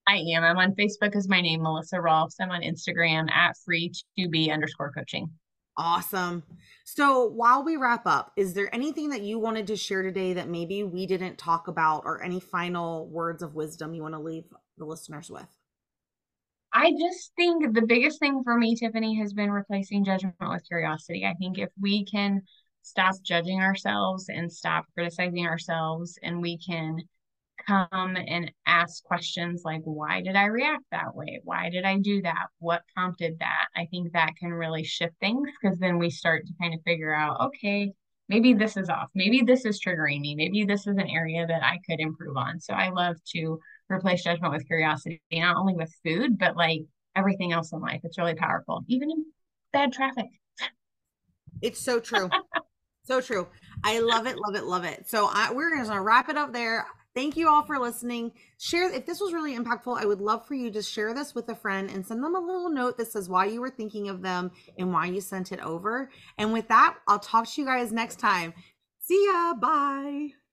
I 0.08 0.18
am. 0.18 0.44
I'm 0.44 0.58
on 0.58 0.76
Facebook 0.76 1.16
as 1.16 1.28
my 1.28 1.42
name, 1.42 1.64
Melissa 1.64 1.98
Rohlfs. 1.98 2.36
I'm 2.40 2.52
on 2.52 2.62
Instagram 2.62 3.32
at 3.32 3.58
free 3.66 3.92
to 4.20 4.30
be 4.30 4.52
underscore 4.52 4.92
coaching. 4.92 5.30
Awesome. 5.78 6.44
So 6.86 7.26
while 7.26 7.64
we 7.64 7.76
wrap 7.76 8.06
up, 8.06 8.32
is 8.38 8.54
there 8.54 8.74
anything 8.74 9.10
that 9.10 9.22
you 9.22 9.40
wanted 9.40 9.68
to 9.68 9.76
share 9.76 10.04
today 10.04 10.34
that 10.34 10.48
maybe 10.48 10.84
we 10.84 11.06
didn't 11.06 11.38
talk 11.38 11.68
about 11.68 12.04
or 12.06 12.24
any 12.24 12.40
final 12.40 13.08
words 13.10 13.42
of 13.42 13.56
wisdom 13.56 13.94
you 13.94 14.02
want 14.02 14.14
to 14.14 14.20
leave 14.20 14.46
the 14.78 14.86
listeners 14.86 15.30
with? 15.30 15.48
I 16.78 16.92
just 16.92 17.32
think 17.38 17.74
the 17.74 17.86
biggest 17.88 18.20
thing 18.20 18.44
for 18.44 18.58
me, 18.58 18.76
Tiffany, 18.76 19.18
has 19.20 19.32
been 19.32 19.50
replacing 19.50 20.04
judgment 20.04 20.36
with 20.42 20.68
curiosity. 20.68 21.26
I 21.26 21.34
think 21.36 21.58
if 21.58 21.70
we 21.80 22.04
can 22.04 22.42
stop 22.82 23.16
judging 23.24 23.62
ourselves 23.62 24.28
and 24.28 24.52
stop 24.52 24.84
criticizing 24.94 25.48
ourselves, 25.48 26.20
and 26.22 26.42
we 26.42 26.58
can 26.58 26.98
come 27.66 27.88
and 28.18 28.52
ask 28.68 29.06
questions 29.06 29.62
like, 29.64 29.82
why 29.86 30.22
did 30.22 30.36
I 30.36 30.46
react 30.48 30.84
that 30.92 31.16
way? 31.16 31.40
Why 31.46 31.70
did 31.70 31.86
I 31.86 31.98
do 31.98 32.22
that? 32.24 32.48
What 32.60 32.82
prompted 32.94 33.40
that? 33.40 33.68
I 33.78 33.86
think 33.86 34.12
that 34.12 34.34
can 34.38 34.52
really 34.52 34.84
shift 34.84 35.16
things 35.22 35.50
because 35.62 35.80
then 35.80 35.98
we 35.98 36.10
start 36.10 36.46
to 36.46 36.54
kind 36.62 36.74
of 36.74 36.82
figure 36.84 37.16
out, 37.16 37.40
okay, 37.40 37.94
maybe 38.28 38.54
this 38.54 38.76
is 38.76 38.90
off. 38.90 39.10
Maybe 39.16 39.42
this 39.42 39.64
is 39.64 39.80
triggering 39.80 40.20
me. 40.20 40.36
Maybe 40.36 40.66
this 40.66 40.88
is 40.88 40.98
an 40.98 41.10
area 41.10 41.48
that 41.48 41.64
I 41.64 41.80
could 41.90 42.02
improve 42.02 42.36
on. 42.36 42.60
So 42.60 42.74
I 42.74 42.90
love 42.90 43.16
to 43.34 43.60
replace 43.90 44.24
judgment 44.24 44.54
with 44.54 44.66
curiosity, 44.68 45.22
not 45.34 45.58
only 45.58 45.76
with 45.76 45.94
food, 46.04 46.38
but 46.38 46.56
like 46.56 46.82
everything 47.16 47.52
else 47.52 47.72
in 47.72 47.80
life. 47.80 48.02
It's 48.04 48.18
really 48.18 48.36
powerful, 48.36 48.84
even 48.88 49.12
in 49.12 49.26
bad 49.72 49.94
traffic. 49.94 50.28
It's 51.62 51.84
so 51.84 52.00
true. 52.00 52.30
so 53.06 53.22
true. 53.22 53.48
I 53.84 54.00
love 54.00 54.28
it, 54.28 54.38
love 54.38 54.56
it, 54.56 54.66
love 54.66 54.84
it. 54.84 55.08
So 55.08 55.30
I, 55.32 55.52
we're 55.54 55.76
going 55.76 55.90
to 55.90 56.02
wrap 56.02 56.30
it 56.30 56.38
up 56.38 56.54
there. 56.54 56.86
Thank 57.14 57.38
you 57.38 57.48
all 57.48 57.64
for 57.64 57.80
listening. 57.80 58.34
Share 58.60 58.92
if 58.94 59.06
this 59.06 59.22
was 59.22 59.32
really 59.32 59.58
impactful. 59.58 59.98
I 59.98 60.06
would 60.06 60.20
love 60.20 60.46
for 60.46 60.54
you 60.54 60.70
to 60.72 60.82
share 60.82 61.14
this 61.14 61.34
with 61.34 61.48
a 61.48 61.56
friend 61.56 61.90
and 61.90 62.06
send 62.06 62.22
them 62.22 62.36
a 62.36 62.40
little 62.40 62.70
note 62.70 62.98
that 62.98 63.08
says 63.08 63.30
why 63.30 63.46
you 63.46 63.62
were 63.62 63.70
thinking 63.70 64.10
of 64.10 64.22
them 64.22 64.52
and 64.78 64.92
why 64.92 65.06
you 65.06 65.22
sent 65.22 65.54
it 65.54 65.62
over. 65.62 66.10
And 66.38 66.52
with 66.52 66.68
that, 66.68 66.98
I'll 67.08 67.20
talk 67.20 67.48
to 67.48 67.62
you 67.62 67.68
guys 67.68 67.94
next 67.94 68.20
time. 68.20 68.54
See 69.00 69.30
ya. 69.32 69.54
Bye. 69.54 70.45